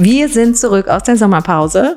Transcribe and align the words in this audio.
Wir 0.00 0.28
sind 0.28 0.56
zurück 0.56 0.86
aus 0.86 1.02
der 1.02 1.16
Sommerpause. 1.16 1.96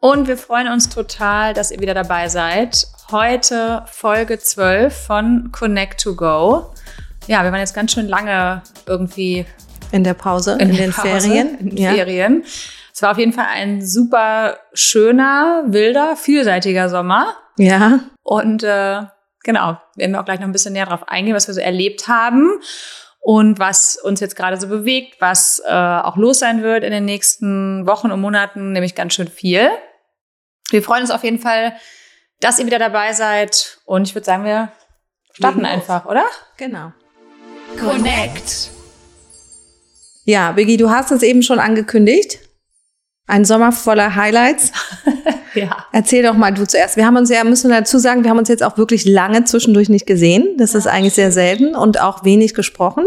Und 0.00 0.28
wir 0.28 0.36
freuen 0.36 0.68
uns 0.68 0.90
total, 0.90 1.54
dass 1.54 1.70
ihr 1.70 1.80
wieder 1.80 1.94
dabei 1.94 2.28
seid. 2.28 2.86
Heute 3.10 3.84
Folge 3.86 4.38
12 4.38 4.94
von 4.94 5.50
Connect 5.50 5.98
to 6.02 6.14
Go. 6.14 6.74
Ja, 7.28 7.42
wir 7.42 7.50
waren 7.50 7.60
jetzt 7.60 7.72
ganz 7.72 7.92
schön 7.92 8.06
lange 8.06 8.60
irgendwie 8.84 9.46
in 9.92 10.04
der 10.04 10.12
Pause, 10.12 10.58
in, 10.60 10.68
in 10.68 10.76
den 10.76 10.92
Pause, 10.92 11.08
Ferien. 11.08 11.58
In 11.58 11.70
den 11.70 11.78
ja. 11.78 11.92
Ferien. 11.94 12.44
Es 12.92 13.00
war 13.00 13.12
auf 13.12 13.18
jeden 13.18 13.32
Fall 13.32 13.46
ein 13.50 13.80
super 13.80 14.58
schöner, 14.74 15.62
wilder, 15.68 16.16
vielseitiger 16.16 16.90
Sommer. 16.90 17.34
Ja. 17.56 18.00
Und 18.22 18.62
äh, 18.62 19.04
genau, 19.42 19.78
werden 19.96 20.12
wir 20.12 20.20
auch 20.20 20.26
gleich 20.26 20.40
noch 20.40 20.48
ein 20.48 20.52
bisschen 20.52 20.74
näher 20.74 20.84
drauf 20.84 21.08
eingehen, 21.08 21.34
was 21.34 21.46
wir 21.46 21.54
so 21.54 21.62
erlebt 21.62 22.08
haben 22.08 22.60
und 23.24 23.60
was 23.60 23.96
uns 23.96 24.18
jetzt 24.18 24.34
gerade 24.34 24.60
so 24.60 24.66
bewegt, 24.66 25.20
was 25.20 25.62
äh, 25.64 25.70
auch 25.70 26.16
los 26.16 26.40
sein 26.40 26.62
wird 26.62 26.82
in 26.82 26.90
den 26.90 27.04
nächsten 27.04 27.86
Wochen 27.86 28.10
und 28.10 28.20
Monaten, 28.20 28.72
nämlich 28.72 28.96
ganz 28.96 29.14
schön 29.14 29.28
viel. 29.28 29.70
Wir 30.70 30.82
freuen 30.82 31.02
uns 31.02 31.12
auf 31.12 31.22
jeden 31.22 31.38
Fall, 31.38 31.74
dass 32.40 32.58
ihr 32.58 32.66
wieder 32.66 32.80
dabei 32.80 33.12
seid 33.12 33.78
und 33.84 34.08
ich 34.08 34.16
würde 34.16 34.24
sagen, 34.24 34.44
wir 34.44 34.72
starten 35.32 35.64
einfach, 35.64 36.04
oder? 36.06 36.24
Genau. 36.56 36.92
Connect. 37.78 38.70
Ja, 40.24 40.50
Biggie, 40.50 40.76
du 40.76 40.90
hast 40.90 41.12
es 41.12 41.22
eben 41.22 41.44
schon 41.44 41.60
angekündigt. 41.60 42.40
Ein 43.26 43.44
Sommer 43.44 43.72
voller 43.72 44.14
Highlights. 44.14 44.72
ja. 45.54 45.86
Erzähl 45.92 46.22
doch 46.22 46.34
mal 46.34 46.52
du 46.52 46.66
zuerst. 46.66 46.96
Wir 46.96 47.06
haben 47.06 47.16
uns 47.16 47.30
ja, 47.30 47.44
müssen 47.44 47.70
wir 47.70 47.78
dazu 47.78 47.98
sagen, 47.98 48.24
wir 48.24 48.30
haben 48.30 48.38
uns 48.38 48.48
jetzt 48.48 48.62
auch 48.62 48.76
wirklich 48.76 49.04
lange 49.04 49.44
zwischendurch 49.44 49.88
nicht 49.88 50.06
gesehen. 50.06 50.56
Das 50.58 50.72
ja, 50.72 50.80
ist 50.80 50.86
eigentlich 50.86 51.14
sehr 51.14 51.32
selten 51.32 51.74
und 51.76 52.00
auch 52.00 52.24
wenig 52.24 52.54
gesprochen. 52.54 53.04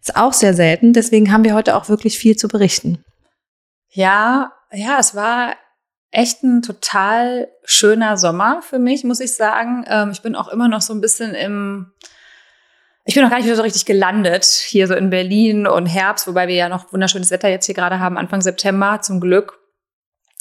Ist 0.00 0.16
auch 0.16 0.32
sehr 0.32 0.54
selten. 0.54 0.92
Deswegen 0.92 1.32
haben 1.32 1.44
wir 1.44 1.54
heute 1.54 1.76
auch 1.76 1.88
wirklich 1.88 2.18
viel 2.18 2.36
zu 2.36 2.48
berichten. 2.48 3.04
Ja, 3.90 4.52
ja, 4.72 4.98
es 4.98 5.14
war 5.14 5.54
echt 6.10 6.42
ein 6.42 6.62
total 6.62 7.48
schöner 7.64 8.16
Sommer 8.16 8.62
für 8.62 8.78
mich, 8.78 9.04
muss 9.04 9.20
ich 9.20 9.34
sagen. 9.34 9.84
Ähm, 9.86 10.10
ich 10.12 10.22
bin 10.22 10.34
auch 10.34 10.48
immer 10.48 10.68
noch 10.68 10.80
so 10.80 10.94
ein 10.94 11.00
bisschen 11.00 11.34
im, 11.34 11.92
ich 13.06 13.14
bin 13.14 13.22
noch 13.22 13.30
gar 13.30 13.36
nicht 13.36 13.46
wieder 13.46 13.56
so 13.56 13.62
richtig 13.62 13.86
gelandet 13.86 14.44
hier 14.44 14.88
so 14.88 14.94
in 14.94 15.10
Berlin 15.10 15.68
und 15.68 15.86
Herbst, 15.86 16.26
wobei 16.26 16.48
wir 16.48 16.56
ja 16.56 16.68
noch 16.68 16.92
wunderschönes 16.92 17.30
Wetter 17.30 17.48
jetzt 17.48 17.66
hier 17.66 17.74
gerade 17.74 18.00
haben, 18.00 18.18
Anfang 18.18 18.42
September 18.42 19.00
zum 19.00 19.20
Glück. 19.20 19.60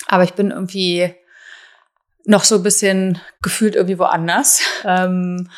Aber 0.07 0.23
ich 0.23 0.33
bin 0.33 0.49
irgendwie 0.49 1.13
noch 2.25 2.43
so 2.43 2.55
ein 2.55 2.63
bisschen 2.63 3.21
gefühlt 3.41 3.75
irgendwie 3.75 3.99
woanders. 3.99 4.61
Ähm, 4.87 5.49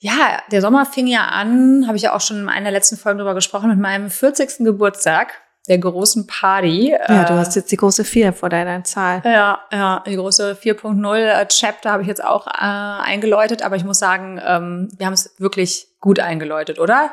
ja, 0.00 0.42
der 0.50 0.60
Sommer 0.60 0.84
fing 0.86 1.06
ja 1.06 1.26
an, 1.26 1.86
habe 1.86 1.96
ich 1.96 2.02
ja 2.02 2.14
auch 2.14 2.20
schon 2.20 2.40
in 2.40 2.48
einer 2.48 2.64
der 2.64 2.72
letzten 2.72 2.96
Folgen 2.96 3.18
drüber 3.18 3.34
gesprochen, 3.34 3.68
mit 3.68 3.78
meinem 3.78 4.10
40. 4.10 4.64
Geburtstag, 4.64 5.32
der 5.68 5.78
großen 5.78 6.26
Party. 6.26 6.90
Ja, 6.90 7.24
du 7.24 7.34
hast 7.34 7.56
jetzt 7.56 7.72
die 7.72 7.76
große 7.76 8.04
4 8.04 8.32
vor 8.32 8.48
deiner 8.48 8.82
Zahl. 8.84 9.22
Ja, 9.24 9.60
ja, 9.72 10.02
die 10.06 10.16
große 10.16 10.58
4.0 10.62 11.16
äh, 11.16 11.46
Chapter 11.48 11.92
habe 11.92 12.02
ich 12.02 12.08
jetzt 12.08 12.24
auch 12.24 12.46
äh, 12.46 12.50
eingeläutet, 12.60 13.62
aber 13.62 13.76
ich 13.76 13.84
muss 13.84 13.98
sagen, 13.98 14.40
ähm, 14.44 14.88
wir 14.96 15.06
haben 15.06 15.14
es 15.14 15.34
wirklich 15.38 15.89
gut 16.00 16.18
eingeläutet, 16.18 16.78
oder? 16.78 17.12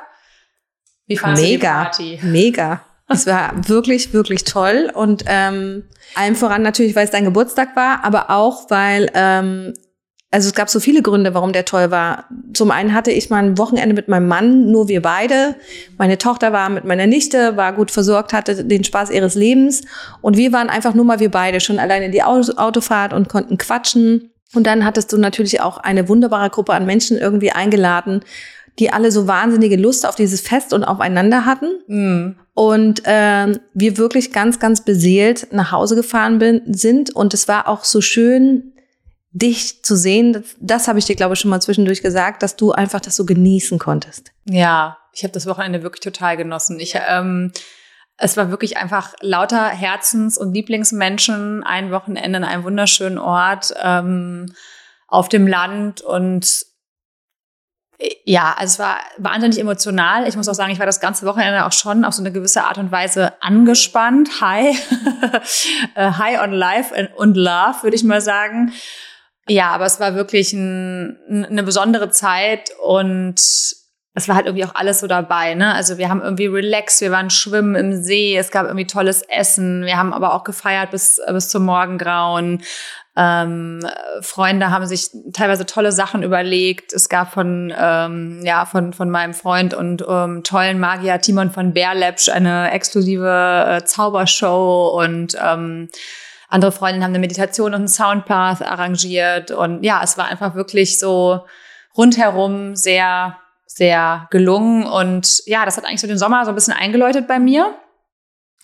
Wie 1.05 1.17
fandest 1.17 1.43
mega, 1.43 1.91
du 1.91 2.03
die 2.03 2.17
Party? 2.17 2.27
Mega. 2.27 2.81
Es 3.09 3.27
war 3.27 3.51
wirklich, 3.67 4.13
wirklich 4.13 4.43
toll 4.43 4.91
und 4.93 5.23
ähm, 5.27 5.83
allem 6.15 6.35
voran 6.35 6.61
natürlich, 6.61 6.95
weil 6.95 7.05
es 7.05 7.11
dein 7.11 7.25
Geburtstag 7.25 7.75
war, 7.75 8.03
aber 8.03 8.29
auch, 8.29 8.69
weil 8.69 9.09
ähm, 9.13 9.73
also 10.29 10.49
es 10.49 10.53
gab 10.53 10.69
so 10.69 10.81
viele 10.81 11.01
Gründe, 11.01 11.33
warum 11.33 11.53
der 11.53 11.63
toll 11.63 11.89
war. 11.89 12.25
Zum 12.53 12.69
einen 12.69 12.93
hatte 12.93 13.11
ich 13.11 13.29
mal 13.29 13.41
ein 13.41 13.57
Wochenende 13.57 13.95
mit 13.95 14.09
meinem 14.09 14.27
Mann, 14.27 14.71
nur 14.71 14.89
wir 14.89 15.01
beide. 15.01 15.55
Meine 15.97 16.17
Tochter 16.17 16.51
war 16.51 16.67
mit 16.69 16.83
meiner 16.83 17.07
Nichte, 17.07 17.55
war 17.55 17.71
gut 17.71 17.91
versorgt, 17.91 18.33
hatte 18.33 18.65
den 18.65 18.83
Spaß 18.83 19.09
ihres 19.09 19.35
Lebens. 19.35 19.83
Und 20.21 20.35
wir 20.35 20.51
waren 20.51 20.69
einfach 20.69 20.93
nur 20.93 21.05
mal 21.05 21.21
wir 21.21 21.31
beide, 21.31 21.61
schon 21.61 21.79
alleine 21.79 22.07
in 22.07 22.11
die 22.11 22.23
Autofahrt 22.23 23.13
und 23.13 23.29
konnten 23.29 23.57
quatschen. 23.57 24.31
Und 24.53 24.67
dann 24.67 24.83
hattest 24.83 25.13
du 25.13 25.17
natürlich 25.17 25.61
auch 25.61 25.77
eine 25.77 26.09
wunderbare 26.09 26.49
Gruppe 26.49 26.73
an 26.73 26.85
Menschen 26.85 27.17
irgendwie 27.17 27.53
eingeladen, 27.53 28.21
die 28.79 28.91
alle 28.91 29.11
so 29.11 29.27
wahnsinnige 29.27 29.75
Lust 29.75 30.05
auf 30.05 30.15
dieses 30.15 30.41
Fest 30.41 30.73
und 30.73 30.83
aufeinander 30.83 31.45
hatten. 31.45 31.67
Mm. 31.87 32.39
Und 32.53 33.01
ähm, 33.05 33.59
wir 33.73 33.97
wirklich 33.97 34.31
ganz, 34.31 34.59
ganz 34.59 34.83
beseelt 34.83 35.47
nach 35.51 35.71
Hause 35.71 35.95
gefahren 35.95 36.39
bin, 36.39 36.61
sind. 36.65 37.15
Und 37.15 37.33
es 37.33 37.47
war 37.47 37.67
auch 37.67 37.83
so 37.83 38.01
schön, 38.01 38.73
dich 39.31 39.83
zu 39.83 39.95
sehen. 39.95 40.33
Das, 40.33 40.43
das 40.59 40.87
habe 40.87 40.99
ich 40.99 41.05
dir, 41.05 41.15
glaube 41.15 41.33
ich, 41.33 41.39
schon 41.39 41.51
mal 41.51 41.61
zwischendurch 41.61 42.01
gesagt, 42.01 42.43
dass 42.43 42.55
du 42.55 42.71
einfach 42.71 42.99
das 42.99 43.15
so 43.15 43.25
genießen 43.25 43.79
konntest. 43.79 44.31
Ja, 44.45 44.97
ich 45.13 45.23
habe 45.23 45.33
das 45.33 45.47
Wochenende 45.47 45.83
wirklich 45.83 46.01
total 46.01 46.37
genossen. 46.37 46.79
Ich, 46.79 46.95
ähm, 47.07 47.51
es 48.17 48.37
war 48.37 48.49
wirklich 48.49 48.77
einfach 48.77 49.13
lauter 49.21 49.69
Herzens- 49.69 50.37
und 50.37 50.53
Lieblingsmenschen, 50.53 51.63
ein 51.63 51.91
Wochenende 51.91 52.37
in 52.37 52.43
einem 52.43 52.63
wunderschönen 52.63 53.17
Ort 53.17 53.73
ähm, 53.81 54.53
auf 55.07 55.29
dem 55.29 55.47
Land 55.47 56.01
und 56.01 56.65
ja, 58.25 58.53
also 58.57 58.73
es 58.73 58.79
war 58.79 58.97
wahnsinnig 59.17 59.59
emotional. 59.59 60.27
Ich 60.27 60.35
muss 60.35 60.47
auch 60.47 60.53
sagen, 60.53 60.71
ich 60.71 60.79
war 60.79 60.85
das 60.85 60.99
ganze 60.99 61.25
Wochenende 61.25 61.65
auch 61.65 61.71
schon 61.71 62.05
auf 62.05 62.13
so 62.13 62.21
eine 62.21 62.31
gewisse 62.31 62.63
Art 62.63 62.77
und 62.77 62.91
Weise 62.91 63.33
angespannt. 63.41 64.39
High, 64.39 64.77
äh, 65.95 66.11
high 66.11 66.39
on 66.41 66.51
life 66.51 66.93
und 67.15 67.35
love, 67.35 67.81
würde 67.81 67.95
ich 67.95 68.03
mal 68.03 68.21
sagen. 68.21 68.73
Ja, 69.49 69.69
aber 69.69 69.85
es 69.85 69.99
war 69.99 70.13
wirklich 70.13 70.53
ein, 70.53 71.17
eine 71.49 71.63
besondere 71.63 72.09
Zeit 72.11 72.69
und 72.83 73.35
es 74.17 74.27
war 74.27 74.35
halt 74.35 74.47
irgendwie 74.47 74.65
auch 74.65 74.75
alles 74.75 74.99
so 74.99 75.07
dabei, 75.07 75.53
ne? 75.53 75.73
Also 75.73 75.97
wir 75.97 76.09
haben 76.09 76.21
irgendwie 76.21 76.47
relaxed, 76.47 77.01
wir 77.01 77.11
waren 77.11 77.29
schwimmen 77.29 77.75
im 77.75 78.03
See, 78.03 78.35
es 78.35 78.51
gab 78.51 78.65
irgendwie 78.65 78.87
tolles 78.87 79.21
Essen, 79.21 79.85
wir 79.85 79.97
haben 79.97 80.11
aber 80.11 80.33
auch 80.33 80.43
gefeiert 80.43 80.91
bis, 80.91 81.21
bis 81.29 81.49
zum 81.49 81.65
Morgengrauen. 81.65 82.63
Ähm, 83.19 83.79
Freunde 84.21 84.69
haben 84.69 84.85
sich 84.85 85.09
teilweise 85.33 85.65
tolle 85.65 85.91
Sachen 85.91 86.21
überlegt. 86.21 86.93
Es 86.93 87.09
gab 87.09 87.33
von, 87.33 87.73
ähm, 87.75 88.41
ja, 88.45 88.65
von, 88.65 88.93
von 88.93 89.09
meinem 89.09 89.33
Freund 89.33 89.73
und 89.73 90.05
ähm, 90.07 90.43
tollen 90.43 90.79
Magier 90.79 91.19
Timon 91.19 91.49
von 91.49 91.73
Bärlepsch 91.73 92.29
eine 92.29 92.69
exklusive 92.71 93.65
äh, 93.67 93.85
Zaubershow 93.85 94.99
und 95.01 95.35
ähm, 95.43 95.89
andere 96.47 96.71
Freundinnen 96.71 97.03
haben 97.03 97.11
eine 97.11 97.19
Meditation 97.19 97.73
und 97.73 97.75
einen 97.75 97.87
Soundpath 97.87 98.61
arrangiert. 98.61 99.51
Und 99.51 99.83
ja, 99.83 100.01
es 100.03 100.17
war 100.17 100.27
einfach 100.27 100.53
wirklich 100.53 100.99
so 100.99 101.45
rundherum 101.97 102.75
sehr, 102.75 103.37
sehr 103.65 104.27
gelungen. 104.29 104.85
Und 104.85 105.41
ja, 105.45 105.65
das 105.65 105.75
hat 105.75 105.85
eigentlich 105.85 106.01
so 106.01 106.07
den 106.07 106.19
Sommer 106.19 106.45
so 106.45 106.51
ein 106.51 106.55
bisschen 106.55 106.73
eingeläutet 106.73 107.27
bei 107.27 107.39
mir. 107.39 107.75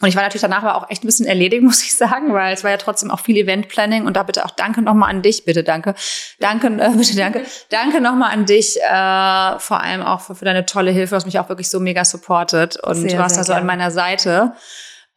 Und 0.01 0.09
ich 0.09 0.15
war 0.15 0.23
natürlich 0.23 0.41
danach 0.41 0.63
aber 0.63 0.75
auch 0.75 0.89
echt 0.89 1.03
ein 1.03 1.07
bisschen 1.07 1.25
erledigt, 1.25 1.63
muss 1.63 1.83
ich 1.83 1.95
sagen, 1.95 2.33
weil 2.33 2.53
es 2.53 2.63
war 2.63 2.71
ja 2.71 2.77
trotzdem 2.77 3.11
auch 3.11 3.19
viel 3.19 3.37
Event-Planning. 3.37 4.05
Und 4.05 4.17
da 4.17 4.23
bitte 4.23 4.45
auch 4.45 4.51
danke 4.51 4.81
nochmal 4.81 5.09
an 5.09 5.21
dich, 5.21 5.45
bitte 5.45 5.63
danke, 5.63 5.95
danke, 6.39 6.67
äh, 6.67 6.89
bitte 6.97 7.15
danke, 7.15 7.45
danke 7.69 8.01
nochmal 8.01 8.31
an 8.31 8.45
dich, 8.45 8.81
äh, 8.81 9.59
vor 9.59 9.81
allem 9.81 10.01
auch 10.01 10.21
für, 10.21 10.35
für, 10.35 10.45
deine 10.45 10.65
tolle 10.65 10.91
Hilfe, 10.91 11.15
was 11.15 11.25
mich 11.25 11.39
auch 11.39 11.49
wirklich 11.49 11.69
so 11.69 11.79
mega 11.79 12.03
supportet. 12.05 12.77
Und 12.77 12.95
sehr, 12.95 13.11
du 13.11 13.17
warst 13.17 13.37
da 13.37 13.43
so 13.43 13.53
an 13.53 13.65
meiner 13.65 13.91
Seite. 13.91 14.53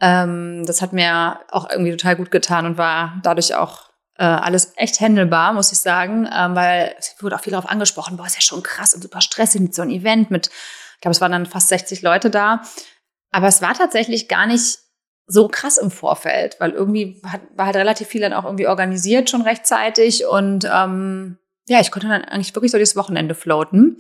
Ähm, 0.01 0.65
das 0.67 0.83
hat 0.83 0.93
mir 0.93 1.41
auch 1.51 1.71
irgendwie 1.71 1.91
total 1.93 2.17
gut 2.17 2.31
getan 2.31 2.67
und 2.67 2.77
war 2.77 3.19
dadurch 3.23 3.55
auch 3.55 3.87
äh, 4.19 4.25
alles 4.25 4.73
echt 4.77 5.01
handelbar, 5.01 5.53
muss 5.53 5.73
ich 5.73 5.81
sagen, 5.81 6.29
ähm, 6.35 6.55
weil 6.55 6.95
es 6.99 7.17
wurde 7.21 7.37
auch 7.37 7.41
viel 7.41 7.53
darauf 7.53 7.69
angesprochen, 7.69 8.17
boah, 8.17 8.27
ist 8.27 8.37
ja 8.37 8.41
schon 8.41 8.63
krass 8.63 8.95
und 8.95 9.03
super 9.03 9.21
stressig 9.21 9.61
mit 9.61 9.75
so 9.75 9.83
einem 9.83 9.91
Event 9.91 10.31
mit, 10.31 10.49
ich 10.49 11.01
glaube, 11.01 11.13
es 11.13 11.21
waren 11.21 11.33
dann 11.33 11.47
fast 11.47 11.69
60 11.69 12.03
Leute 12.03 12.31
da. 12.31 12.63
Aber 13.37 13.49
es 13.49 13.61
war 13.61 13.75
tatsächlich 13.75 14.29
gar 14.29 14.47
nicht 14.47 14.79
so 15.27 15.47
krass 15.47 15.77
im 15.77 15.91
Vorfeld, 15.91 16.57
weil 16.59 16.71
irgendwie 16.71 17.21
hat, 17.27 17.43
war 17.55 17.67
halt 17.67 17.77
relativ 17.77 18.09
viel 18.09 18.23
dann 18.23 18.33
auch 18.33 18.47
irgendwie 18.47 18.67
organisiert 18.67 19.29
schon 19.29 19.43
rechtzeitig 19.43 20.25
und 20.25 20.65
ähm, 20.65 21.37
ja, 21.69 21.81
ich 21.81 21.91
konnte 21.91 22.09
dann 22.09 22.25
eigentlich 22.25 22.55
wirklich 22.55 22.73
so 22.73 22.79
das 22.79 22.97
Wochenende 22.97 23.35
floaten. 23.35 23.99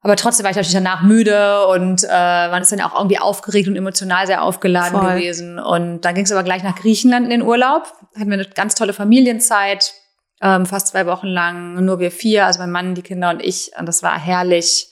Aber 0.00 0.16
trotzdem 0.16 0.42
war 0.42 0.50
ich 0.50 0.56
natürlich 0.56 0.74
danach 0.74 1.02
müde 1.02 1.68
und 1.68 2.02
äh, 2.02 2.48
man 2.48 2.62
ist 2.62 2.72
dann 2.72 2.80
auch 2.80 2.96
irgendwie 2.96 3.20
aufgeregt 3.20 3.68
und 3.68 3.76
emotional 3.76 4.26
sehr 4.26 4.42
aufgeladen 4.42 4.98
Voll. 4.98 5.14
gewesen. 5.14 5.60
Und 5.60 6.00
dann 6.00 6.16
ging 6.16 6.24
es 6.24 6.32
aber 6.32 6.42
gleich 6.42 6.64
nach 6.64 6.74
Griechenland 6.74 7.26
in 7.26 7.30
den 7.30 7.42
Urlaub. 7.42 7.92
Hatten 8.16 8.30
wir 8.30 8.40
eine 8.40 8.48
ganz 8.48 8.74
tolle 8.74 8.92
Familienzeit, 8.92 9.94
ähm, 10.42 10.66
fast 10.66 10.88
zwei 10.88 11.06
Wochen 11.06 11.28
lang, 11.28 11.84
nur 11.84 12.00
wir 12.00 12.10
vier, 12.10 12.46
also 12.46 12.58
mein 12.58 12.72
Mann, 12.72 12.96
die 12.96 13.02
Kinder 13.02 13.30
und 13.30 13.40
ich. 13.40 13.70
Und 13.78 13.86
das 13.86 14.02
war 14.02 14.18
herrlich. 14.18 14.90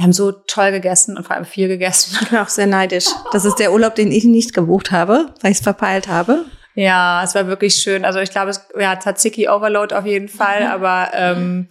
Wir 0.00 0.04
haben 0.04 0.14
so 0.14 0.32
toll 0.32 0.70
gegessen 0.70 1.18
und 1.18 1.26
vor 1.26 1.36
allem 1.36 1.44
viel 1.44 1.68
gegessen. 1.68 2.16
Ich 2.22 2.30
bin 2.30 2.38
auch 2.38 2.48
sehr 2.48 2.66
neidisch. 2.66 3.04
Das 3.32 3.44
ist 3.44 3.56
der 3.56 3.70
Urlaub, 3.70 3.94
den 3.94 4.10
ich 4.10 4.24
nicht 4.24 4.54
gebucht 4.54 4.92
habe, 4.92 5.34
weil 5.42 5.50
ich 5.50 5.58
es 5.58 5.62
verpeilt 5.62 6.08
habe. 6.08 6.46
Ja, 6.74 7.22
es 7.22 7.34
war 7.34 7.46
wirklich 7.48 7.74
schön. 7.74 8.06
Also 8.06 8.18
ich 8.20 8.30
glaube, 8.30 8.50
es 8.50 8.66
ja, 8.78 8.98
Tzatziki 8.98 9.48
Overload 9.48 9.94
auf 9.94 10.06
jeden 10.06 10.28
Fall, 10.28 10.62
mhm. 10.62 10.70
aber 10.70 11.10
ähm, 11.12 11.68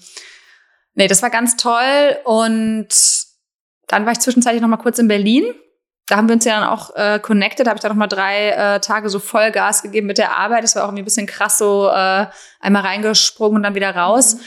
Nee, 0.99 1.07
das 1.07 1.21
war 1.21 1.29
ganz 1.29 1.55
toll. 1.55 2.17
Und 2.25 2.89
dann 3.87 4.05
war 4.05 4.11
ich 4.11 4.19
zwischenzeitlich 4.19 4.61
noch 4.61 4.67
mal 4.67 4.75
kurz 4.75 4.99
in 4.99 5.07
Berlin. 5.07 5.45
Da 6.07 6.17
haben 6.17 6.27
wir 6.27 6.35
uns 6.35 6.43
ja 6.43 6.59
dann 6.59 6.67
auch 6.67 6.93
äh, 6.95 7.19
connected, 7.19 7.67
habe 7.67 7.77
ich 7.77 7.81
da 7.81 7.87
noch 7.87 7.95
mal 7.95 8.07
drei 8.07 8.49
äh, 8.49 8.79
Tage 8.81 9.09
so 9.09 9.19
Vollgas 9.19 9.81
gegeben 9.81 10.07
mit 10.07 10.17
der 10.17 10.37
Arbeit. 10.37 10.63
Das 10.63 10.75
war 10.75 10.83
auch 10.83 10.89
irgendwie 10.89 11.03
ein 11.03 11.05
bisschen 11.05 11.25
krass, 11.25 11.57
so 11.57 11.87
äh, 11.87 12.25
einmal 12.59 12.81
reingesprungen 12.81 13.55
und 13.55 13.63
dann 13.63 13.75
wieder 13.75 13.95
raus. 13.95 14.35
Mhm. 14.35 14.41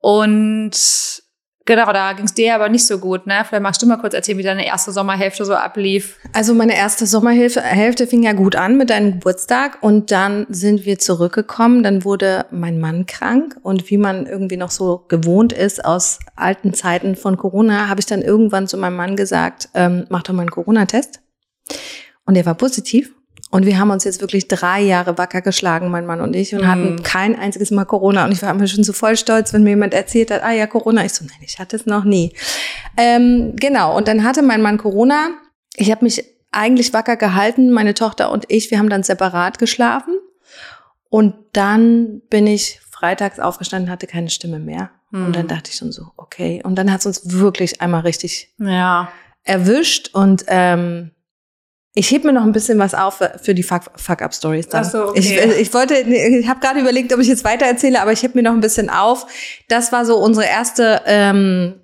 Und 0.00 1.22
Genau, 1.66 1.90
da 1.94 2.12
ging 2.12 2.26
es 2.26 2.34
dir 2.34 2.54
aber 2.54 2.68
nicht 2.68 2.86
so 2.86 2.98
gut, 2.98 3.26
ne? 3.26 3.42
Vielleicht 3.48 3.62
magst 3.62 3.80
du 3.80 3.86
mal 3.86 3.96
kurz 3.96 4.12
erzählen, 4.12 4.36
wie 4.36 4.42
deine 4.42 4.66
erste 4.66 4.92
Sommerhälfte 4.92 5.46
so 5.46 5.54
ablief. 5.54 6.18
Also 6.34 6.52
meine 6.52 6.76
erste 6.76 7.06
Sommerhälfte 7.06 7.62
Hälfte 7.62 8.06
fing 8.06 8.22
ja 8.22 8.34
gut 8.34 8.54
an 8.54 8.76
mit 8.76 8.90
deinem 8.90 9.12
Geburtstag 9.12 9.78
und 9.80 10.10
dann 10.10 10.46
sind 10.50 10.84
wir 10.84 10.98
zurückgekommen. 10.98 11.82
Dann 11.82 12.04
wurde 12.04 12.44
mein 12.50 12.78
Mann 12.78 13.06
krank 13.06 13.56
und 13.62 13.88
wie 13.88 13.96
man 13.96 14.26
irgendwie 14.26 14.58
noch 14.58 14.70
so 14.70 15.06
gewohnt 15.08 15.54
ist 15.54 15.82
aus 15.82 16.18
alten 16.36 16.74
Zeiten 16.74 17.16
von 17.16 17.38
Corona, 17.38 17.88
habe 17.88 18.00
ich 18.00 18.06
dann 18.06 18.20
irgendwann 18.20 18.68
zu 18.68 18.76
meinem 18.76 18.96
Mann 18.96 19.16
gesagt, 19.16 19.70
ähm, 19.72 20.04
mach 20.10 20.22
doch 20.22 20.34
mal 20.34 20.42
einen 20.42 20.50
Corona-Test. 20.50 21.22
Und 22.26 22.34
der 22.34 22.44
war 22.44 22.56
positiv. 22.56 23.14
Und 23.54 23.66
wir 23.66 23.78
haben 23.78 23.92
uns 23.92 24.02
jetzt 24.02 24.20
wirklich 24.20 24.48
drei 24.48 24.80
Jahre 24.80 25.16
wacker 25.16 25.40
geschlagen, 25.40 25.88
mein 25.88 26.06
Mann 26.06 26.20
und 26.20 26.34
ich, 26.34 26.56
und 26.56 26.62
mhm. 26.62 26.66
hatten 26.66 27.02
kein 27.04 27.38
einziges 27.38 27.70
Mal 27.70 27.84
Corona. 27.84 28.24
Und 28.24 28.32
ich 28.32 28.42
war 28.42 28.50
immer 28.50 28.66
schon 28.66 28.82
so 28.82 28.92
voll 28.92 29.16
stolz, 29.16 29.52
wenn 29.52 29.62
mir 29.62 29.70
jemand 29.70 29.94
erzählt 29.94 30.32
hat, 30.32 30.42
ah 30.42 30.50
ja, 30.50 30.66
Corona. 30.66 31.04
Ich 31.04 31.12
so, 31.12 31.24
nein, 31.24 31.38
ich 31.40 31.60
hatte 31.60 31.76
es 31.76 31.86
noch 31.86 32.02
nie. 32.02 32.32
Ähm, 32.96 33.52
genau, 33.54 33.96
und 33.96 34.08
dann 34.08 34.24
hatte 34.24 34.42
mein 34.42 34.60
Mann 34.60 34.76
Corona. 34.76 35.28
Ich 35.76 35.92
habe 35.92 36.04
mich 36.04 36.24
eigentlich 36.50 36.92
wacker 36.92 37.14
gehalten, 37.14 37.70
meine 37.70 37.94
Tochter 37.94 38.32
und 38.32 38.44
ich, 38.48 38.72
wir 38.72 38.78
haben 38.80 38.90
dann 38.90 39.04
separat 39.04 39.60
geschlafen. 39.60 40.18
Und 41.08 41.36
dann 41.52 42.22
bin 42.30 42.48
ich 42.48 42.80
freitags 42.90 43.38
aufgestanden, 43.38 43.88
hatte 43.88 44.08
keine 44.08 44.30
Stimme 44.30 44.58
mehr. 44.58 44.90
Mhm. 45.12 45.26
Und 45.26 45.36
dann 45.36 45.46
dachte 45.46 45.70
ich 45.70 45.76
schon 45.76 45.92
so, 45.92 46.08
okay. 46.16 46.60
Und 46.64 46.74
dann 46.74 46.90
hat 46.90 46.98
es 46.98 47.06
uns 47.06 47.20
wirklich 47.30 47.80
einmal 47.80 48.00
richtig 48.00 48.52
ja. 48.58 49.12
erwischt. 49.44 50.10
Und 50.12 50.44
ähm, 50.48 51.12
ich 51.96 52.10
heb 52.10 52.24
mir 52.24 52.32
noch 52.32 52.42
ein 52.42 52.52
bisschen 52.52 52.78
was 52.80 52.92
auf 52.92 53.22
für 53.40 53.54
die 53.54 53.62
Fuck-Up-Stories. 53.62 54.66
Fuck 54.66 54.74
Ach 54.74 54.84
so, 54.84 55.08
okay. 55.10 55.18
Ich, 55.20 55.60
ich 55.60 55.74
wollte, 55.74 55.94
ich 55.94 56.48
habe 56.48 56.58
gerade 56.58 56.80
überlegt, 56.80 57.12
ob 57.14 57.20
ich 57.20 57.28
jetzt 57.28 57.44
weiter 57.44 57.66
erzähle, 57.66 58.02
aber 58.02 58.10
ich 58.10 58.22
heb 58.24 58.34
mir 58.34 58.42
noch 58.42 58.52
ein 58.52 58.60
bisschen 58.60 58.90
auf. 58.90 59.26
Das 59.68 59.92
war 59.92 60.04
so 60.04 60.16
unsere 60.16 60.46
erste 60.46 61.02
ähm, 61.06 61.74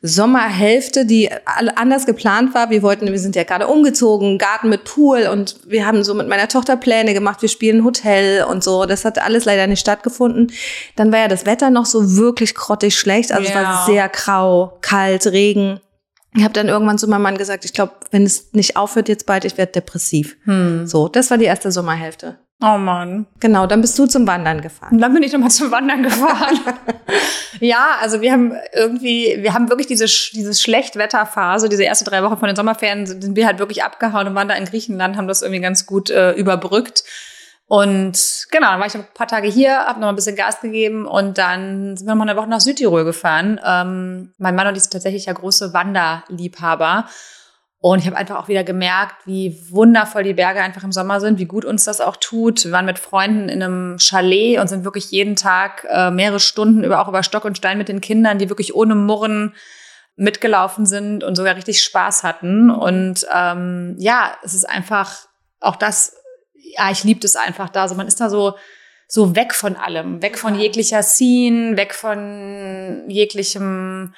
Sommerhälfte, 0.00 1.04
die 1.04 1.28
anders 1.44 2.06
geplant 2.06 2.54
war. 2.54 2.70
Wir 2.70 2.82
wollten, 2.82 3.06
wir 3.06 3.18
sind 3.18 3.36
ja 3.36 3.44
gerade 3.44 3.66
umgezogen, 3.66 4.38
Garten 4.38 4.70
mit 4.70 4.84
Pool 4.84 5.28
und 5.30 5.56
wir 5.66 5.86
haben 5.86 6.02
so 6.02 6.14
mit 6.14 6.28
meiner 6.28 6.48
Tochter 6.48 6.76
Pläne 6.76 7.12
gemacht. 7.12 7.42
Wir 7.42 7.50
spielen 7.50 7.84
Hotel 7.84 8.44
und 8.44 8.64
so. 8.64 8.86
Das 8.86 9.04
hat 9.04 9.18
alles 9.18 9.44
leider 9.44 9.66
nicht 9.66 9.80
stattgefunden. 9.80 10.50
Dann 10.96 11.12
war 11.12 11.18
ja 11.18 11.28
das 11.28 11.44
Wetter 11.44 11.68
noch 11.68 11.84
so 11.84 12.16
wirklich 12.16 12.54
grottig 12.54 12.98
schlecht. 12.98 13.32
Also 13.32 13.50
ja. 13.50 13.60
es 13.60 13.66
war 13.66 13.86
sehr 13.86 14.08
grau, 14.08 14.78
kalt, 14.80 15.26
Regen. 15.26 15.80
Ich 16.36 16.44
habe 16.44 16.52
dann 16.52 16.68
irgendwann 16.68 16.98
zu 16.98 17.08
meinem 17.08 17.22
Mann 17.22 17.38
gesagt, 17.38 17.64
ich 17.64 17.72
glaube, 17.72 17.94
wenn 18.10 18.24
es 18.24 18.52
nicht 18.52 18.76
aufhört 18.76 19.08
jetzt 19.08 19.26
bald, 19.26 19.44
ich 19.44 19.56
werde 19.56 19.72
depressiv. 19.72 20.36
Hm. 20.44 20.86
So, 20.86 21.08
das 21.08 21.30
war 21.30 21.38
die 21.38 21.46
erste 21.46 21.72
Sommerhälfte. 21.72 22.38
Oh 22.62 22.78
Mann. 22.78 23.26
Genau, 23.40 23.66
dann 23.66 23.82
bist 23.82 23.98
du 23.98 24.06
zum 24.06 24.26
Wandern 24.26 24.62
gefahren. 24.62 24.94
Und 24.94 25.00
dann 25.00 25.12
bin 25.12 25.22
ich 25.22 25.32
nochmal 25.32 25.50
zum 25.50 25.70
Wandern 25.70 26.02
gefahren. 26.02 26.58
ja, 27.60 27.96
also 28.00 28.22
wir 28.22 28.32
haben 28.32 28.54
irgendwie, 28.72 29.36
wir 29.40 29.52
haben 29.52 29.68
wirklich 29.68 29.86
diese, 29.86 30.06
diese 30.06 30.54
Schlechtwetterphase, 30.54 31.68
diese 31.68 31.84
erste 31.84 32.04
drei 32.04 32.22
Wochen 32.22 32.38
von 32.38 32.46
den 32.46 32.56
Sommerferien 32.56 33.06
sind 33.06 33.36
wir 33.36 33.46
halt 33.46 33.58
wirklich 33.58 33.82
abgehauen 33.82 34.28
und 34.28 34.34
waren 34.34 34.48
da 34.48 34.54
in 34.54 34.64
Griechenland, 34.64 35.18
haben 35.18 35.28
das 35.28 35.42
irgendwie 35.42 35.60
ganz 35.60 35.84
gut 35.84 36.08
äh, 36.08 36.32
überbrückt. 36.32 37.04
Und 37.68 38.46
genau, 38.52 38.70
dann 38.70 38.80
war 38.80 38.86
ich 38.86 38.94
ein 38.94 39.06
paar 39.12 39.26
Tage 39.26 39.48
hier, 39.48 39.86
habe 39.86 39.98
noch 39.98 40.08
ein 40.08 40.14
bisschen 40.14 40.36
Gas 40.36 40.60
gegeben 40.60 41.04
und 41.04 41.36
dann 41.36 41.96
sind 41.96 42.06
wir 42.06 42.14
noch 42.14 42.22
eine 42.22 42.36
Woche 42.36 42.48
nach 42.48 42.60
Südtirol 42.60 43.04
gefahren. 43.04 43.60
Ähm, 43.64 44.32
mein 44.38 44.54
Mann 44.54 44.68
und 44.68 44.76
ich 44.76 44.84
sind 44.84 44.92
tatsächlich 44.92 45.26
ja 45.26 45.32
große 45.32 45.72
Wanderliebhaber. 45.72 47.06
Und 47.78 47.98
ich 48.00 48.06
habe 48.06 48.16
einfach 48.16 48.36
auch 48.36 48.48
wieder 48.48 48.64
gemerkt, 48.64 49.26
wie 49.26 49.60
wundervoll 49.70 50.22
die 50.22 50.34
Berge 50.34 50.60
einfach 50.60 50.82
im 50.82 50.92
Sommer 50.92 51.20
sind, 51.20 51.38
wie 51.38 51.44
gut 51.44 51.64
uns 51.64 51.84
das 51.84 52.00
auch 52.00 52.16
tut. 52.16 52.64
Wir 52.64 52.72
waren 52.72 52.86
mit 52.86 52.98
Freunden 52.98 53.48
in 53.48 53.62
einem 53.62 53.98
Chalet 53.98 54.58
und 54.58 54.68
sind 54.68 54.84
wirklich 54.84 55.10
jeden 55.10 55.36
Tag 55.36 55.86
äh, 55.90 56.10
mehrere 56.10 56.40
Stunden 56.40 56.84
über 56.84 57.00
auch 57.00 57.08
über 57.08 57.22
Stock 57.22 57.44
und 57.44 57.56
Stein 57.56 57.78
mit 57.78 57.88
den 57.88 58.00
Kindern, 58.00 58.38
die 58.38 58.48
wirklich 58.48 58.74
ohne 58.74 58.94
Murren 58.94 59.54
mitgelaufen 60.16 60.86
sind 60.86 61.22
und 61.22 61.36
sogar 61.36 61.54
richtig 61.56 61.82
Spaß 61.82 62.22
hatten. 62.22 62.70
Und 62.70 63.26
ähm, 63.32 63.96
ja, 63.98 64.32
es 64.42 64.54
ist 64.54 64.68
einfach 64.68 65.26
auch 65.60 65.76
das 65.76 66.16
ja, 66.76 66.90
ich 66.90 67.04
liebe 67.04 67.20
das 67.20 67.36
einfach 67.36 67.68
da. 67.68 67.88
So, 67.88 67.94
man 67.94 68.08
ist 68.08 68.20
da 68.20 68.28
so, 68.28 68.54
so 69.08 69.36
weg 69.36 69.54
von 69.54 69.76
allem, 69.76 70.22
weg 70.22 70.38
von 70.38 70.54
jeglicher 70.54 71.02
Scene, 71.02 71.76
weg 71.76 71.94
von 71.94 73.04
jeglichem, 73.08 74.14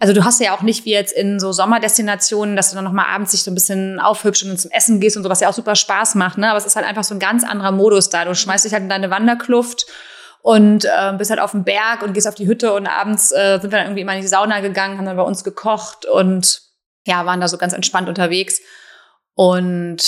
also 0.00 0.14
du 0.14 0.24
hast 0.24 0.40
ja 0.40 0.56
auch 0.56 0.62
nicht 0.62 0.86
wie 0.86 0.92
jetzt 0.92 1.12
in 1.12 1.38
so 1.38 1.52
Sommerdestinationen, 1.52 2.56
dass 2.56 2.70
du 2.70 2.74
dann 2.74 2.84
nochmal 2.84 3.04
abends 3.06 3.32
dich 3.32 3.42
so 3.42 3.50
ein 3.50 3.54
bisschen 3.54 4.00
aufhübsch 4.00 4.42
und 4.42 4.58
zum 4.58 4.70
Essen 4.70 4.98
gehst 4.98 5.18
und 5.18 5.22
so, 5.22 5.28
was 5.28 5.40
ja 5.40 5.50
auch 5.50 5.54
super 5.54 5.76
Spaß 5.76 6.14
macht, 6.14 6.38
ne? 6.38 6.48
Aber 6.48 6.56
es 6.56 6.64
ist 6.64 6.74
halt 6.74 6.86
einfach 6.86 7.04
so 7.04 7.14
ein 7.14 7.20
ganz 7.20 7.44
anderer 7.44 7.70
Modus 7.70 8.08
da. 8.08 8.24
Du 8.24 8.34
schmeißt 8.34 8.64
dich 8.64 8.72
halt 8.72 8.82
in 8.82 8.88
deine 8.88 9.10
Wanderkluft 9.10 9.84
und 10.40 10.86
äh, 10.86 11.12
bist 11.18 11.28
halt 11.28 11.38
auf 11.38 11.50
dem 11.50 11.64
Berg 11.64 12.02
und 12.02 12.14
gehst 12.14 12.26
auf 12.26 12.34
die 12.34 12.46
Hütte 12.46 12.72
und 12.72 12.86
abends 12.86 13.30
äh, 13.30 13.58
sind 13.60 13.70
wir 13.70 13.78
dann 13.78 13.88
irgendwie 13.88 14.00
immer 14.00 14.14
in 14.14 14.22
die 14.22 14.26
Sauna 14.26 14.60
gegangen, 14.60 14.96
haben 14.96 15.04
dann 15.04 15.18
bei 15.18 15.22
uns 15.22 15.44
gekocht 15.44 16.06
und 16.06 16.62
ja, 17.06 17.26
waren 17.26 17.42
da 17.42 17.48
so 17.48 17.58
ganz 17.58 17.74
entspannt 17.74 18.08
unterwegs. 18.08 18.58
Und 19.34 20.02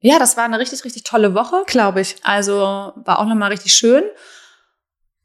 ja, 0.00 0.18
das 0.18 0.36
war 0.36 0.44
eine 0.44 0.58
richtig, 0.58 0.84
richtig 0.84 1.04
tolle 1.04 1.34
Woche. 1.34 1.62
Glaube 1.66 2.00
ich. 2.00 2.16
Also 2.22 2.92
war 2.96 3.18
auch 3.18 3.26
nochmal 3.26 3.50
richtig 3.50 3.74
schön. 3.74 4.04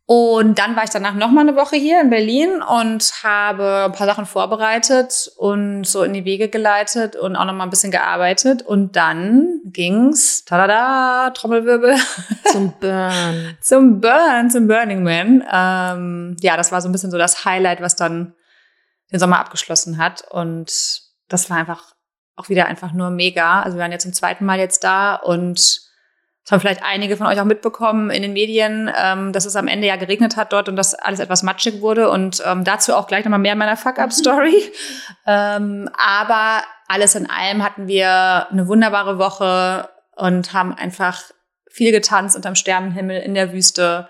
Und 0.07 0.59
dann 0.59 0.75
war 0.75 0.83
ich 0.83 0.91
danach 0.91 1.15
nochmal 1.15 1.47
eine 1.47 1.57
Woche 1.57 1.77
hier 1.77 1.99
in 1.99 2.11
Berlin 2.11 2.61
und 2.61 3.11
habe 3.23 3.85
ein 3.85 3.91
paar 3.91 4.05
Sachen 4.05 4.27
vorbereitet 4.27 5.31
und 5.37 5.83
so 5.85 6.03
in 6.03 6.13
die 6.13 6.25
Wege 6.25 6.47
geleitet 6.47 7.15
und 7.15 7.35
auch 7.35 7.45
nochmal 7.45 7.65
ein 7.65 7.71
bisschen 7.71 7.89
gearbeitet. 7.89 8.61
Und 8.61 8.95
dann 8.95 9.61
ging's, 9.65 10.45
tada, 10.45 11.31
Trommelwirbel. 11.31 11.95
Zum 12.51 12.73
Burn. 12.79 13.57
zum 13.61 13.99
Burn, 13.99 14.51
zum 14.51 14.67
Burning 14.67 15.01
Man. 15.01 15.43
Ähm, 15.51 16.37
ja, 16.39 16.55
das 16.55 16.71
war 16.71 16.81
so 16.81 16.87
ein 16.87 16.91
bisschen 16.91 17.09
so 17.09 17.17
das 17.17 17.43
Highlight, 17.43 17.81
was 17.81 17.95
dann 17.95 18.35
den 19.11 19.19
Sommer 19.19 19.39
abgeschlossen 19.39 19.97
hat. 19.97 20.23
Und 20.29 21.01
das 21.29 21.49
war 21.49 21.57
einfach 21.57 21.94
auch 22.35 22.49
wieder 22.49 22.65
einfach 22.65 22.91
nur 22.91 23.09
mega. 23.09 23.61
Also 23.61 23.77
wir 23.77 23.81
waren 23.83 23.91
jetzt 23.91 24.03
zum 24.03 24.13
zweiten 24.13 24.45
Mal 24.45 24.59
jetzt 24.59 24.83
da 24.83 25.15
und 25.15 25.85
das 26.45 26.51
haben 26.51 26.61
vielleicht 26.61 26.83
einige 26.83 27.17
von 27.17 27.25
euch 27.25 27.39
auch 27.39 27.45
mitbekommen 27.45 28.11
in 28.11 28.21
den 28.21 28.33
Medien, 28.33 28.91
ähm, 28.95 29.33
dass 29.33 29.45
es 29.45 29.55
am 29.55 29.67
Ende 29.67 29.87
ja 29.87 29.95
geregnet 29.95 30.37
hat 30.37 30.53
dort 30.53 30.69
und 30.69 30.75
dass 30.75 30.93
alles 30.93 31.19
etwas 31.19 31.41
matschig 31.41 31.81
wurde. 31.81 32.11
Und 32.11 32.43
ähm, 32.45 32.63
dazu 32.63 32.93
auch 32.93 33.07
gleich 33.07 33.25
nochmal 33.25 33.39
mehr 33.39 33.53
in 33.53 33.57
meiner 33.57 33.77
Fuck-Up-Story. 33.77 34.71
ähm, 35.25 35.89
aber 35.97 36.61
alles 36.87 37.15
in 37.15 37.27
allem 37.27 37.63
hatten 37.63 37.87
wir 37.87 38.47
eine 38.51 38.67
wunderbare 38.67 39.17
Woche 39.17 39.89
und 40.15 40.53
haben 40.53 40.71
einfach 40.75 41.23
viel 41.71 41.91
getanzt 41.91 42.35
unterm 42.35 42.53
Sternenhimmel 42.53 43.21
in 43.21 43.33
der 43.33 43.51
Wüste. 43.51 44.07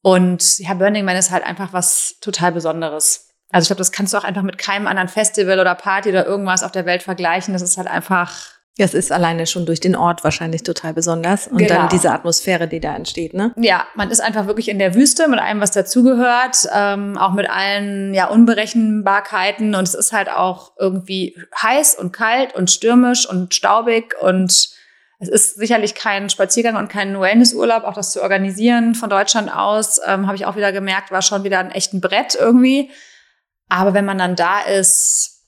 Und 0.00 0.58
ja, 0.60 0.72
Burning 0.72 1.04
Man 1.04 1.16
ist 1.16 1.30
halt 1.30 1.44
einfach 1.44 1.74
was 1.74 2.16
total 2.22 2.52
Besonderes. 2.52 3.27
Also 3.50 3.64
ich 3.64 3.68
glaube, 3.68 3.78
das 3.78 3.92
kannst 3.92 4.12
du 4.12 4.18
auch 4.18 4.24
einfach 4.24 4.42
mit 4.42 4.58
keinem 4.58 4.86
anderen 4.86 5.08
Festival 5.08 5.58
oder 5.58 5.74
Party 5.74 6.10
oder 6.10 6.26
irgendwas 6.26 6.62
auf 6.62 6.72
der 6.72 6.86
Welt 6.86 7.02
vergleichen. 7.02 7.54
Das 7.54 7.62
ist 7.62 7.76
halt 7.78 7.88
einfach. 7.88 8.32
Ja, 8.76 8.84
es 8.84 8.94
ist 8.94 9.10
alleine 9.10 9.46
schon 9.48 9.66
durch 9.66 9.80
den 9.80 9.96
Ort 9.96 10.22
wahrscheinlich 10.22 10.62
total 10.62 10.94
besonders. 10.94 11.48
Und 11.48 11.58
genau. 11.58 11.74
dann 11.74 11.88
diese 11.88 12.12
Atmosphäre, 12.12 12.68
die 12.68 12.78
da 12.78 12.94
entsteht, 12.94 13.34
ne? 13.34 13.52
Ja, 13.56 13.86
man 13.96 14.08
ist 14.10 14.20
einfach 14.20 14.46
wirklich 14.46 14.68
in 14.68 14.78
der 14.78 14.94
Wüste 14.94 15.26
mit 15.26 15.40
allem, 15.40 15.60
was 15.60 15.72
dazugehört, 15.72 16.68
ähm, 16.72 17.18
auch 17.18 17.32
mit 17.32 17.50
allen 17.50 18.14
ja, 18.14 18.28
Unberechenbarkeiten. 18.28 19.74
Und 19.74 19.82
es 19.82 19.94
ist 19.94 20.12
halt 20.12 20.30
auch 20.30 20.72
irgendwie 20.78 21.36
heiß 21.60 21.96
und 21.96 22.12
kalt 22.12 22.54
und 22.54 22.70
stürmisch 22.70 23.28
und 23.28 23.52
staubig 23.54 24.14
und 24.20 24.78
es 25.20 25.28
ist 25.28 25.56
sicherlich 25.56 25.96
kein 25.96 26.30
Spaziergang 26.30 26.76
und 26.76 26.88
kein 26.88 27.20
Wellnessurlaub, 27.20 27.82
auch 27.82 27.94
das 27.94 28.12
zu 28.12 28.22
organisieren 28.22 28.94
von 28.94 29.10
Deutschland 29.10 29.52
aus, 29.52 30.00
ähm, 30.06 30.26
habe 30.28 30.36
ich 30.36 30.46
auch 30.46 30.54
wieder 30.54 30.70
gemerkt, 30.70 31.10
war 31.10 31.22
schon 31.22 31.42
wieder 31.42 31.58
ein 31.58 31.72
echten 31.72 32.00
Brett 32.00 32.36
irgendwie. 32.36 32.90
Aber 33.68 33.94
wenn 33.94 34.04
man 34.04 34.18
dann 34.18 34.36
da 34.36 34.60
ist, 34.60 35.38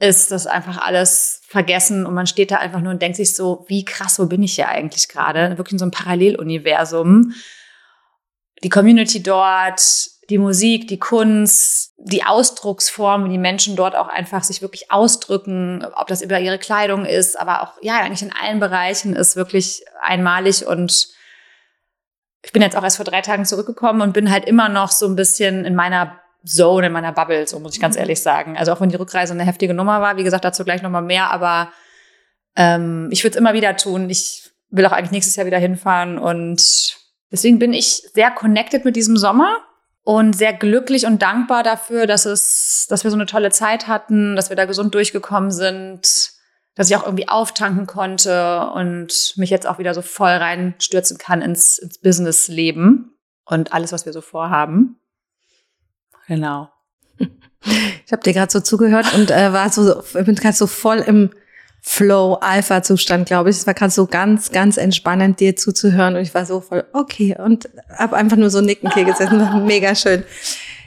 ist 0.00 0.30
das 0.30 0.46
einfach 0.46 0.78
alles 0.78 1.42
vergessen 1.46 2.06
und 2.06 2.14
man 2.14 2.26
steht 2.26 2.50
da 2.50 2.56
einfach 2.56 2.80
nur 2.80 2.92
und 2.92 3.02
denkt 3.02 3.16
sich 3.16 3.34
so, 3.34 3.64
wie 3.68 3.84
krass, 3.84 4.18
wo 4.18 4.26
bin 4.26 4.42
ich 4.42 4.54
hier 4.54 4.68
eigentlich 4.68 5.08
gerade? 5.08 5.58
Wirklich 5.58 5.72
in 5.72 5.78
so 5.78 5.84
einem 5.84 5.92
Paralleluniversum. 5.92 7.32
Die 8.62 8.68
Community 8.68 9.22
dort, 9.22 9.82
die 10.30 10.38
Musik, 10.38 10.88
die 10.88 10.98
Kunst, 10.98 11.94
die 11.96 12.24
Ausdrucksform, 12.24 13.24
wie 13.24 13.30
die 13.30 13.38
Menschen 13.38 13.76
dort 13.76 13.96
auch 13.96 14.08
einfach 14.08 14.44
sich 14.44 14.62
wirklich 14.62 14.90
ausdrücken, 14.90 15.84
ob 15.96 16.06
das 16.06 16.22
über 16.22 16.38
ihre 16.38 16.58
Kleidung 16.58 17.04
ist, 17.04 17.38
aber 17.38 17.62
auch, 17.62 17.72
ja, 17.82 17.98
eigentlich 18.00 18.22
in 18.22 18.32
allen 18.32 18.60
Bereichen 18.60 19.16
ist 19.16 19.36
wirklich 19.36 19.84
einmalig 20.02 20.66
und 20.66 21.08
ich 22.44 22.52
bin 22.52 22.62
jetzt 22.62 22.76
auch 22.76 22.84
erst 22.84 22.96
vor 22.96 23.04
drei 23.04 23.20
Tagen 23.20 23.46
zurückgekommen 23.46 24.00
und 24.00 24.12
bin 24.12 24.30
halt 24.30 24.44
immer 24.44 24.68
noch 24.68 24.90
so 24.90 25.06
ein 25.06 25.16
bisschen 25.16 25.64
in 25.64 25.74
meiner 25.74 26.20
Zone, 26.46 26.86
in 26.86 26.92
meiner 26.92 27.12
Bubble, 27.12 27.46
so 27.46 27.58
muss 27.58 27.74
ich 27.74 27.80
ganz 27.80 27.96
mhm. 27.96 28.00
ehrlich 28.00 28.22
sagen. 28.22 28.56
Also 28.56 28.72
auch 28.72 28.80
wenn 28.80 28.88
die 28.88 28.96
Rückreise 28.96 29.32
eine 29.32 29.44
heftige 29.44 29.74
Nummer 29.74 30.00
war, 30.00 30.16
wie 30.16 30.24
gesagt, 30.24 30.44
dazu 30.44 30.64
gleich 30.64 30.82
nochmal 30.82 31.02
mehr, 31.02 31.30
aber 31.30 31.72
ähm, 32.56 33.08
ich 33.10 33.24
würde 33.24 33.34
es 33.34 33.40
immer 33.40 33.54
wieder 33.54 33.76
tun. 33.76 34.08
Ich 34.10 34.50
will 34.70 34.86
auch 34.86 34.92
eigentlich 34.92 35.12
nächstes 35.12 35.36
Jahr 35.36 35.46
wieder 35.46 35.58
hinfahren 35.58 36.18
und 36.18 36.96
deswegen 37.32 37.58
bin 37.58 37.72
ich 37.72 38.02
sehr 38.12 38.30
connected 38.30 38.84
mit 38.84 38.96
diesem 38.96 39.16
Sommer 39.16 39.58
und 40.02 40.34
sehr 40.34 40.52
glücklich 40.52 41.06
und 41.06 41.22
dankbar 41.22 41.62
dafür, 41.62 42.06
dass 42.06 42.24
es, 42.24 42.86
dass 42.88 43.04
wir 43.04 43.10
so 43.10 43.16
eine 43.16 43.26
tolle 43.26 43.50
Zeit 43.50 43.88
hatten, 43.88 44.36
dass 44.36 44.48
wir 44.48 44.56
da 44.56 44.64
gesund 44.64 44.94
durchgekommen 44.94 45.50
sind, 45.50 46.32
dass 46.74 46.88
ich 46.88 46.96
auch 46.96 47.04
irgendwie 47.04 47.28
auftanken 47.28 47.86
konnte 47.86 48.70
und 48.74 49.34
mich 49.36 49.50
jetzt 49.50 49.66
auch 49.66 49.78
wieder 49.78 49.94
so 49.94 50.00
voll 50.00 50.30
reinstürzen 50.30 51.18
kann 51.18 51.42
ins, 51.42 51.78
ins 51.78 51.98
Business-Leben 51.98 53.18
und 53.44 53.72
alles, 53.72 53.92
was 53.92 54.06
wir 54.06 54.12
so 54.12 54.20
vorhaben. 54.20 55.00
Genau. 56.28 56.68
Ich 58.06 58.12
habe 58.12 58.22
dir 58.22 58.32
gerade 58.32 58.50
so 58.50 58.60
zugehört 58.60 59.12
und 59.14 59.32
äh, 59.32 59.52
war 59.52 59.68
so, 59.68 60.00
ich 60.00 60.24
bin 60.24 60.36
gerade 60.36 60.56
so 60.56 60.66
voll 60.68 60.98
im 60.98 61.30
Flow-Alpha-Zustand, 61.82 63.26
glaube 63.26 63.50
ich. 63.50 63.56
Es 63.56 63.66
war 63.66 63.74
gerade 63.74 63.90
so 63.90 64.06
ganz, 64.06 64.52
ganz 64.52 64.76
entspannend, 64.76 65.40
dir 65.40 65.56
zuzuhören 65.56 66.14
und 66.14 66.22
ich 66.22 66.34
war 66.34 66.46
so 66.46 66.60
voll 66.60 66.84
okay 66.92 67.36
und 67.36 67.68
habe 67.96 68.16
einfach 68.16 68.36
nur 68.36 68.48
so 68.48 68.60
nicken 68.60 68.90
hier 68.94 69.04
gesessen. 69.04 69.40
War 69.40 69.60
mega 69.60 69.94
schön. 69.94 70.22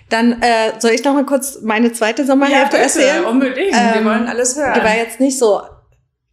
Dann 0.09 0.41
äh, 0.41 0.79
soll 0.79 0.91
ich 0.91 1.03
noch 1.03 1.13
mal 1.13 1.25
kurz 1.25 1.59
meine 1.61 1.91
zweite 1.93 2.25
Sommerhälfte 2.25 2.77
ja, 2.77 2.83
erzählen? 2.83 3.25
Unbedingt. 3.25 3.73
Ähm, 3.73 3.93
Wir 3.95 4.05
wollen 4.05 4.27
alles 4.27 4.55
hören. 4.55 4.73
Die 4.73 4.83
war 4.83 4.95
jetzt 4.95 5.19
nicht 5.19 5.37
so 5.37 5.61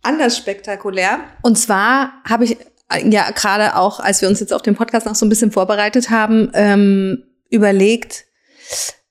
anders 0.03 0.37
spektakulär. 0.37 1.21
Und 1.43 1.59
zwar 1.59 2.13
habe 2.29 2.45
ich 2.45 2.57
ja 3.05 3.31
gerade 3.31 3.77
auch, 3.77 4.01
als 4.01 4.23
wir 4.23 4.29
uns 4.29 4.41
jetzt 4.41 4.53
auf 4.53 4.63
den 4.63 4.75
Podcast 4.75 5.07
noch 5.07 5.15
so 5.15 5.27
ein 5.27 5.29
bisschen 5.29 5.53
vorbereitet 5.53 6.11
haben, 6.11 6.51
ähm, 6.55 7.25
überlegt, 7.51 8.25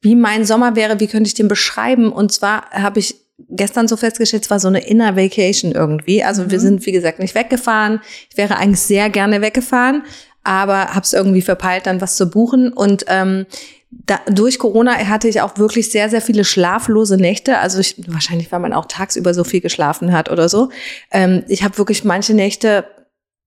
wie 0.08 0.16
mein 0.16 0.46
Sommer 0.46 0.78
wäre, 0.78 1.02
wie 1.02 1.08
könnte 1.08 1.28
ich 1.28 1.34
den 1.34 1.50
beschreiben? 1.50 2.14
Und 2.14 2.32
zwar 2.32 2.70
habe 2.72 3.00
ich 3.00 3.16
gestern 3.50 3.90
so 3.90 3.98
festgestellt, 3.98 4.46
es 4.46 4.50
war 4.50 4.62
so 4.62 4.70
eine 4.70 4.88
Inner 4.88 5.18
Vacation 5.18 5.74
irgendwie. 5.74 6.24
Also 6.24 6.44
mhm. 6.44 6.52
wir 6.52 6.60
sind, 6.62 6.86
wie 6.86 6.94
gesagt, 6.94 7.20
nicht 7.20 7.36
weggefahren. 7.36 8.00
Ich 8.30 8.38
wäre 8.38 8.56
eigentlich 8.56 8.80
sehr 8.80 9.10
gerne 9.10 9.42
weggefahren, 9.42 10.04
aber 10.46 10.94
habe 10.94 11.02
es 11.02 11.12
irgendwie 11.12 11.42
verpeilt, 11.42 11.88
dann 11.88 12.00
was 12.00 12.16
zu 12.16 12.30
buchen. 12.30 12.72
Und 12.72 13.04
ähm, 13.10 13.46
da, 13.92 14.22
durch 14.30 14.60
Corona 14.60 14.96
hatte 14.96 15.28
ich 15.28 15.42
auch 15.42 15.58
wirklich 15.58 15.92
sehr, 15.92 16.10
sehr 16.10 16.22
viele 16.22 16.46
schlaflose 16.46 17.18
Nächte. 17.18 17.58
Also 17.58 17.80
ich, 17.80 17.96
wahrscheinlich, 18.08 18.50
weil 18.54 18.62
man 18.62 18.74
auch 18.74 18.86
tagsüber 18.86 19.34
so 19.34 19.44
viel 19.44 19.60
geschlafen 19.60 20.14
hat 20.14 20.32
oder 20.32 20.48
so. 20.48 20.70
Ähm, 21.12 21.44
ich 21.50 21.64
habe 21.64 21.78
wirklich 21.78 22.06
manche 22.06 22.34
Nächte 22.34 22.86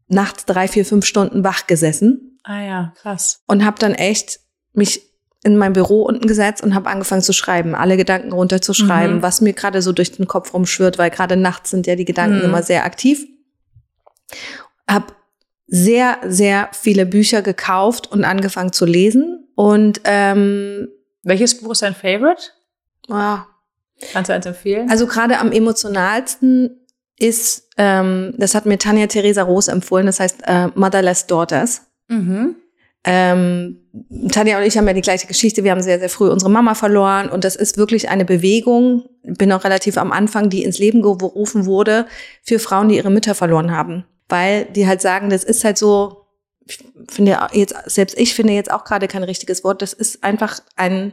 nachts 0.09 0.45
drei, 0.45 0.69
vier, 0.69 0.85
fünf 0.85 1.07
Stunden 1.07 1.43
wach 1.43 1.67
gesessen. 1.67 2.39
Ah 2.43 2.63
ja, 2.63 2.93
krass. 3.01 3.41
Und 3.47 3.65
habe 3.65 3.79
dann 3.79 3.95
echt 3.95 4.41
mich 4.75 5.10
in 5.43 5.57
mein 5.57 5.73
Büro 5.73 6.03
unten 6.03 6.27
gesetzt 6.27 6.63
und 6.63 6.75
habe 6.75 6.91
angefangen 6.91 7.23
zu 7.23 7.33
schreiben, 7.33 7.75
alle 7.75 7.97
Gedanken 7.97 8.33
runterzuschreiben, 8.33 9.17
mhm. 9.17 9.23
was 9.23 9.41
mir 9.41 9.55
gerade 9.55 9.81
so 9.81 9.93
durch 9.93 10.13
den 10.13 10.27
Kopf 10.27 10.53
rumschwirrt, 10.53 10.99
weil 10.99 11.11
gerade 11.11 11.37
nachts 11.37 11.71
sind 11.71 11.87
ja 11.87 11.97
die 11.97 12.05
Gedanken 12.05 12.39
mhm. 12.39 12.45
immer 12.45 12.63
sehr 12.63 12.85
aktiv. 12.85 13.27
Hab 14.87 15.17
sehr, 15.67 16.19
sehr 16.27 16.69
viele 16.73 17.07
Bücher 17.07 17.43
gekauft 17.43 18.11
und 18.11 18.25
angefangen 18.25 18.73
zu 18.73 18.85
lesen. 18.85 19.49
Und 19.55 20.01
ähm, 20.05 20.89
welches 21.23 21.59
Buch 21.59 21.73
ist 21.73 21.83
dein 21.83 21.95
Favorite? 21.95 22.43
Ah, 23.09 23.47
Kannst 24.13 24.31
du 24.31 24.35
eins 24.35 24.47
empfehlen? 24.47 24.91
Also 24.91 25.07
gerade 25.07 25.39
am 25.39 25.53
emotionalsten 25.53 26.87
ist, 27.19 27.69
ähm, 27.77 28.35
das 28.39 28.55
hat 28.55 28.67
mir 28.67 28.79
Tanja 28.79 29.07
Theresa 29.07 29.43
Roos 29.43 29.69
empfohlen, 29.69 30.07
das 30.07 30.21
heißt 30.21 30.41
äh, 30.47 30.69
Motherless 30.75 31.27
Daughters. 31.27 31.83
Mhm. 32.09 32.57
Ähm, 33.05 33.79
Tanja 34.31 34.59
und 34.59 34.65
ich 34.65 34.77
haben 34.77 34.87
ja 34.87 34.93
die 34.93 35.01
gleiche 35.01 35.27
Geschichte. 35.27 35.65
Wir 35.65 35.71
haben 35.71 35.83
sehr, 35.83 35.99
sehr 35.99 36.11
früh 36.11 36.29
unsere 36.29 36.51
Mama 36.51 36.75
verloren 36.75 37.29
und 37.29 37.45
das 37.45 37.57
ist 37.57 37.79
wirklich 37.79 38.09
eine 38.09 38.25
Bewegung, 38.25 39.05
bin 39.23 39.53
auch 39.53 39.65
relativ 39.65 39.97
am 39.97 40.13
Anfang, 40.13 40.51
die 40.51 40.65
ins 40.65 40.79
Leben 40.79 41.03
gerufen 41.03 41.67
wurde 41.67 42.07
für 42.43 42.59
Frauen, 42.59 42.89
die 42.89 42.97
ihre 42.97 43.11
Mütter 43.11 43.35
verloren 43.35 43.71
haben. 43.71 44.05
Weil 44.29 44.67
die 44.67 44.87
halt 44.87 45.01
sagen, 45.01 45.31
das 45.31 45.45
ist 45.45 45.65
halt 45.65 45.79
so, 45.79 46.27
ich 46.67 46.79
finde 47.09 47.39
jetzt, 47.53 47.75
selbst 47.87 48.19
ich 48.19 48.35
finde 48.35 48.53
jetzt 48.53 48.71
auch 48.71 48.85
gerade 48.85 49.09
kein 49.09 49.25
richtiges 49.25 49.65
Wort, 49.65 49.83
das 49.83 49.93
ist 49.93 50.23
einfach 50.23 50.61
ein 50.77 51.13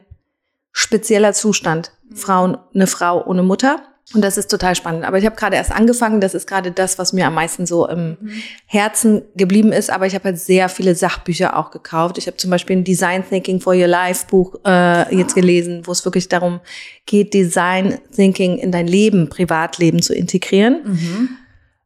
spezieller 0.72 1.34
Zustand. 1.34 1.92
Frauen, 2.14 2.58
eine 2.74 2.88
Frau 2.88 3.26
ohne 3.26 3.44
Mutter. 3.44 3.82
Und 4.14 4.22
das 4.22 4.38
ist 4.38 4.50
total 4.50 4.74
spannend. 4.74 5.04
Aber 5.04 5.18
ich 5.18 5.26
habe 5.26 5.36
gerade 5.36 5.58
erst 5.58 5.72
angefangen. 5.74 6.22
Das 6.22 6.34
ist 6.34 6.48
gerade 6.48 6.72
das, 6.72 6.98
was 6.98 7.12
mir 7.12 7.28
am 7.28 7.34
meisten 7.34 7.66
so 7.66 7.86
im 7.88 8.18
mhm. 8.22 8.32
Herzen 8.66 9.24
geblieben 9.36 9.74
ist. 9.74 9.90
Aber 9.90 10.08
ich 10.08 10.16
habe 10.16 10.26
halt 10.26 10.40
sehr 10.40 10.70
viele 10.70 10.96
Sachbücher 10.96 11.58
auch 11.58 11.72
gekauft. 11.72 12.18
Ich 12.18 12.26
habe 12.28 12.38
zum 12.38 12.50
Beispiel 12.50 12.78
ein 12.78 12.84
Design 12.86 13.28
Thinking 13.28 13.60
for 13.60 13.76
Your 13.76 13.88
Life 13.88 14.28
Buch 14.30 14.56
äh, 14.66 15.14
jetzt 15.14 15.36
gelesen, 15.36 15.82
wo 15.86 15.92
es 15.92 16.06
wirklich 16.06 16.30
darum 16.30 16.62
geht, 17.06 17.34
Design 17.34 18.00
Thinking 18.16 18.58
in 18.58 18.72
dein 18.72 18.88
Leben, 18.88 19.28
Privatleben 19.28 20.02
zu 20.02 20.14
integrieren. 20.14 20.80
Mhm. 20.86 21.30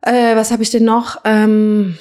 Äh, 0.01 0.35
was 0.35 0.51
habe 0.51 0.61
ich 0.61 0.69
denn 0.69 0.85
noch? 0.85 1.21
Ähm, 1.25 1.97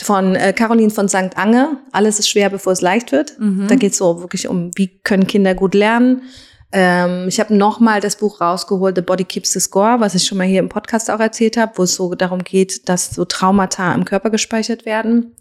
von 0.00 0.36
äh, 0.36 0.52
Caroline 0.52 0.90
von 0.90 1.08
St. 1.08 1.36
Ange. 1.36 1.78
Alles 1.90 2.18
ist 2.18 2.28
schwer, 2.28 2.50
bevor 2.50 2.74
es 2.74 2.82
leicht 2.82 3.12
wird. 3.12 3.38
Mhm. 3.40 3.66
Da 3.66 3.76
geht 3.76 3.92
es 3.92 3.98
so 3.98 4.20
wirklich 4.20 4.46
um, 4.46 4.72
wie 4.76 4.88
können 5.02 5.26
Kinder 5.26 5.54
gut 5.54 5.74
lernen 5.74 6.22
ähm, 6.70 7.26
ich 7.28 7.40
habe 7.40 7.54
nochmal 7.54 8.00
das 8.00 8.16
Buch 8.16 8.40
rausgeholt, 8.40 8.96
The 8.96 9.02
Body 9.02 9.24
Keeps 9.24 9.52
the 9.52 9.60
Score, 9.60 10.00
was 10.00 10.14
ich 10.14 10.26
schon 10.26 10.38
mal 10.38 10.46
hier 10.46 10.60
im 10.60 10.68
Podcast 10.68 11.10
auch 11.10 11.20
erzählt 11.20 11.56
habe, 11.56 11.72
wo 11.76 11.84
es 11.84 11.94
so 11.94 12.14
darum 12.14 12.44
geht, 12.44 12.88
dass 12.88 13.10
so 13.10 13.24
Traumata 13.24 13.94
im 13.94 14.04
Körper 14.04 14.30
gespeichert 14.30 14.84
werden. 14.84 15.34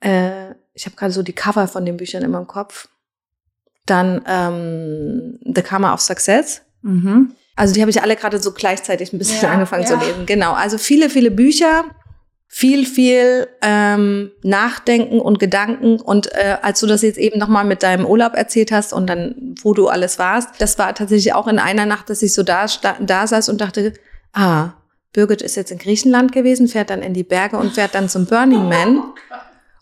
Äh, 0.00 0.52
ich 0.74 0.86
habe 0.86 0.94
gerade 0.94 1.12
so 1.12 1.22
die 1.22 1.32
Cover 1.32 1.66
von 1.66 1.84
den 1.84 1.96
Büchern 1.96 2.22
immer 2.22 2.38
im 2.38 2.46
Kopf. 2.46 2.88
Dann 3.86 4.22
ähm, 4.26 5.38
The 5.42 5.62
Karma 5.62 5.92
of 5.92 6.00
Success. 6.00 6.62
Mhm. 6.82 7.32
Also 7.56 7.74
die 7.74 7.80
habe 7.80 7.90
ich 7.90 8.02
alle 8.02 8.14
gerade 8.14 8.38
so 8.38 8.52
gleichzeitig 8.52 9.12
ein 9.12 9.18
bisschen 9.18 9.42
ja, 9.42 9.50
angefangen 9.50 9.84
ja. 9.84 9.88
zu 9.88 9.96
lesen. 9.96 10.26
Genau. 10.26 10.52
Also 10.52 10.78
viele, 10.78 11.08
viele 11.10 11.30
Bücher 11.30 11.84
viel, 12.48 12.86
viel 12.86 13.48
ähm, 13.60 14.30
Nachdenken 14.42 15.20
und 15.20 15.38
Gedanken. 15.38 16.00
Und 16.00 16.32
äh, 16.32 16.56
als 16.62 16.80
du 16.80 16.86
das 16.86 17.02
jetzt 17.02 17.18
eben 17.18 17.38
nochmal 17.38 17.64
mit 17.64 17.82
deinem 17.82 18.06
Urlaub 18.06 18.34
erzählt 18.34 18.72
hast 18.72 18.92
und 18.92 19.08
dann, 19.08 19.54
wo 19.62 19.74
du 19.74 19.88
alles 19.88 20.18
warst, 20.18 20.60
das 20.60 20.78
war 20.78 20.94
tatsächlich 20.94 21.34
auch 21.34 21.48
in 21.48 21.58
einer 21.58 21.86
Nacht, 21.86 22.08
dass 22.08 22.22
ich 22.22 22.32
so 22.32 22.42
da, 22.42 22.66
da 23.00 23.26
saß 23.26 23.48
und 23.48 23.60
dachte, 23.60 23.92
ah, 24.32 24.70
Birgit 25.12 25.42
ist 25.42 25.56
jetzt 25.56 25.72
in 25.72 25.78
Griechenland 25.78 26.32
gewesen, 26.32 26.68
fährt 26.68 26.90
dann 26.90 27.02
in 27.02 27.14
die 27.14 27.24
Berge 27.24 27.56
und 27.56 27.72
fährt 27.72 27.94
dann 27.94 28.08
zum 28.08 28.26
Burning 28.26 28.68
Man. 28.68 29.02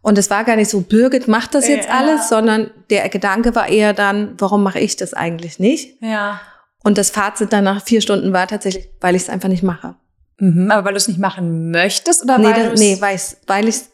Und 0.00 0.18
es 0.18 0.30
war 0.30 0.44
gar 0.44 0.56
nicht 0.56 0.70
so, 0.70 0.80
Birgit 0.80 1.28
macht 1.28 1.54
das 1.54 1.66
jetzt 1.66 1.88
ja. 1.88 1.94
alles, 1.94 2.28
sondern 2.28 2.70
der 2.90 3.08
Gedanke 3.08 3.54
war 3.54 3.68
eher 3.68 3.94
dann, 3.94 4.34
warum 4.38 4.62
mache 4.62 4.78
ich 4.78 4.96
das 4.96 5.14
eigentlich 5.14 5.58
nicht? 5.58 6.00
Ja. 6.02 6.40
Und 6.84 6.98
das 6.98 7.10
Fazit 7.10 7.52
dann 7.52 7.64
nach 7.64 7.82
vier 7.82 8.00
Stunden 8.00 8.32
war 8.32 8.46
tatsächlich, 8.46 8.88
weil 9.00 9.16
ich 9.16 9.22
es 9.22 9.28
einfach 9.28 9.48
nicht 9.48 9.62
mache. 9.62 9.96
Mhm, 10.38 10.70
aber 10.70 10.86
weil 10.86 10.92
du 10.92 10.98
es 10.98 11.08
nicht 11.08 11.20
machen 11.20 11.70
möchtest 11.70 12.24
oder 12.24 12.38
nee, 12.38 12.44
weil, 12.46 12.70
das, 12.70 12.80
nee, 12.80 13.00
weiß, 13.00 13.36
weil 13.46 13.68
ich 13.68 13.76
es 13.76 13.90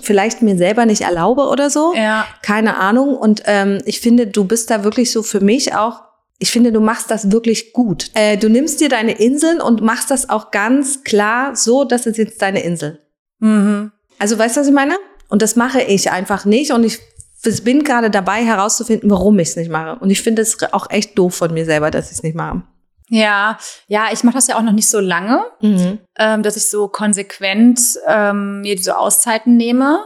vielleicht 0.00 0.42
mir 0.42 0.56
selber 0.56 0.86
nicht 0.86 1.02
erlaube 1.02 1.42
oder 1.48 1.70
so. 1.70 1.94
Ja. 1.94 2.26
Keine 2.42 2.78
Ahnung. 2.78 3.16
Und 3.16 3.42
ähm, 3.46 3.78
ich 3.84 4.00
finde, 4.00 4.26
du 4.26 4.44
bist 4.44 4.70
da 4.70 4.84
wirklich 4.84 5.12
so 5.12 5.22
für 5.22 5.40
mich 5.40 5.74
auch. 5.74 6.02
Ich 6.38 6.50
finde, 6.50 6.72
du 6.72 6.80
machst 6.80 7.10
das 7.10 7.32
wirklich 7.32 7.72
gut. 7.72 8.10
Äh, 8.14 8.36
du 8.38 8.48
nimmst 8.48 8.80
dir 8.80 8.88
deine 8.88 9.12
Inseln 9.12 9.60
und 9.60 9.82
machst 9.82 10.10
das 10.10 10.30
auch 10.30 10.50
ganz 10.52 11.04
klar 11.04 11.56
so, 11.56 11.84
dass 11.84 12.06
es 12.06 12.16
jetzt 12.16 12.40
deine 12.40 12.62
Insel. 12.62 13.00
Mhm. 13.40 13.92
Also 14.18 14.38
weißt 14.38 14.56
du, 14.56 14.60
was 14.60 14.68
ich 14.68 14.74
meine? 14.74 14.94
Und 15.28 15.42
das 15.42 15.56
mache 15.56 15.82
ich 15.82 16.10
einfach 16.10 16.44
nicht. 16.44 16.72
Und 16.72 16.84
ich 16.84 16.98
bin 17.64 17.84
gerade 17.84 18.10
dabei 18.10 18.44
herauszufinden, 18.44 19.10
warum 19.10 19.38
ich 19.38 19.48
es 19.48 19.56
nicht 19.56 19.70
mache. 19.70 19.98
Und 20.00 20.10
ich 20.10 20.22
finde 20.22 20.42
es 20.42 20.56
auch 20.72 20.90
echt 20.90 21.18
doof 21.18 21.34
von 21.34 21.52
mir 21.52 21.64
selber, 21.64 21.90
dass 21.90 22.06
ich 22.06 22.18
es 22.18 22.22
nicht 22.22 22.36
mache. 22.36 22.62
Ja, 23.08 23.58
ja, 23.86 24.08
ich 24.12 24.22
mache 24.22 24.34
das 24.34 24.48
ja 24.48 24.56
auch 24.56 24.62
noch 24.62 24.72
nicht 24.72 24.90
so 24.90 25.00
lange, 25.00 25.44
mhm. 25.60 25.98
ähm, 26.18 26.42
dass 26.42 26.56
ich 26.56 26.68
so 26.68 26.88
konsequent 26.88 27.80
ähm, 28.06 28.60
mir 28.60 28.76
diese 28.76 28.98
Auszeiten 28.98 29.56
nehme. 29.56 30.00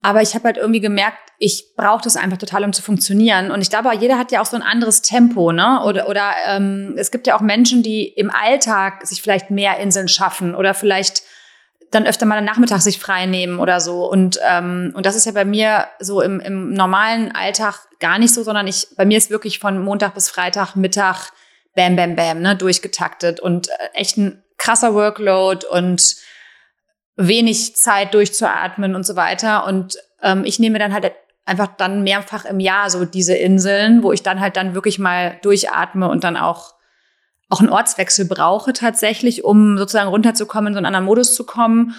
Aber 0.00 0.22
ich 0.22 0.34
habe 0.34 0.44
halt 0.44 0.56
irgendwie 0.56 0.80
gemerkt, 0.80 1.18
ich 1.38 1.74
brauche 1.76 2.02
das 2.02 2.16
einfach 2.16 2.38
total, 2.38 2.64
um 2.64 2.72
zu 2.72 2.82
funktionieren. 2.82 3.50
Und 3.50 3.62
ich 3.62 3.70
glaube, 3.70 3.94
jeder 3.94 4.18
hat 4.18 4.32
ja 4.32 4.40
auch 4.40 4.46
so 4.46 4.56
ein 4.56 4.62
anderes 4.62 5.02
Tempo, 5.02 5.52
ne? 5.52 5.82
Oder, 5.84 6.08
oder 6.08 6.32
ähm, 6.46 6.94
es 6.96 7.10
gibt 7.10 7.26
ja 7.26 7.36
auch 7.36 7.40
Menschen, 7.40 7.82
die 7.82 8.06
im 8.08 8.30
Alltag 8.30 9.06
sich 9.06 9.22
vielleicht 9.22 9.50
mehr 9.50 9.78
Inseln 9.78 10.08
schaffen 10.08 10.54
oder 10.54 10.74
vielleicht 10.74 11.22
dann 11.90 12.06
öfter 12.06 12.26
mal 12.26 12.38
am 12.38 12.44
Nachmittag 12.44 12.80
sich 12.80 12.98
frei 12.98 13.26
nehmen 13.26 13.60
oder 13.60 13.80
so. 13.80 14.10
Und, 14.10 14.38
ähm, 14.46 14.92
und 14.94 15.06
das 15.06 15.16
ist 15.16 15.26
ja 15.26 15.32
bei 15.32 15.44
mir 15.44 15.86
so 16.00 16.20
im, 16.20 16.40
im 16.40 16.72
normalen 16.74 17.34
Alltag 17.34 17.86
gar 17.98 18.18
nicht 18.18 18.34
so, 18.34 18.42
sondern 18.42 18.66
ich, 18.66 18.88
bei 18.96 19.04
mir 19.04 19.16
ist 19.16 19.30
wirklich 19.30 19.58
von 19.58 19.82
Montag 19.82 20.14
bis 20.14 20.28
Freitag 20.28 20.76
Mittag 20.76 21.30
bam, 21.78 21.94
bam, 21.94 22.16
bam, 22.16 22.42
ne, 22.42 22.56
durchgetaktet 22.56 23.38
und 23.38 23.68
äh, 23.68 23.72
echt 23.94 24.16
ein 24.16 24.42
krasser 24.56 24.94
Workload 24.94 25.64
und 25.64 26.16
wenig 27.14 27.76
Zeit 27.76 28.14
durchzuatmen 28.14 28.96
und 28.96 29.06
so 29.06 29.14
weiter. 29.14 29.64
Und 29.64 29.96
ähm, 30.20 30.44
ich 30.44 30.58
nehme 30.58 30.80
dann 30.80 30.92
halt 30.92 31.12
einfach 31.44 31.68
dann 31.76 32.02
mehrfach 32.02 32.44
im 32.46 32.58
Jahr 32.58 32.90
so 32.90 33.04
diese 33.04 33.34
Inseln, 33.34 34.02
wo 34.02 34.10
ich 34.10 34.24
dann 34.24 34.40
halt 34.40 34.56
dann 34.56 34.74
wirklich 34.74 34.98
mal 34.98 35.38
durchatme 35.42 36.08
und 36.08 36.24
dann 36.24 36.36
auch 36.36 36.74
auch 37.50 37.60
einen 37.60 37.70
Ortswechsel 37.70 38.26
brauche 38.26 38.74
tatsächlich, 38.74 39.42
um 39.42 39.78
sozusagen 39.78 40.10
runterzukommen, 40.10 40.68
in 40.68 40.74
so 40.74 40.78
einen 40.78 40.86
anderen 40.86 41.06
Modus 41.06 41.34
zu 41.34 41.44
kommen. 41.46 41.94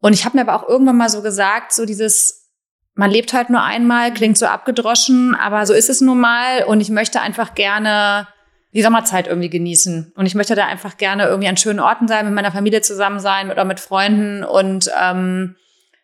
Und 0.00 0.14
ich 0.14 0.24
habe 0.24 0.36
mir 0.36 0.42
aber 0.48 0.56
auch 0.56 0.68
irgendwann 0.68 0.96
mal 0.96 1.08
so 1.08 1.22
gesagt, 1.22 1.72
so 1.72 1.84
dieses, 1.86 2.50
man 2.94 3.10
lebt 3.10 3.34
halt 3.34 3.50
nur 3.50 3.62
einmal, 3.62 4.12
klingt 4.12 4.36
so 4.36 4.46
abgedroschen, 4.46 5.36
aber 5.36 5.64
so 5.64 5.74
ist 5.74 5.88
es 5.88 6.00
nun 6.00 6.18
mal. 6.18 6.64
Und 6.64 6.80
ich 6.80 6.90
möchte 6.90 7.20
einfach 7.20 7.54
gerne 7.54 8.26
die 8.74 8.82
Sommerzeit 8.82 9.26
irgendwie 9.26 9.50
genießen. 9.50 10.12
Und 10.16 10.26
ich 10.26 10.34
möchte 10.34 10.54
da 10.54 10.66
einfach 10.66 10.96
gerne 10.96 11.26
irgendwie 11.26 11.48
an 11.48 11.56
schönen 11.56 11.80
Orten 11.80 12.08
sein, 12.08 12.24
mit 12.24 12.34
meiner 12.34 12.52
Familie 12.52 12.80
zusammen 12.80 13.20
sein 13.20 13.50
oder 13.50 13.64
mit 13.64 13.80
Freunden. 13.80 14.44
Und 14.44 14.90
ähm, 15.00 15.56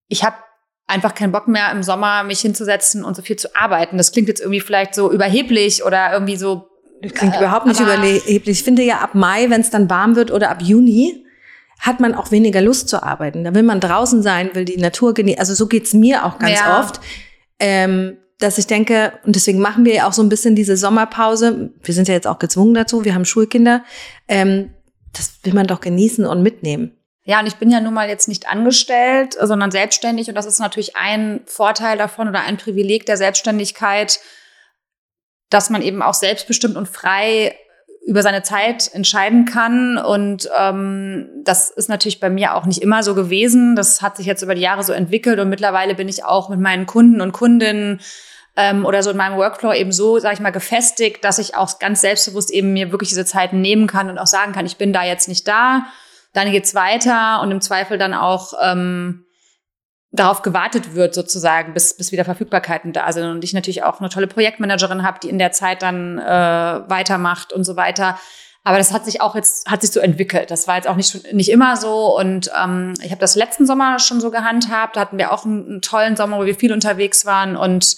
ich 0.08 0.25
habe 0.25 0.37
einfach 0.87 1.14
keinen 1.14 1.32
Bock 1.32 1.48
mehr 1.48 1.70
im 1.72 1.82
Sommer 1.82 2.25
mich 2.25 2.40
hinzusetzen 2.40 3.04
und 3.04 3.16
so 3.16 3.22
viel 3.22 3.37
zu 3.37 3.54
arbeiten. 3.54 3.96
Das 3.96 4.12
klingt 4.12 4.28
jetzt 4.28 4.40
irgendwie 4.40 4.60
vielleicht 4.60 4.94
so 4.94 5.10
überheblich 5.10 5.84
oder 5.84 6.12
irgendwie 6.12 6.37
so. 6.37 6.68
Das 7.02 7.14
klingt 7.14 7.34
äh, 7.37 7.38
überhaupt 7.38 7.66
nicht 7.66 7.80
überheblich. 7.80 8.58
Ich 8.58 8.64
finde 8.64 8.82
ja 8.82 8.98
ab 8.98 9.14
Mai, 9.14 9.48
wenn 9.48 9.60
es 9.60 9.70
dann 9.70 9.88
warm 9.88 10.16
wird 10.16 10.30
oder 10.30 10.50
ab 10.50 10.60
Juni, 10.60 11.25
hat 11.80 12.00
man 12.00 12.14
auch 12.14 12.32
weniger 12.32 12.60
Lust 12.60 12.88
zu 12.88 13.02
arbeiten. 13.02 13.44
Da 13.44 13.54
will 13.54 13.62
man 13.62 13.80
draußen 13.80 14.22
sein, 14.22 14.50
will 14.54 14.64
die 14.64 14.78
Natur 14.78 15.14
genießen. 15.14 15.38
Also 15.38 15.54
so 15.54 15.68
geht's 15.68 15.94
mir 15.94 16.25
auch 16.25 16.38
ganz 16.38 16.58
ja. 16.58 16.80
oft. 16.80 17.00
Ähm, 17.60 18.18
dass 18.38 18.59
ich 18.59 18.66
denke, 18.66 19.12
und 19.25 19.35
deswegen 19.35 19.59
machen 19.59 19.85
wir 19.85 19.95
ja 19.95 20.09
auch 20.09 20.12
so 20.12 20.23
ein 20.23 20.28
bisschen 20.28 20.54
diese 20.54 20.76
Sommerpause. 20.76 21.71
Wir 21.83 21.95
sind 21.95 22.09
ja 22.09 22.14
jetzt 22.14 22.26
auch 22.26 22.38
gezwungen 22.38 22.75
dazu, 22.75 23.04
wir 23.04 23.14
haben 23.14 23.25
Schulkinder. 23.25 23.85
Ähm, 24.28 24.75
das 25.12 25.40
will 25.42 25.54
man 25.54 25.66
doch 25.66 25.80
genießen 25.80 26.25
und 26.25 26.42
mitnehmen. 26.42 26.92
Ja, 27.25 27.40
und 27.40 27.47
ich 27.47 27.57
bin 27.57 27.71
ja 27.71 27.80
nun 27.80 27.92
mal 27.92 28.09
jetzt 28.09 28.28
nicht 28.28 28.49
angestellt, 28.49 29.37
sondern 29.38 29.71
selbstständig. 29.71 30.28
Und 30.28 30.35
das 30.35 30.47
ist 30.47 30.61
natürlich 30.61 30.97
ein 30.97 31.40
Vorteil 31.47 31.99
davon 31.99 32.28
oder 32.28 32.40
ein 32.40 32.57
Privileg 32.57 33.04
der 33.07 33.16
Selbstständigkeit, 33.16 34.21
dass 35.50 35.68
man 35.68 35.83
eben 35.83 36.00
auch 36.00 36.14
selbstbestimmt 36.14 36.76
und 36.76 36.88
frei 36.88 37.54
über 38.07 38.23
seine 38.23 38.42
Zeit 38.42 38.88
entscheiden 38.95 39.45
kann. 39.45 39.99
Und 39.99 40.49
ähm, 40.59 41.28
das 41.45 41.68
ist 41.68 41.88
natürlich 41.90 42.21
bei 42.21 42.30
mir 42.30 42.54
auch 42.54 42.64
nicht 42.64 42.80
immer 42.80 43.02
so 43.02 43.14
gewesen. 43.14 43.76
Das 43.76 44.00
hat 44.00 44.16
sich 44.16 44.25
jetzt 44.25 44.42
über 44.42 44.54
die 44.54 44.62
Jahre 44.62 44.83
so 44.83 44.95
entwickelt 44.95 45.38
und 45.40 45.50
mittlerweile 45.50 45.95
bin 45.95 46.09
ich 46.09 46.25
auch 46.25 46.49
mit 46.49 46.61
meinen 46.61 46.87
Kunden 46.87 47.21
und 47.21 47.33
Kundinnen 47.33 48.00
ähm, 48.58 48.84
oder 48.84 49.04
so 49.04 49.10
in 49.10 49.16
meinem 49.16 49.38
Workflow 49.38 49.72
eben 49.72 49.92
so, 49.92 50.18
sage 50.18 50.34
ich 50.34 50.40
mal, 50.40 50.50
gefestigt, 50.50 51.24
dass 51.24 51.38
ich 51.38 51.54
auch 51.56 51.78
ganz 51.78 52.00
selbstbewusst 52.00 52.50
eben 52.50 52.72
mir 52.72 52.90
wirklich 52.90 53.08
diese 53.08 53.24
Zeiten 53.24 53.60
nehmen 53.60 53.86
kann 53.86 54.10
und 54.10 54.18
auch 54.18 54.26
sagen 54.26 54.52
kann, 54.52 54.66
ich 54.66 54.76
bin 54.76 54.92
da 54.92 55.04
jetzt 55.04 55.28
nicht 55.28 55.46
da, 55.46 55.86
dann 56.32 56.50
geht's 56.50 56.74
weiter 56.74 57.40
und 57.40 57.52
im 57.52 57.60
Zweifel 57.60 57.98
dann 57.98 58.14
auch 58.14 58.54
ähm, 58.60 59.24
darauf 60.10 60.42
gewartet 60.42 60.96
wird 60.96 61.14
sozusagen, 61.14 61.72
bis, 61.72 61.96
bis 61.96 62.10
wieder 62.10 62.24
Verfügbarkeiten 62.24 62.92
da 62.92 63.12
sind 63.12 63.30
und 63.30 63.44
ich 63.44 63.52
natürlich 63.52 63.84
auch 63.84 64.00
eine 64.00 64.08
tolle 64.08 64.26
Projektmanagerin 64.26 65.06
habe, 65.06 65.20
die 65.22 65.28
in 65.28 65.38
der 65.38 65.52
Zeit 65.52 65.82
dann 65.82 66.18
äh, 66.18 66.24
weitermacht 66.90 67.52
und 67.52 67.62
so 67.62 67.76
weiter. 67.76 68.18
Aber 68.64 68.78
das 68.78 68.92
hat 68.92 69.04
sich 69.04 69.20
auch 69.20 69.36
jetzt, 69.36 69.70
hat 69.70 69.82
sich 69.82 69.92
so 69.92 70.00
entwickelt. 70.00 70.50
Das 70.50 70.66
war 70.66 70.74
jetzt 70.74 70.88
auch 70.88 70.96
nicht, 70.96 71.32
nicht 71.32 71.50
immer 71.50 71.76
so. 71.76 72.18
Und 72.18 72.50
ähm, 72.60 72.94
ich 73.02 73.12
habe 73.12 73.20
das 73.20 73.36
letzten 73.36 73.66
Sommer 73.66 74.00
schon 74.00 74.20
so 74.20 74.32
gehandhabt. 74.32 74.96
Da 74.96 75.00
hatten 75.02 75.16
wir 75.16 75.32
auch 75.32 75.44
einen, 75.44 75.64
einen 75.66 75.80
tollen 75.80 76.16
Sommer, 76.16 76.38
wo 76.38 76.44
wir 76.44 76.56
viel 76.56 76.72
unterwegs 76.72 77.24
waren. 77.24 77.56
Und 77.56 77.96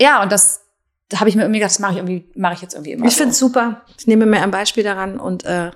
ja, 0.00 0.22
und 0.22 0.32
das 0.32 0.64
da 1.08 1.20
habe 1.20 1.28
ich 1.28 1.36
mir 1.36 1.42
irgendwie 1.42 1.60
gedacht, 1.60 1.72
das 1.72 1.78
mache 1.78 1.92
ich 1.92 1.98
irgendwie, 1.98 2.30
mache 2.34 2.54
ich 2.54 2.62
jetzt 2.62 2.74
irgendwie 2.74 2.92
immer. 2.92 3.06
Ich 3.06 3.12
so. 3.12 3.18
finde 3.18 3.32
es 3.32 3.38
super. 3.38 3.84
Ich 3.98 4.06
nehme 4.06 4.26
mir 4.26 4.42
ein 4.42 4.50
Beispiel 4.50 4.82
daran 4.82 5.20
und 5.20 5.44
äh, 5.44 5.70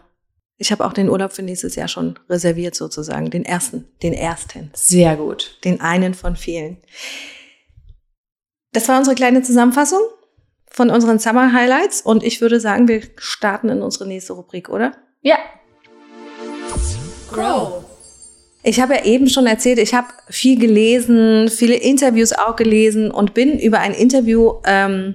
ich 0.57 0.73
habe 0.73 0.85
auch 0.85 0.93
den 0.93 1.09
Urlaub 1.09 1.33
für 1.33 1.43
nächstes 1.43 1.77
Jahr 1.77 1.89
schon 1.89 2.19
reserviert, 2.29 2.75
sozusagen. 2.75 3.31
Den 3.31 3.45
ersten, 3.45 3.87
den 4.03 4.13
ersten. 4.13 4.71
Sehr 4.75 5.17
gut. 5.17 5.59
Den 5.65 5.81
einen 5.81 6.15
von 6.15 6.35
vielen. 6.35 6.79
Das 8.73 8.89
war 8.89 8.99
unsere 8.99 9.15
kleine 9.15 9.43
Zusammenfassung 9.43 10.01
von 10.67 10.91
unseren 10.91 11.19
Summer 11.19 11.53
Highlights 11.53 12.03
und 12.03 12.23
ich 12.23 12.41
würde 12.41 12.61
sagen, 12.61 12.89
wir 12.89 13.03
starten 13.17 13.69
in 13.69 13.83
unsere 13.83 14.07
nächste 14.07 14.33
Rubrik, 14.33 14.69
oder? 14.69 14.93
Ja. 15.23 15.39
Grow. 17.31 17.85
Ich 18.63 18.81
habe 18.81 18.95
ja 18.95 19.05
eben 19.05 19.29
schon 19.29 19.47
erzählt, 19.47 19.79
ich 19.79 19.93
habe 19.95 20.09
viel 20.29 20.59
gelesen, 20.59 21.49
viele 21.49 21.77
Interviews 21.77 22.33
auch 22.33 22.57
gelesen 22.57 23.11
und 23.11 23.35
bin 23.35 23.59
über 23.59 23.79
ein 23.79 23.95
Interview 23.95 24.55
ähm, 24.65 25.15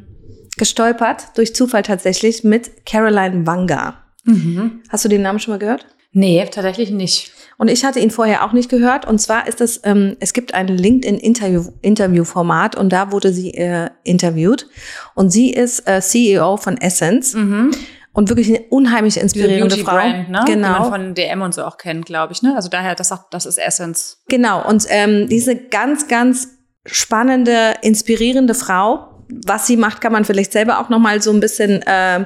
gestolpert, 0.58 1.28
durch 1.36 1.54
Zufall 1.54 1.84
tatsächlich, 1.84 2.44
mit 2.44 2.86
Caroline 2.86 3.46
Wanga. 3.46 4.02
Mhm. 4.24 4.82
Hast 4.90 5.06
du 5.06 5.10
den 5.10 5.22
Namen 5.22 5.38
schon 5.40 5.54
mal 5.54 5.60
gehört? 5.60 5.86
Nee, 6.14 6.44
tatsächlich 6.50 6.90
nicht. 6.92 7.34
Und 7.58 7.70
ich 7.70 7.84
hatte 7.84 8.00
ihn 8.00 8.12
vorher 8.12 8.46
auch 8.46 8.54
nicht 8.54 8.70
gehört. 8.70 9.06
Und 9.08 9.20
zwar 9.20 9.48
ist 9.48 9.60
das, 9.62 9.82
ähm, 9.84 10.16
es 10.20 10.34
gibt 10.34 10.54
ein 10.54 10.68
LinkedIn-Interview-Format 10.68 12.76
und 12.76 12.94
da 12.94 13.12
wurde 13.12 13.34
sie 13.34 13.56
äh, 13.56 13.90
interviewt. 14.04 14.68
Und 15.16 15.32
sie 15.32 15.50
ist 15.52 15.88
äh, 15.88 16.02
CEO 16.02 16.58
von 16.58 16.78
Essence. 16.78 17.34
Mhm 17.34 17.72
und 18.14 18.30
wirklich 18.30 18.48
eine 18.50 18.62
unheimlich 18.70 19.18
inspirierende 19.18 19.78
Frau. 19.78 19.96
Brand, 19.96 20.30
ne? 20.30 20.44
Genau. 20.46 20.68
Die 20.68 20.80
man 20.80 20.92
von 20.92 21.16
DM 21.16 21.42
und 21.42 21.54
so 21.54 21.64
auch 21.64 21.78
kennt, 21.78 22.06
glaube 22.06 22.32
ich. 22.32 22.44
Ne? 22.44 22.56
Also 22.56 22.70
daher, 22.70 22.96
das, 22.96 23.12
auch, 23.12 23.30
das 23.32 23.46
ist 23.46 23.58
Essence. 23.58 24.20
Genau. 24.30 24.66
Und 24.68 24.86
ähm, 24.90 25.28
diese 25.28 25.56
ganz, 25.56 26.08
ganz 26.08 26.48
spannende, 26.86 27.74
inspirierende 27.82 28.54
Frau. 28.54 29.10
Was 29.46 29.66
sie 29.66 29.78
macht, 29.78 30.00
kann 30.00 30.12
man 30.12 30.26
vielleicht 30.26 30.52
selber 30.52 30.80
auch 30.80 30.90
noch 30.90 31.00
mal 31.00 31.22
so 31.22 31.32
ein 31.32 31.40
bisschen 31.40 31.82
äh, 31.82 32.26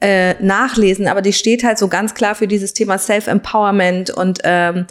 äh, 0.00 0.34
nachlesen. 0.42 1.06
Aber 1.06 1.22
die 1.22 1.32
steht 1.32 1.62
halt 1.62 1.78
so 1.78 1.86
ganz 1.86 2.14
klar 2.14 2.34
für 2.34 2.48
dieses 2.48 2.74
Thema 2.74 2.98
Self-Empowerment 2.98 4.10
und 4.10 4.40
ähm, 4.42 4.86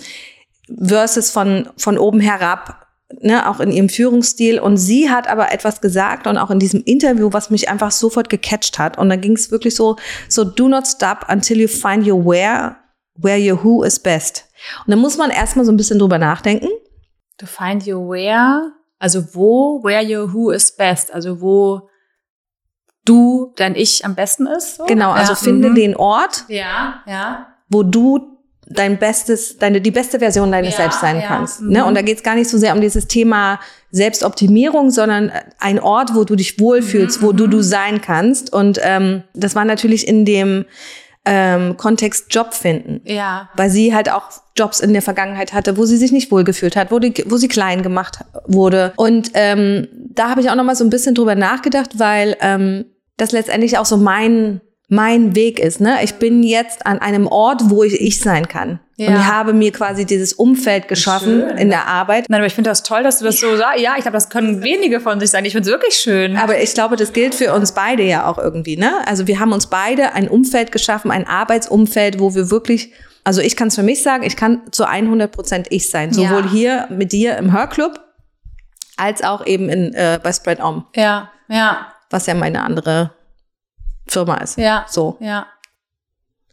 versus 0.82 1.32
von 1.32 1.68
von 1.78 1.98
oben 1.98 2.20
herab 2.20 2.79
ne, 3.22 3.50
auch 3.50 3.60
in 3.60 3.72
ihrem 3.72 3.90
Führungsstil. 3.90 4.60
Und 4.60 4.78
sie 4.78 5.10
hat 5.10 5.28
aber 5.28 5.52
etwas 5.52 5.82
gesagt 5.82 6.28
und 6.28 6.38
auch 6.38 6.52
in 6.52 6.60
diesem 6.60 6.84
Interview, 6.84 7.30
was 7.32 7.50
mich 7.50 7.70
einfach 7.70 7.92
sofort 7.92 8.30
gecatcht 8.30 8.80
hat. 8.80 8.98
Und 8.98 9.10
da 9.10 9.16
ging 9.16 9.34
es 9.34 9.52
wirklich 9.52 9.76
so, 9.76 9.98
so 10.28 10.44
do 10.44 10.68
not 10.68 10.88
stop 10.88 11.26
until 11.30 11.60
you 11.60 11.68
find 11.68 12.08
your 12.08 12.24
where, 12.26 12.78
where 13.16 13.40
your 13.40 13.64
who 13.64 13.84
is 13.84 14.00
best. 14.00 14.46
Und 14.86 14.92
dann 14.92 15.00
muss 15.00 15.18
man 15.18 15.32
erstmal 15.32 15.66
so 15.66 15.72
ein 15.72 15.78
bisschen 15.78 16.00
drüber 16.00 16.18
nachdenken. 16.18 16.70
To 17.38 17.46
find 17.46 17.88
your 17.88 18.10
where, 18.10 18.74
also 19.00 19.34
wo, 19.34 19.82
where 19.84 20.04
your 20.04 20.34
who 20.34 20.52
is 20.52 20.76
best, 20.76 21.14
also 21.14 21.42
wo 21.42 21.90
du, 23.06 23.54
dein 23.56 23.76
Ich 23.76 24.06
am 24.06 24.16
besten 24.16 24.46
ist. 24.46 24.76
So? 24.76 24.86
Genau, 24.86 25.12
also 25.12 25.34
ja. 25.34 25.38
finde 25.38 25.70
mhm. 25.70 25.76
den 25.76 25.96
Ort, 25.96 26.46
ja, 26.48 27.02
ja. 27.08 27.48
wo 27.70 27.84
du 27.84 28.39
dein 28.70 28.98
bestes, 28.98 29.58
deine, 29.58 29.82
die 29.82 29.92
beste 29.92 30.20
Version 30.20 30.52
deines 30.52 30.72
ja, 30.72 30.78
Selbst 30.78 31.02
sein 31.02 31.18
ja. 31.18 31.28
kannst. 31.28 31.62
Mhm. 31.62 31.72
Ne? 31.72 31.86
Und 31.86 31.96
da 31.96 32.02
geht 32.02 32.18
es 32.18 32.24
gar 32.24 32.36
nicht 32.36 32.50
so 32.50 32.58
sehr 32.58 32.74
um 32.74 32.82
dieses 32.82 33.08
Thema 33.08 33.60
Selbstoptimierung, 33.92 34.92
sondern 34.92 35.32
ein 35.60 35.80
Ort, 35.80 36.14
wo 36.14 36.24
du 36.24 36.36
dich 36.36 36.60
wohlfühlst, 36.60 37.22
mhm. 37.22 37.26
wo 37.26 37.32
du 37.32 37.48
du 37.48 37.62
sein 37.62 38.02
kannst. 38.02 38.54
Und 38.54 38.80
ähm, 38.84 39.24
das 39.34 39.56
war 39.56 39.66
natürlich 39.66 40.08
in 40.08 40.24
dem 40.24 40.66
ähm, 41.26 41.78
Kontext 41.78 42.28
Job 42.30 42.54
finden. 42.54 43.02
Ja. 43.06 43.50
Weil 43.56 43.70
sie 43.70 43.94
halt 43.94 44.12
auch 44.12 44.24
Jobs 44.56 44.80
in 44.80 44.94
der 44.94 45.02
Vergangenheit 45.02 45.54
hatte, 45.54 45.78
wo 45.78 45.86
sie 45.86 45.98
sich 45.98 46.12
nicht 46.12 46.32
wohlgefühlt 46.32 46.76
hat, 46.76 46.92
wo, 46.92 47.00
die, 47.00 47.14
wo 47.28 47.38
sie 47.38 47.48
klein 47.48 47.82
gemacht 47.82 48.20
wurde. 48.46 48.94
Und 48.96 49.32
ähm, 49.34 49.88
da 49.94 50.30
habe 50.30 50.42
ich 50.42 50.50
auch 50.50 50.56
noch 50.56 50.64
mal 50.64 50.76
so 50.76 50.84
ein 50.84 50.90
bisschen 50.90 51.16
drüber 51.16 51.36
nachgedacht, 51.36 51.98
weil 51.98 52.38
ähm, 52.42 52.86
das 53.18 53.32
letztendlich 53.32 53.78
auch 53.78 53.86
so 53.86 53.98
mein 53.98 54.62
mein 54.90 55.36
Weg 55.36 55.60
ist. 55.60 55.80
Ne? 55.80 55.98
Ich 56.04 56.16
bin 56.16 56.42
jetzt 56.42 56.86
an 56.86 57.00
einem 57.00 57.28
Ort, 57.28 57.70
wo 57.70 57.84
ich 57.84 58.02
ich 58.02 58.20
sein 58.20 58.48
kann. 58.48 58.80
Ja. 58.98 59.08
Und 59.08 59.16
ich 59.16 59.26
habe 59.26 59.54
mir 59.54 59.72
quasi 59.72 60.06
dieses 60.06 60.34
Umfeld 60.34 60.88
geschaffen 60.88 61.44
schön. 61.48 61.58
in 61.58 61.70
der 61.70 61.88
Arbeit. 61.88 62.26
Nein, 62.28 62.40
aber 62.40 62.48
ich 62.48 62.56
finde 62.56 62.72
das 62.72 62.84
toll, 62.84 63.04
dass 63.04 63.20
du 63.20 63.26
das 63.26 63.40
so 63.40 63.56
sagst. 63.56 63.80
Ja, 63.80 63.94
ich 63.96 64.02
glaube, 64.02 64.18
das 64.18 64.30
können 64.30 64.64
wenige 64.64 65.00
von 65.00 65.20
sich 65.20 65.30
sein. 65.30 65.46
Ich 65.46 65.54
finde 65.54 65.70
es 65.70 65.72
wirklich 65.74 65.96
schön. 65.96 66.36
Aber 66.36 66.60
ich 66.60 66.74
glaube, 66.74 66.96
das 66.96 67.14
gilt 67.14 67.36
für 67.36 67.54
uns 67.54 67.72
beide 67.72 68.04
ja 68.04 68.26
auch 68.26 68.40
irgendwie. 68.40 68.78
Ne? 68.78 68.92
Also 69.06 69.28
wir 69.28 69.40
haben 69.40 69.54
uns 69.54 69.68
beide 69.68 70.14
ein 70.14 70.28
Umfeld 70.28 70.72
geschaffen, 70.72 71.12
ein 71.12 71.28
Arbeitsumfeld, 71.28 72.20
wo 72.20 72.36
wir 72.36 72.50
wirklich 72.50 72.92
also 73.26 73.42
ich 73.42 73.56
kann 73.56 73.68
es 73.68 73.76
für 73.76 73.84
mich 73.84 74.02
sagen, 74.02 74.24
ich 74.24 74.36
kann 74.36 74.62
zu 74.72 74.88
100 74.88 75.32
Prozent 75.32 75.68
ich 75.70 75.90
sein. 75.92 76.12
Sowohl 76.12 76.46
ja. 76.46 76.52
hier 76.52 76.88
mit 76.90 77.12
dir 77.12 77.38
im 77.38 77.54
Hörclub, 77.54 78.00
als 78.98 79.24
auch 79.24 79.46
eben 79.46 79.70
in, 79.70 79.94
äh, 79.94 80.20
bei 80.24 80.34
Spread 80.34 80.60
Om. 80.60 80.86
Ja, 80.96 81.30
ja. 81.48 81.94
Was 82.10 82.26
ja 82.26 82.34
meine 82.34 82.64
andere 82.64 83.12
Firma 84.10 84.38
ist. 84.38 84.58
Ja. 84.58 84.86
So. 84.90 85.18
Ja. 85.20 85.48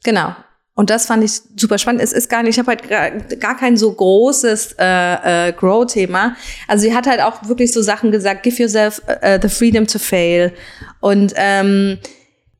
Genau. 0.05 0.35
Und 0.75 0.91
das 0.91 1.07
fand 1.07 1.25
ich 1.25 1.41
super 1.57 1.79
spannend. 1.79 2.03
Es 2.03 2.13
ist 2.13 2.29
gar 2.29 2.43
nicht, 2.43 2.51
ich 2.51 2.59
habe 2.59 2.69
halt 2.69 2.89
gar, 2.89 3.11
gar 3.11 3.57
kein 3.57 3.79
so 3.79 3.91
großes 3.91 4.77
äh, 4.79 5.49
äh, 5.49 5.53
Grow-Thema. 5.53 6.37
Also 6.69 6.83
sie 6.83 6.95
hat 6.95 7.07
halt 7.07 7.23
auch 7.23 7.49
wirklich 7.49 7.73
so 7.73 7.81
Sachen 7.81 8.13
gesagt, 8.13 8.43
give 8.43 8.63
yourself 8.63 9.01
uh, 9.09 9.39
the 9.41 9.49
freedom 9.49 9.87
to 9.87 9.99
fail. 9.99 10.53
Und 11.01 11.33
ähm, 11.37 11.99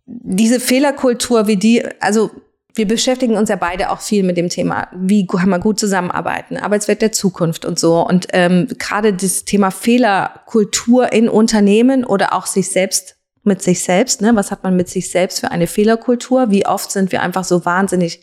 diese 0.07 0.61
Fehlerkultur, 0.61 1.47
wie 1.47 1.57
die, 1.57 1.85
also 2.01 2.31
wir 2.75 2.89
beschäftigen 2.89 3.37
uns 3.37 3.51
ja 3.51 3.57
beide 3.57 3.91
auch 3.91 4.01
viel 4.01 4.23
mit 4.23 4.39
dem 4.39 4.49
Thema, 4.49 4.89
wie 4.95 5.27
kann 5.27 5.51
man 5.51 5.61
gut 5.61 5.79
zusammenarbeiten, 5.79 6.57
Arbeitswelt 6.57 7.03
der 7.03 7.13
Zukunft 7.13 7.67
und 7.67 7.79
so. 7.79 8.01
Und 8.07 8.29
ähm, 8.33 8.69
gerade 8.79 9.13
das 9.13 9.45
Thema 9.45 9.71
Fehlerkultur 9.71 11.13
in 11.13 11.29
Unternehmen 11.29 12.05
oder 12.05 12.33
auch 12.33 12.47
sich 12.47 12.71
selbst 12.71 13.17
mit 13.47 13.63
sich 13.63 13.83
selbst. 13.83 14.21
Ne? 14.21 14.35
Was 14.35 14.51
hat 14.51 14.63
man 14.65 14.77
mit 14.77 14.89
sich 14.89 15.11
selbst 15.11 15.41
für 15.41 15.51
eine 15.51 15.67
Fehlerkultur? 15.67 16.51
Wie 16.51 16.67
oft 16.67 16.91
sind 16.91 17.13
wir 17.13 17.23
einfach 17.23 17.45
so 17.45 17.65
wahnsinnig 17.65 18.21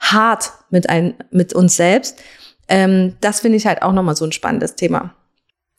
hart 0.00 0.52
mit, 0.70 0.88
ein, 0.88 1.14
mit 1.30 1.52
uns 1.52 1.76
selbst? 1.76 2.20
Ähm, 2.68 3.16
das 3.20 3.40
finde 3.40 3.58
ich 3.58 3.66
halt 3.66 3.82
auch 3.82 3.92
nochmal 3.92 4.16
so 4.16 4.24
ein 4.24 4.32
spannendes 4.32 4.74
Thema. 4.74 5.14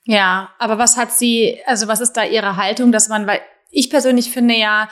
Ja, 0.06 0.52
aber 0.60 0.78
was 0.78 0.98
hat 0.98 1.12
sie, 1.12 1.60
also 1.66 1.88
was 1.88 2.00
ist 2.00 2.14
da 2.14 2.24
ihre 2.24 2.58
Haltung, 2.58 2.92
dass 2.92 3.10
man, 3.10 3.26
weil 3.26 3.42
ich 3.72 3.90
persönlich 3.90 4.30
finde 4.30 4.56
ja 4.56 4.88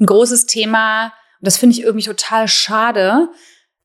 ein 0.00 0.06
großes 0.06 0.46
Thema, 0.46 1.06
und 1.40 1.46
das 1.46 1.56
finde 1.56 1.76
ich 1.76 1.82
irgendwie 1.82 2.06
total 2.06 2.48
schade, 2.48 3.28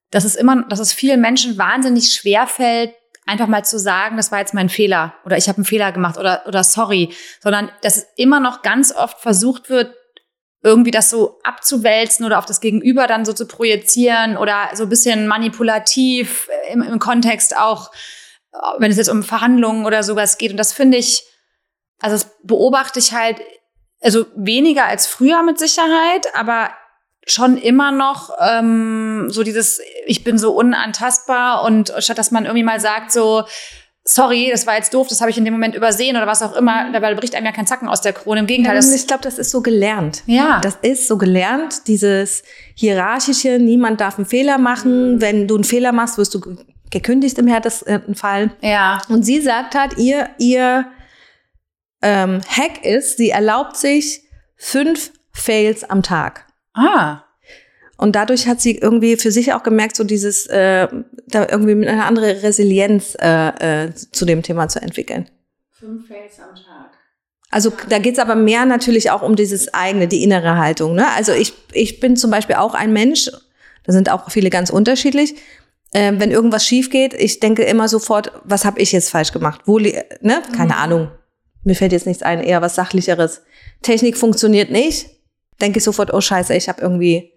dass 0.09 0.25
es 0.25 0.35
immer, 0.35 0.63
dass 0.67 0.79
es 0.79 0.93
vielen 0.93 1.21
Menschen 1.21 1.57
wahnsinnig 1.57 2.11
schwer 2.13 2.47
fällt, 2.47 2.93
einfach 3.25 3.47
mal 3.47 3.63
zu 3.63 3.79
sagen, 3.79 4.17
das 4.17 4.31
war 4.31 4.39
jetzt 4.39 4.53
mein 4.53 4.69
Fehler 4.69 5.13
oder 5.25 5.37
ich 5.37 5.47
habe 5.47 5.57
einen 5.57 5.65
Fehler 5.65 5.91
gemacht 5.91 6.17
oder, 6.17 6.43
oder 6.47 6.63
sorry, 6.63 7.13
sondern 7.41 7.71
dass 7.81 7.97
es 7.97 8.07
immer 8.17 8.39
noch 8.39 8.61
ganz 8.61 8.93
oft 8.93 9.19
versucht 9.19 9.69
wird, 9.69 9.93
irgendwie 10.63 10.91
das 10.91 11.09
so 11.09 11.39
abzuwälzen 11.43 12.25
oder 12.25 12.39
auf 12.39 12.45
das 12.45 12.61
Gegenüber 12.61 13.05
dann 13.07 13.25
so 13.25 13.33
zu 13.33 13.47
projizieren 13.47 14.37
oder 14.37 14.69
so 14.73 14.83
ein 14.83 14.89
bisschen 14.89 15.27
manipulativ 15.27 16.49
im, 16.71 16.81
im 16.81 16.99
Kontext 16.99 17.57
auch, 17.57 17.91
wenn 18.77 18.91
es 18.91 18.97
jetzt 18.97 19.09
um 19.09 19.23
Verhandlungen 19.23 19.85
oder 19.85 20.03
sowas 20.03 20.37
geht. 20.37 20.51
Und 20.51 20.57
das 20.57 20.71
finde 20.71 20.97
ich, 20.97 21.23
also 21.99 22.15
das 22.15 22.37
beobachte 22.43 22.99
ich 22.99 23.13
halt, 23.13 23.41
also 24.01 24.25
weniger 24.35 24.85
als 24.85 25.05
früher 25.05 25.43
mit 25.43 25.59
Sicherheit, 25.59 26.33
aber 26.33 26.71
schon 27.25 27.57
immer 27.57 27.91
noch 27.91 28.31
ähm, 28.39 29.27
so 29.29 29.43
dieses, 29.43 29.79
ich 30.05 30.23
bin 30.23 30.37
so 30.37 30.51
unantastbar 30.51 31.63
und 31.63 31.93
statt 31.99 32.17
dass 32.17 32.31
man 32.31 32.45
irgendwie 32.45 32.63
mal 32.63 32.79
sagt, 32.79 33.11
so, 33.11 33.43
sorry, 34.05 34.49
das 34.51 34.67
war 34.67 34.75
jetzt 34.75 34.93
doof, 34.93 35.07
das 35.07 35.21
habe 35.21 35.31
ich 35.31 35.37
in 35.37 35.45
dem 35.45 35.53
Moment 35.53 35.75
übersehen 35.75 36.17
oder 36.17 36.27
was 36.27 36.41
auch 36.41 36.55
immer, 36.55 36.91
dabei 36.91 37.13
bricht 37.15 37.35
einem 37.35 37.45
ja 37.45 37.51
kein 37.51 37.67
Zacken 37.67 37.87
aus 37.87 38.01
der 38.01 38.13
Krone. 38.13 38.41
Im 38.41 38.47
Gegenteil. 38.47 38.75
Ja, 38.75 38.93
ich 38.93 39.07
glaube, 39.07 39.23
das 39.23 39.37
ist 39.37 39.51
so 39.51 39.61
gelernt. 39.61 40.23
Ja. 40.25 40.59
Das 40.61 40.77
ist 40.81 41.07
so 41.07 41.17
gelernt, 41.17 41.87
dieses 41.87 42.43
hierarchische, 42.75 43.59
niemand 43.59 44.01
darf 44.01 44.17
einen 44.17 44.25
Fehler 44.25 44.57
machen. 44.57 45.15
Mhm. 45.15 45.21
Wenn 45.21 45.47
du 45.47 45.55
einen 45.55 45.63
Fehler 45.63 45.93
machst, 45.93 46.17
wirst 46.17 46.33
du 46.33 46.41
gekündigt 46.91 47.37
im 47.37 47.47
härtesten 47.47 48.15
Fall. 48.15 48.51
Ja. 48.61 49.01
Und 49.07 49.23
sie 49.23 49.41
sagt 49.41 49.75
halt, 49.75 49.97
ihr, 49.97 50.29
ihr 50.37 50.85
ähm, 52.01 52.41
Hack 52.47 52.83
ist, 52.83 53.17
sie 53.17 53.29
erlaubt 53.29 53.77
sich 53.77 54.23
fünf 54.57 55.11
Fails 55.31 55.83
am 55.83 56.03
Tag. 56.03 56.45
Ah. 56.73 57.23
Und 57.97 58.15
dadurch 58.15 58.47
hat 58.47 58.59
sie 58.59 58.77
irgendwie 58.77 59.17
für 59.17 59.31
sich 59.31 59.53
auch 59.53 59.63
gemerkt, 59.63 59.95
so 59.95 60.03
dieses, 60.03 60.47
äh, 60.47 60.87
da 61.27 61.47
irgendwie 61.49 61.87
eine 61.87 62.05
andere 62.05 62.43
Resilienz 62.43 63.15
äh, 63.19 63.85
äh, 63.85 63.93
zu 63.93 64.25
dem 64.25 64.41
Thema 64.43 64.67
zu 64.67 64.81
entwickeln. 64.81 65.29
Fünf 65.71 66.07
Fails 66.07 66.39
am 66.39 66.55
Tag. 66.55 66.91
Also 67.49 67.71
da 67.87 67.99
geht's 67.99 68.19
aber 68.19 68.35
mehr 68.35 68.65
natürlich 68.65 69.11
auch 69.11 69.21
um 69.21 69.35
dieses 69.35 69.73
eigene, 69.73 70.07
die 70.07 70.23
innere 70.23 70.57
Haltung. 70.57 70.95
Ne? 70.95 71.05
Also 71.15 71.33
ich, 71.33 71.53
ich 71.71 71.99
bin 71.99 72.17
zum 72.17 72.31
Beispiel 72.31 72.55
auch 72.55 72.73
ein 72.73 72.91
Mensch, 72.93 73.29
da 73.83 73.93
sind 73.93 74.09
auch 74.09 74.31
viele 74.31 74.49
ganz 74.49 74.71
unterschiedlich. 74.71 75.35
Äh, 75.91 76.13
wenn 76.17 76.31
irgendwas 76.31 76.65
schief 76.65 76.89
geht, 76.89 77.13
ich 77.13 77.39
denke 77.39 77.63
immer 77.63 77.87
sofort, 77.87 78.31
was 78.43 78.65
habe 78.65 78.81
ich 78.81 78.91
jetzt 78.91 79.11
falsch 79.11 79.31
gemacht? 79.31 79.61
Wo, 79.65 79.77
ne? 79.77 80.41
Keine 80.55 80.73
mhm. 80.73 80.79
Ahnung. 80.79 81.11
Mir 81.63 81.75
fällt 81.75 81.91
jetzt 81.91 82.07
nichts 82.07 82.23
ein, 82.23 82.41
eher 82.41 82.61
was 82.61 82.75
Sachlicheres. 82.75 83.43
Technik 83.83 84.17
funktioniert 84.17 84.71
nicht, 84.71 85.09
denke 85.61 85.79
ich 85.79 85.83
sofort, 85.83 86.13
oh 86.13 86.21
scheiße, 86.21 86.55
ich 86.55 86.69
habe 86.69 86.81
irgendwie 86.81 87.33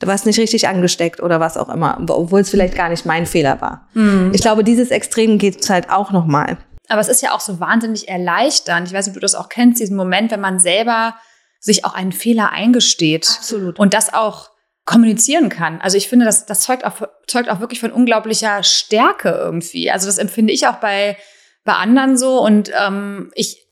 du 0.00 0.06
warst 0.06 0.26
nicht 0.26 0.38
richtig 0.38 0.68
angesteckt 0.68 1.22
oder 1.22 1.40
was 1.40 1.56
auch 1.56 1.68
immer, 1.68 1.98
obwohl 2.08 2.40
es 2.40 2.50
vielleicht 2.50 2.74
gar 2.74 2.88
nicht 2.88 3.06
mein 3.06 3.26
Fehler 3.26 3.60
war. 3.60 3.88
Mhm. 3.94 4.32
Ich 4.34 4.40
glaube, 4.40 4.64
dieses 4.64 4.90
Extrem 4.90 5.38
geht 5.38 5.68
halt 5.68 5.90
auch 5.90 6.10
nochmal. 6.12 6.58
Aber 6.88 7.00
es 7.00 7.08
ist 7.08 7.22
ja 7.22 7.32
auch 7.32 7.40
so 7.40 7.60
wahnsinnig 7.60 8.08
erleichternd. 8.08 8.88
Ich 8.88 8.94
weiß 8.94 9.06
nicht, 9.06 9.12
ob 9.12 9.20
du 9.20 9.24
das 9.24 9.34
auch 9.34 9.48
kennst, 9.48 9.80
diesen 9.80 9.96
Moment, 9.96 10.30
wenn 10.30 10.40
man 10.40 10.60
selber 10.60 11.16
sich 11.60 11.84
auch 11.84 11.94
einen 11.94 12.12
Fehler 12.12 12.50
eingesteht. 12.50 13.26
Absolut. 13.38 13.78
Und 13.78 13.94
das 13.94 14.12
auch 14.12 14.50
kommunizieren 14.84 15.48
kann. 15.48 15.80
Also 15.80 15.96
ich 15.96 16.08
finde, 16.08 16.26
das, 16.26 16.44
das 16.44 16.60
zeugt, 16.60 16.84
auch, 16.84 17.08
zeugt 17.26 17.48
auch 17.48 17.60
wirklich 17.60 17.80
von 17.80 17.90
unglaublicher 17.90 18.62
Stärke 18.62 19.30
irgendwie. 19.30 19.90
Also 19.90 20.06
das 20.06 20.18
empfinde 20.18 20.52
ich 20.52 20.66
auch 20.66 20.76
bei, 20.76 21.16
bei 21.64 21.72
anderen 21.72 22.18
so. 22.18 22.38
Und 22.44 22.70
ähm, 22.78 23.32
ich, 23.34 23.63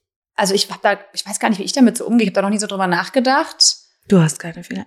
also 0.43 0.55
ich 0.55 0.69
hab 0.69 0.83
da, 0.83 0.99
ich 1.13 1.25
weiß 1.25 1.39
gar 1.39 1.51
nicht, 1.51 1.61
wie 1.61 1.63
ich 1.63 1.73
damit 1.73 1.97
so 1.97 2.05
umgehe. 2.05 2.25
Ich 2.25 2.31
habe 2.31 2.35
da 2.35 2.43
noch 2.43 2.51
nie 2.51 2.59
so 2.59 2.67
drüber 2.67 2.89
nachgedacht. 2.89 3.77
Du 4.09 4.21
hast 4.21 4.41
keine 4.41 4.65
Fehler. 4.65 4.87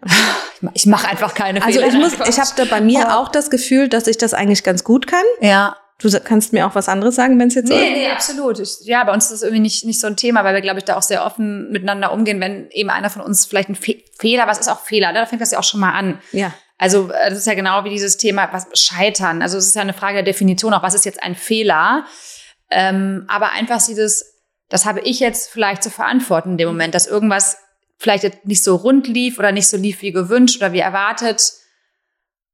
Ich 0.74 0.86
mache 0.86 1.08
einfach 1.08 1.34
keine 1.34 1.64
also 1.64 1.80
Fehler. 1.80 1.94
Also 1.94 1.98
ich 1.98 2.20
muss, 2.20 2.28
ich 2.28 2.40
habe 2.40 2.50
da 2.58 2.66
bei 2.66 2.82
mir 2.82 3.06
oh. 3.08 3.12
auch 3.12 3.30
das 3.30 3.50
Gefühl, 3.50 3.88
dass 3.88 4.08
ich 4.08 4.18
das 4.18 4.34
eigentlich 4.34 4.66
ganz 4.66 4.84
gut 4.84 5.08
kann. 5.08 5.24
Ja. 5.40 5.78
Du 6.00 6.10
kannst 6.20 6.52
mir 6.52 6.68
auch 6.68 6.76
was 6.76 6.90
anderes 6.90 7.16
sagen, 7.16 7.40
wenn 7.40 7.48
es 7.48 7.56
jetzt 7.56 7.70
nee, 7.70 7.88
so 7.88 7.92
Nee, 7.94 8.10
absolut. 8.10 8.60
Ich, 8.60 8.82
ja, 8.84 9.06
bei 9.06 9.14
uns 9.14 9.26
ist 9.26 9.32
das 9.32 9.42
irgendwie 9.44 9.62
nicht, 9.62 9.86
nicht 9.86 10.02
so 10.02 10.08
ein 10.08 10.18
Thema, 10.18 10.44
weil 10.44 10.54
wir, 10.54 10.60
glaube 10.62 10.80
ich, 10.80 10.84
da 10.84 10.98
auch 10.98 11.02
sehr 11.02 11.26
offen 11.26 11.72
miteinander 11.72 12.12
umgehen, 12.12 12.42
wenn 12.42 12.70
eben 12.72 12.90
einer 12.90 13.10
von 13.10 13.22
uns 13.22 13.46
vielleicht 13.46 13.70
ein 13.70 13.76
Fe 13.76 14.04
Fehler, 14.20 14.48
was 14.48 14.60
ist 14.60 14.68
auch 14.68 14.82
Fehler, 14.82 15.14
ne? 15.14 15.20
da 15.20 15.26
fängt 15.26 15.42
das 15.42 15.52
ja 15.52 15.60
auch 15.60 15.64
schon 15.64 15.80
mal 15.80 15.94
an. 15.94 16.20
Ja. 16.34 16.54
Also 16.78 17.10
äh, 17.12 17.30
das 17.30 17.40
ist 17.40 17.48
ja 17.48 17.54
genau 17.54 17.86
wie 17.86 17.90
dieses 17.90 18.18
Thema, 18.18 18.50
was 18.52 18.68
Scheitern. 18.74 19.42
Also 19.42 19.58
es 19.58 19.68
ist 19.68 19.76
ja 19.76 19.84
eine 19.84 19.94
Frage 19.94 20.16
der 20.16 20.24
Definition, 20.24 20.74
auch 20.74 20.84
was 20.84 20.96
ist 20.96 21.06
jetzt 21.06 21.24
ein 21.24 21.36
Fehler. 21.36 22.06
Ähm, 22.70 23.24
aber 23.30 23.52
einfach 23.52 23.82
dieses, 23.86 24.35
das 24.70 24.86
habe 24.86 25.02
ich 25.02 25.20
jetzt 25.20 25.50
vielleicht 25.50 25.84
zu 25.84 25.90
verantworten 25.90 26.52
in 26.52 26.58
dem 26.58 26.68
Moment, 26.68 26.96
dass 26.96 27.08
irgendwas 27.08 27.58
vielleicht 27.98 28.46
nicht 28.46 28.64
so 28.64 28.76
rund 28.76 29.08
lief 29.08 29.40
oder 29.40 29.52
nicht 29.52 29.68
so 29.68 29.78
lief 29.78 30.02
wie 30.02 30.12
gewünscht 30.12 30.58
oder 30.58 30.74
wie 30.74 30.80
erwartet. 30.80 31.54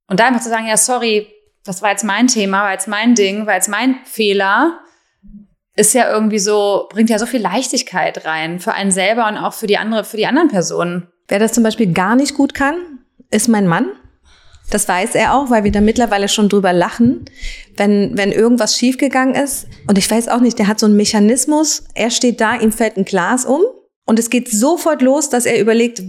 Und 0.08 0.20
da 0.20 0.26
einfach 0.26 0.42
zu 0.42 0.48
sagen, 0.48 0.66
ja, 0.66 0.76
sorry, 0.76 1.28
das 1.64 1.82
war 1.82 1.90
jetzt 1.90 2.04
mein 2.04 2.26
Thema, 2.26 2.62
war 2.62 2.72
jetzt 2.72 2.88
mein 2.88 3.14
Ding, 3.14 3.46
war 3.46 3.54
jetzt 3.54 3.68
mein 3.68 3.96
Fehler, 4.04 4.80
ist 5.74 5.94
ja 5.94 6.12
irgendwie 6.12 6.38
so, 6.38 6.88
bringt 6.90 7.08
ja 7.08 7.18
so 7.18 7.26
viel 7.26 7.40
Leichtigkeit 7.40 8.26
rein 8.26 8.60
für 8.60 8.74
einen 8.74 8.90
selber 8.90 9.26
und 9.28 9.38
auch 9.38 9.54
für 9.54 9.66
die 9.66 9.78
andere, 9.78 10.04
für 10.04 10.16
die 10.16 10.26
anderen 10.26 10.48
Personen. 10.48 11.08
Wer 11.28 11.38
das 11.38 11.52
zum 11.52 11.62
Beispiel 11.62 11.92
gar 11.92 12.14
nicht 12.14 12.34
gut 12.34 12.52
kann, 12.52 12.76
ist 13.30 13.48
mein 13.48 13.66
Mann. 13.66 13.90
Das 14.72 14.88
weiß 14.88 15.14
er 15.16 15.34
auch, 15.34 15.50
weil 15.50 15.64
wir 15.64 15.70
da 15.70 15.82
mittlerweile 15.82 16.28
schon 16.28 16.48
drüber 16.48 16.72
lachen, 16.72 17.26
wenn, 17.76 18.16
wenn 18.16 18.32
irgendwas 18.32 18.78
schiefgegangen 18.78 19.34
ist. 19.34 19.66
Und 19.86 19.98
ich 19.98 20.10
weiß 20.10 20.28
auch 20.28 20.40
nicht, 20.40 20.58
der 20.58 20.66
hat 20.66 20.78
so 20.78 20.86
einen 20.86 20.96
Mechanismus. 20.96 21.84
Er 21.94 22.10
steht 22.10 22.40
da, 22.40 22.56
ihm 22.56 22.72
fällt 22.72 22.96
ein 22.96 23.04
Glas 23.04 23.44
um 23.44 23.60
und 24.06 24.18
es 24.18 24.30
geht 24.30 24.50
sofort 24.50 25.02
los, 25.02 25.28
dass 25.28 25.44
er 25.44 25.60
überlegt, 25.60 26.02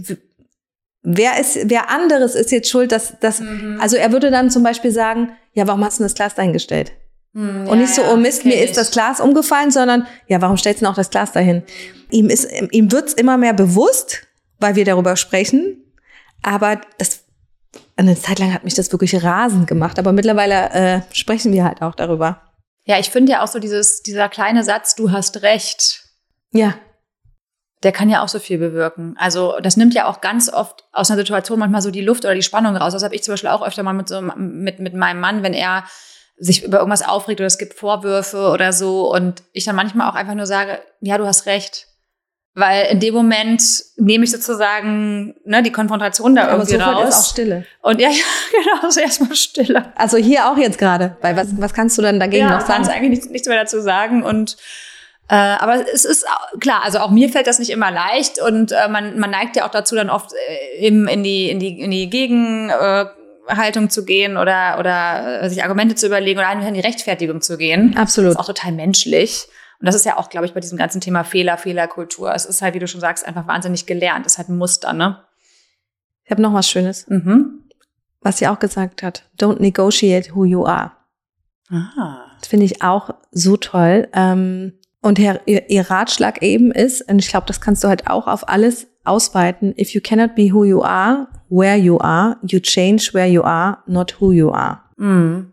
wer 1.02 1.38
ist, 1.38 1.58
wer 1.64 1.90
anderes 1.90 2.34
ist 2.34 2.52
jetzt 2.52 2.70
schuld, 2.70 2.90
dass, 2.90 3.18
dass, 3.20 3.40
mhm. 3.40 3.78
also 3.80 3.96
er 3.96 4.12
würde 4.12 4.30
dann 4.30 4.50
zum 4.50 4.62
Beispiel 4.62 4.92
sagen, 4.92 5.32
ja, 5.52 5.66
warum 5.66 5.84
hast 5.84 5.98
du 5.98 6.02
das 6.02 6.14
Glas 6.14 6.38
eingestellt? 6.38 6.92
Mhm, 7.34 7.68
und 7.68 7.78
nicht 7.78 7.94
so, 7.94 8.02
oh 8.10 8.16
Mist, 8.16 8.46
mir 8.46 8.54
ich. 8.54 8.70
ist 8.70 8.78
das 8.78 8.92
Glas 8.92 9.20
umgefallen, 9.20 9.70
sondern, 9.70 10.06
ja, 10.26 10.40
warum 10.40 10.56
stellst 10.56 10.80
du 10.80 10.84
denn 10.84 10.92
auch 10.92 10.96
das 10.96 11.10
Glas 11.10 11.32
dahin? 11.32 11.62
Ihm 12.10 12.30
ist, 12.30 12.48
ihm 12.70 12.90
wird's 12.92 13.12
immer 13.12 13.36
mehr 13.36 13.52
bewusst, 13.52 14.22
weil 14.58 14.74
wir 14.74 14.86
darüber 14.86 15.16
sprechen, 15.16 15.84
aber 16.42 16.80
das, 16.98 17.23
eine 17.96 18.16
Zeit 18.16 18.38
lang 18.38 18.52
hat 18.52 18.64
mich 18.64 18.74
das 18.74 18.90
wirklich 18.92 19.22
rasend 19.22 19.66
gemacht, 19.66 19.98
aber 19.98 20.12
mittlerweile 20.12 20.70
äh, 20.70 21.00
sprechen 21.12 21.52
wir 21.52 21.64
halt 21.64 21.82
auch 21.82 21.94
darüber. 21.94 22.40
Ja, 22.86 22.98
ich 22.98 23.10
finde 23.10 23.32
ja 23.32 23.42
auch 23.42 23.48
so 23.48 23.58
dieses, 23.58 24.02
dieser 24.02 24.28
kleine 24.28 24.64
Satz, 24.64 24.94
du 24.94 25.10
hast 25.10 25.42
recht. 25.42 26.02
Ja 26.52 26.74
der 27.84 27.92
kann 27.92 28.08
ja 28.08 28.22
auch 28.22 28.28
so 28.28 28.38
viel 28.38 28.58
bewirken. 28.58 29.14
Also 29.18 29.58
das 29.62 29.76
nimmt 29.76 29.94
ja 29.94 30.06
auch 30.06 30.20
ganz 30.20 30.48
oft 30.48 30.84
aus 30.90 31.10
einer 31.10 31.18
Situation 31.18 31.58
manchmal 31.58 31.82
so 31.82 31.90
die 31.90 32.00
Luft 32.00 32.24
oder 32.24 32.34
die 32.34 32.42
Spannung 32.42 32.76
raus. 32.76 32.94
Das 32.94 33.04
habe 33.04 33.14
ich 33.14 33.22
zum 33.22 33.32
Beispiel 33.32 33.50
auch 33.50 33.64
öfter 33.64 33.82
mal 33.82 33.92
mit, 33.92 34.08
so, 34.08 34.22
mit, 34.22 34.80
mit 34.80 34.94
meinem 34.94 35.20
Mann, 35.20 35.42
wenn 35.42 35.52
er 35.52 35.84
sich 36.36 36.64
über 36.64 36.78
irgendwas 36.78 37.06
aufregt 37.06 37.40
oder 37.40 37.46
es 37.46 37.58
gibt 37.58 37.74
Vorwürfe 37.74 38.48
oder 38.48 38.72
so 38.72 39.12
und 39.14 39.44
ich 39.52 39.64
dann 39.64 39.76
manchmal 39.76 40.10
auch 40.10 40.14
einfach 40.14 40.34
nur 40.34 40.46
sage, 40.46 40.80
ja, 41.00 41.18
du 41.18 41.26
hast 41.26 41.46
recht. 41.46 41.86
Weil 42.56 42.86
in 42.86 43.00
dem 43.00 43.14
Moment 43.14 43.62
nehme 43.96 44.24
ich 44.24 44.30
sozusagen 44.30 45.34
ne, 45.44 45.60
die 45.64 45.72
Konfrontation 45.72 46.36
da 46.36 46.52
irgendwie 46.52 46.76
Aber 46.76 46.92
raus. 46.92 47.08
Ist 47.08 47.20
auch 47.20 47.30
Stille. 47.32 47.66
Und 47.82 48.00
ja, 48.00 48.08
ja 48.10 48.14
genau, 48.52 48.82
also 48.82 49.00
erstmal 49.00 49.34
Stille. 49.34 49.92
Also 49.96 50.18
hier 50.18 50.48
auch 50.48 50.56
jetzt 50.56 50.78
gerade, 50.78 51.16
weil 51.20 51.36
was, 51.36 51.48
was 51.58 51.74
kannst 51.74 51.98
du 51.98 52.02
dann 52.02 52.20
dagegen 52.20 52.46
ja, 52.46 52.58
noch 52.58 52.66
sagen? 52.66 52.82
Ich 52.82 52.88
kann 52.88 52.96
eigentlich 52.96 53.10
nichts, 53.10 53.28
nichts 53.28 53.48
mehr 53.48 53.58
dazu 53.58 53.80
sagen 53.80 54.22
und 54.22 54.56
äh, 55.28 55.34
aber 55.34 55.84
es 55.92 56.04
ist 56.04 56.26
klar, 56.60 56.82
also 56.84 56.98
auch 56.98 57.10
mir 57.10 57.30
fällt 57.30 57.46
das 57.46 57.58
nicht 57.58 57.70
immer 57.70 57.90
leicht 57.90 58.40
und 58.40 58.72
äh, 58.72 58.88
man, 58.88 59.18
man 59.18 59.30
neigt 59.30 59.56
ja 59.56 59.66
auch 59.66 59.70
dazu, 59.70 59.96
dann 59.96 60.10
oft 60.10 60.32
äh, 60.32 60.86
im, 60.86 61.08
in 61.08 61.22
die, 61.24 61.50
in 61.50 61.58
die, 61.58 61.80
in 61.80 61.90
die 61.90 62.10
Gegenhaltung 62.10 63.88
zu 63.88 64.04
gehen 64.04 64.36
oder, 64.36 64.76
oder 64.78 65.42
äh, 65.42 65.48
sich 65.48 65.64
Argumente 65.64 65.94
zu 65.94 66.06
überlegen 66.06 66.38
oder 66.38 66.48
einfach 66.48 66.68
in 66.68 66.74
die 66.74 66.80
Rechtfertigung 66.80 67.40
zu 67.40 67.56
gehen. 67.56 67.96
Absolut. 67.96 68.32
Das 68.32 68.34
ist 68.34 68.40
auch 68.40 68.54
total 68.54 68.72
menschlich. 68.72 69.48
Und 69.84 69.88
das 69.88 69.96
ist 69.96 70.06
ja 70.06 70.16
auch, 70.16 70.30
glaube 70.30 70.46
ich, 70.46 70.54
bei 70.54 70.60
diesem 70.60 70.78
ganzen 70.78 71.02
Thema 71.02 71.24
Fehler, 71.24 71.58
Fehlerkultur. 71.58 72.34
Es 72.34 72.46
ist 72.46 72.62
halt, 72.62 72.72
wie 72.72 72.78
du 72.78 72.88
schon 72.88 73.02
sagst, 73.02 73.28
einfach 73.28 73.46
wahnsinnig 73.46 73.84
gelernt. 73.84 74.24
Es 74.24 74.32
ist 74.32 74.38
halt 74.38 74.48
ein 74.48 74.56
Muster, 74.56 74.94
ne? 74.94 75.22
Ich 76.24 76.30
habe 76.30 76.40
noch 76.40 76.54
was 76.54 76.70
Schönes. 76.70 77.06
Mhm. 77.06 77.64
Was 78.22 78.38
sie 78.38 78.48
auch 78.48 78.58
gesagt 78.58 79.02
hat. 79.02 79.28
Don't 79.38 79.60
negotiate 79.60 80.34
who 80.34 80.46
you 80.46 80.64
are. 80.64 80.92
Ah. 81.68 82.22
Das 82.40 82.48
finde 82.48 82.64
ich 82.64 82.80
auch 82.80 83.10
so 83.30 83.58
toll. 83.58 84.08
Ähm, 84.14 84.72
und 85.02 85.18
ihr 85.18 85.90
Ratschlag 85.90 86.40
eben 86.40 86.72
ist, 86.72 87.02
und 87.02 87.18
ich 87.18 87.28
glaube, 87.28 87.46
das 87.46 87.60
kannst 87.60 87.84
du 87.84 87.88
halt 87.88 88.08
auch 88.08 88.26
auf 88.26 88.48
alles 88.48 88.86
ausweiten, 89.04 89.74
if 89.78 89.90
you 89.90 90.00
cannot 90.02 90.34
be 90.34 90.50
who 90.50 90.64
you 90.64 90.82
are, 90.82 91.28
where 91.50 91.76
you 91.76 92.00
are, 92.00 92.38
you 92.40 92.58
change 92.58 93.10
where 93.12 93.28
you 93.28 93.42
are, 93.42 93.80
not 93.84 94.18
who 94.18 94.32
you 94.32 94.50
are. 94.50 94.80
Mhm. 94.96 95.52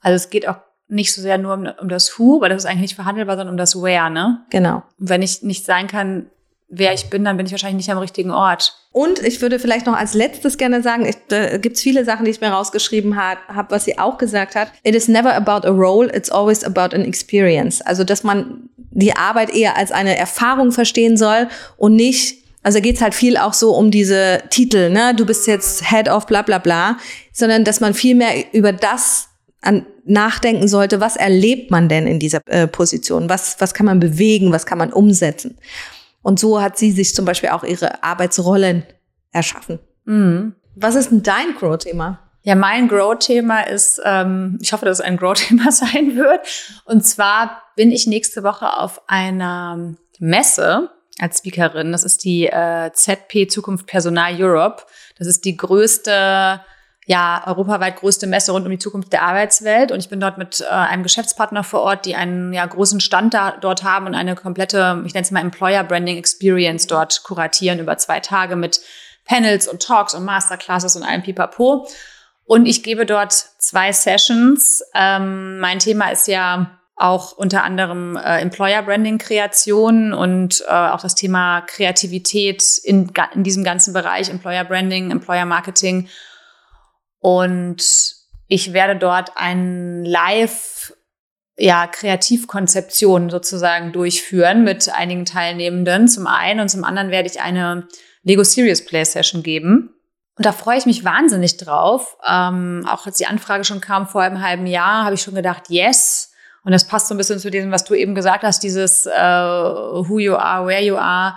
Also 0.00 0.16
es 0.16 0.30
geht 0.30 0.48
auch 0.48 0.56
nicht 0.88 1.12
so 1.14 1.20
sehr 1.20 1.38
nur 1.38 1.54
um, 1.54 1.68
um, 1.80 1.88
das 1.88 2.18
Who, 2.18 2.40
weil 2.40 2.48
das 2.48 2.64
ist 2.64 2.66
eigentlich 2.66 2.82
nicht 2.82 2.94
verhandelbar, 2.94 3.36
sondern 3.36 3.54
um 3.54 3.58
das 3.58 3.80
Where, 3.80 4.10
ne? 4.10 4.40
Genau. 4.50 4.82
Und 4.98 5.08
wenn 5.08 5.22
ich 5.22 5.42
nicht 5.42 5.64
sein 5.64 5.86
kann, 5.86 6.26
wer 6.68 6.92
ich 6.92 7.08
bin, 7.08 7.24
dann 7.24 7.36
bin 7.36 7.46
ich 7.46 7.52
wahrscheinlich 7.52 7.86
nicht 7.86 7.90
am 7.90 7.98
richtigen 7.98 8.30
Ort. 8.30 8.74
Und 8.92 9.20
ich 9.20 9.40
würde 9.40 9.58
vielleicht 9.58 9.86
noch 9.86 9.96
als 9.96 10.14
letztes 10.14 10.58
gerne 10.58 10.82
sagen, 10.82 11.06
ich, 11.06 11.16
da 11.28 11.56
gibt's 11.58 11.80
viele 11.80 12.04
Sachen, 12.04 12.24
die 12.24 12.30
ich 12.30 12.40
mir 12.40 12.48
rausgeschrieben 12.48 13.16
habe, 13.16 13.40
hab, 13.48 13.70
was 13.70 13.84
sie 13.84 13.98
auch 13.98 14.18
gesagt 14.18 14.54
hat. 14.54 14.72
It 14.82 14.94
is 14.94 15.08
never 15.08 15.34
about 15.34 15.66
a 15.66 15.70
role, 15.70 16.10
it's 16.14 16.30
always 16.30 16.64
about 16.64 16.94
an 16.94 17.04
experience. 17.04 17.80
Also, 17.80 18.04
dass 18.04 18.22
man 18.22 18.68
die 18.76 19.16
Arbeit 19.16 19.50
eher 19.54 19.76
als 19.76 19.92
eine 19.92 20.16
Erfahrung 20.16 20.72
verstehen 20.72 21.16
soll 21.16 21.48
und 21.76 21.94
nicht, 21.94 22.38
also 22.62 22.80
geht's 22.80 23.00
halt 23.00 23.14
viel 23.14 23.36
auch 23.36 23.54
so 23.54 23.74
um 23.74 23.90
diese 23.90 24.42
Titel, 24.50 24.90
ne? 24.90 25.14
Du 25.14 25.24
bist 25.24 25.46
jetzt 25.46 25.88
Head 25.90 26.08
of 26.08 26.26
bla 26.26 26.42
bla 26.42 26.58
bla, 26.58 26.98
sondern 27.32 27.64
dass 27.64 27.80
man 27.80 27.94
viel 27.94 28.14
mehr 28.14 28.52
über 28.52 28.72
das 28.72 29.27
an, 29.60 29.86
nachdenken 30.04 30.68
sollte, 30.68 31.00
was 31.00 31.16
erlebt 31.16 31.70
man 31.70 31.88
denn 31.88 32.06
in 32.06 32.18
dieser 32.18 32.40
äh, 32.46 32.66
Position? 32.66 33.28
Was, 33.28 33.60
was 33.60 33.74
kann 33.74 33.86
man 33.86 34.00
bewegen? 34.00 34.52
Was 34.52 34.66
kann 34.66 34.78
man 34.78 34.92
umsetzen? 34.92 35.58
Und 36.22 36.38
so 36.38 36.60
hat 36.60 36.78
sie 36.78 36.92
sich 36.92 37.14
zum 37.14 37.24
Beispiel 37.24 37.50
auch 37.50 37.64
ihre 37.64 38.02
Arbeitsrollen 38.02 38.84
erschaffen. 39.32 39.78
Mhm. 40.04 40.54
Was 40.74 40.94
ist 40.94 41.10
denn 41.10 41.22
dein 41.22 41.54
Grow-Thema? 41.58 42.20
Ja, 42.42 42.54
mein 42.54 42.88
Grow-Thema 42.88 43.62
ist, 43.62 44.00
ähm, 44.04 44.58
ich 44.62 44.72
hoffe, 44.72 44.84
dass 44.84 45.00
es 45.00 45.04
ein 45.04 45.16
Grow-Thema 45.16 45.72
sein 45.72 46.16
wird. 46.16 46.40
Und 46.84 47.04
zwar 47.04 47.62
bin 47.76 47.90
ich 47.90 48.06
nächste 48.06 48.42
Woche 48.42 48.76
auf 48.76 49.02
einer 49.08 49.96
Messe 50.18 50.90
als 51.18 51.38
Speakerin. 51.38 51.92
Das 51.92 52.04
ist 52.04 52.24
die 52.24 52.46
äh, 52.46 52.90
ZP 52.92 53.48
Zukunft 53.48 53.86
Personal 53.86 54.40
Europe. 54.40 54.84
Das 55.18 55.26
ist 55.26 55.44
die 55.44 55.56
größte 55.56 56.60
ja, 57.08 57.42
europaweit 57.46 57.96
größte 57.96 58.26
Messe 58.26 58.52
rund 58.52 58.66
um 58.66 58.70
die 58.70 58.78
Zukunft 58.78 59.14
der 59.14 59.22
Arbeitswelt. 59.22 59.92
Und 59.92 59.98
ich 59.98 60.10
bin 60.10 60.20
dort 60.20 60.36
mit 60.36 60.60
äh, 60.60 60.66
einem 60.66 61.02
Geschäftspartner 61.02 61.64
vor 61.64 61.80
Ort, 61.80 62.04
die 62.04 62.14
einen 62.14 62.52
ja, 62.52 62.66
großen 62.66 63.00
Stand 63.00 63.32
da, 63.32 63.52
dort 63.52 63.82
haben 63.82 64.06
und 64.06 64.14
eine 64.14 64.34
komplette, 64.34 65.02
ich 65.06 65.14
nenne 65.14 65.22
es 65.22 65.30
mal 65.30 65.40
Employer 65.40 65.84
Branding 65.84 66.18
Experience 66.18 66.86
dort 66.86 67.22
kuratieren 67.22 67.78
über 67.78 67.96
zwei 67.96 68.20
Tage 68.20 68.56
mit 68.56 68.82
Panels 69.24 69.68
und 69.68 69.82
Talks 69.82 70.12
und 70.12 70.26
Masterclasses 70.26 70.96
und 70.96 71.02
allem 71.02 71.22
Pipapo. 71.22 71.88
Und 72.44 72.66
ich 72.66 72.82
gebe 72.82 73.06
dort 73.06 73.32
zwei 73.32 73.90
Sessions. 73.90 74.82
Ähm, 74.94 75.60
mein 75.60 75.78
Thema 75.78 76.10
ist 76.10 76.28
ja 76.28 76.78
auch 76.94 77.32
unter 77.32 77.64
anderem 77.64 78.16
äh, 78.16 78.38
Employer 78.40 78.82
Branding 78.82 79.16
Kreation 79.16 80.12
und 80.12 80.62
äh, 80.68 80.72
auch 80.72 81.00
das 81.00 81.14
Thema 81.14 81.62
Kreativität 81.62 82.62
in, 82.84 83.10
in 83.32 83.44
diesem 83.44 83.64
ganzen 83.64 83.94
Bereich 83.94 84.28
Employer 84.28 84.64
Branding, 84.64 85.10
Employer 85.10 85.46
Marketing. 85.46 86.10
Und 87.20 87.84
ich 88.46 88.72
werde 88.72 88.98
dort 88.98 89.32
ein 89.36 90.04
Live 90.04 90.92
ja, 91.58 91.86
Kreativkonzeption 91.88 93.30
sozusagen 93.30 93.92
durchführen 93.92 94.62
mit 94.62 94.88
einigen 94.88 95.24
Teilnehmenden 95.24 96.06
zum 96.06 96.26
einen 96.26 96.60
und 96.60 96.68
zum 96.68 96.84
anderen 96.84 97.10
werde 97.10 97.28
ich 97.28 97.40
eine 97.40 97.88
Lego 98.22 98.44
Serious 98.44 98.84
Play 98.84 99.04
Session 99.04 99.42
geben. 99.42 99.94
Und 100.36 100.46
da 100.46 100.52
freue 100.52 100.78
ich 100.78 100.86
mich 100.86 101.04
wahnsinnig 101.04 101.56
drauf. 101.56 102.16
Ähm, 102.24 102.86
auch 102.88 103.06
als 103.06 103.18
die 103.18 103.26
Anfrage 103.26 103.64
schon 103.64 103.80
kam 103.80 104.06
vor 104.06 104.22
einem 104.22 104.40
halben 104.40 104.66
Jahr, 104.66 105.04
habe 105.04 105.16
ich 105.16 105.22
schon 105.22 105.34
gedacht, 105.34 105.64
yes. 105.68 106.30
Und 106.62 106.70
das 106.70 106.86
passt 106.86 107.08
so 107.08 107.14
ein 107.14 107.18
bisschen 107.18 107.40
zu 107.40 107.50
dem, 107.50 107.72
was 107.72 107.84
du 107.84 107.94
eben 107.94 108.14
gesagt 108.14 108.44
hast, 108.44 108.62
dieses 108.62 109.06
äh, 109.06 109.10
Who 109.10 110.20
you 110.20 110.34
are, 110.36 110.64
where 110.66 110.82
you 110.82 110.96
are, 110.96 111.36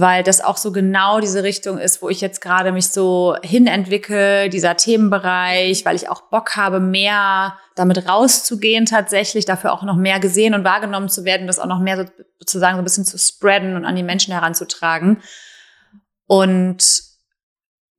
weil 0.00 0.22
das 0.22 0.40
auch 0.40 0.56
so 0.56 0.72
genau 0.72 1.20
diese 1.20 1.42
Richtung 1.42 1.78
ist, 1.78 2.02
wo 2.02 2.08
ich 2.08 2.20
jetzt 2.20 2.40
gerade 2.40 2.72
mich 2.72 2.88
so 2.88 3.36
hinentwickle, 3.42 4.48
dieser 4.48 4.76
Themenbereich, 4.76 5.84
weil 5.84 5.96
ich 5.96 6.08
auch 6.08 6.22
Bock 6.22 6.56
habe, 6.56 6.80
mehr 6.80 7.56
damit 7.76 8.08
rauszugehen 8.08 8.86
tatsächlich, 8.86 9.44
dafür 9.44 9.72
auch 9.72 9.82
noch 9.82 9.96
mehr 9.96 10.20
gesehen 10.20 10.54
und 10.54 10.64
wahrgenommen 10.64 11.08
zu 11.08 11.24
werden, 11.24 11.46
das 11.46 11.58
auch 11.58 11.66
noch 11.66 11.80
mehr 11.80 11.96
so, 11.96 12.04
sozusagen 12.38 12.76
so 12.76 12.80
ein 12.80 12.84
bisschen 12.84 13.04
zu 13.04 13.18
spreaden 13.18 13.76
und 13.76 13.84
an 13.84 13.96
die 13.96 14.02
Menschen 14.02 14.32
heranzutragen. 14.32 15.22
Und 16.26 17.02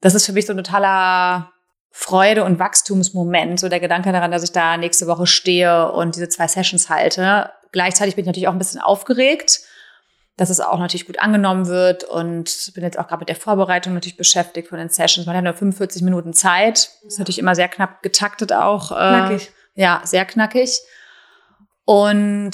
das 0.01 0.15
ist 0.15 0.25
für 0.25 0.33
mich 0.33 0.45
so 0.45 0.53
ein 0.53 0.57
totaler 0.57 1.51
Freude- 1.91 2.45
und 2.45 2.57
Wachstumsmoment, 2.57 3.59
so 3.59 3.69
der 3.69 3.79
Gedanke 3.79 4.11
daran, 4.11 4.31
dass 4.31 4.43
ich 4.43 4.51
da 4.51 4.77
nächste 4.77 5.07
Woche 5.07 5.27
stehe 5.27 5.91
und 5.91 6.15
diese 6.15 6.29
zwei 6.29 6.47
Sessions 6.47 6.89
halte. 6.89 7.51
Gleichzeitig 7.71 8.15
bin 8.15 8.23
ich 8.23 8.27
natürlich 8.27 8.47
auch 8.47 8.53
ein 8.53 8.59
bisschen 8.59 8.81
aufgeregt, 8.81 9.61
dass 10.37 10.49
es 10.49 10.59
auch 10.59 10.79
natürlich 10.79 11.05
gut 11.05 11.19
angenommen 11.19 11.67
wird 11.67 12.03
und 12.03 12.71
bin 12.73 12.83
jetzt 12.83 12.97
auch 12.97 13.07
gerade 13.07 13.19
mit 13.19 13.29
der 13.29 13.35
Vorbereitung 13.35 13.93
natürlich 13.93 14.17
beschäftigt 14.17 14.69
von 14.69 14.77
den 14.77 14.89
Sessions. 14.89 15.27
Man 15.27 15.35
hat 15.35 15.43
nur 15.43 15.53
45 15.53 16.01
Minuten 16.01 16.33
Zeit. 16.33 16.89
Ist 17.05 17.19
natürlich 17.19 17.39
immer 17.39 17.55
sehr 17.55 17.67
knapp 17.67 18.01
getaktet 18.01 18.53
auch. 18.53 18.91
Äh, 18.91 18.95
knackig. 18.95 19.51
Ja, 19.75 20.01
sehr 20.03 20.25
knackig. 20.25 20.79
Und 21.85 22.51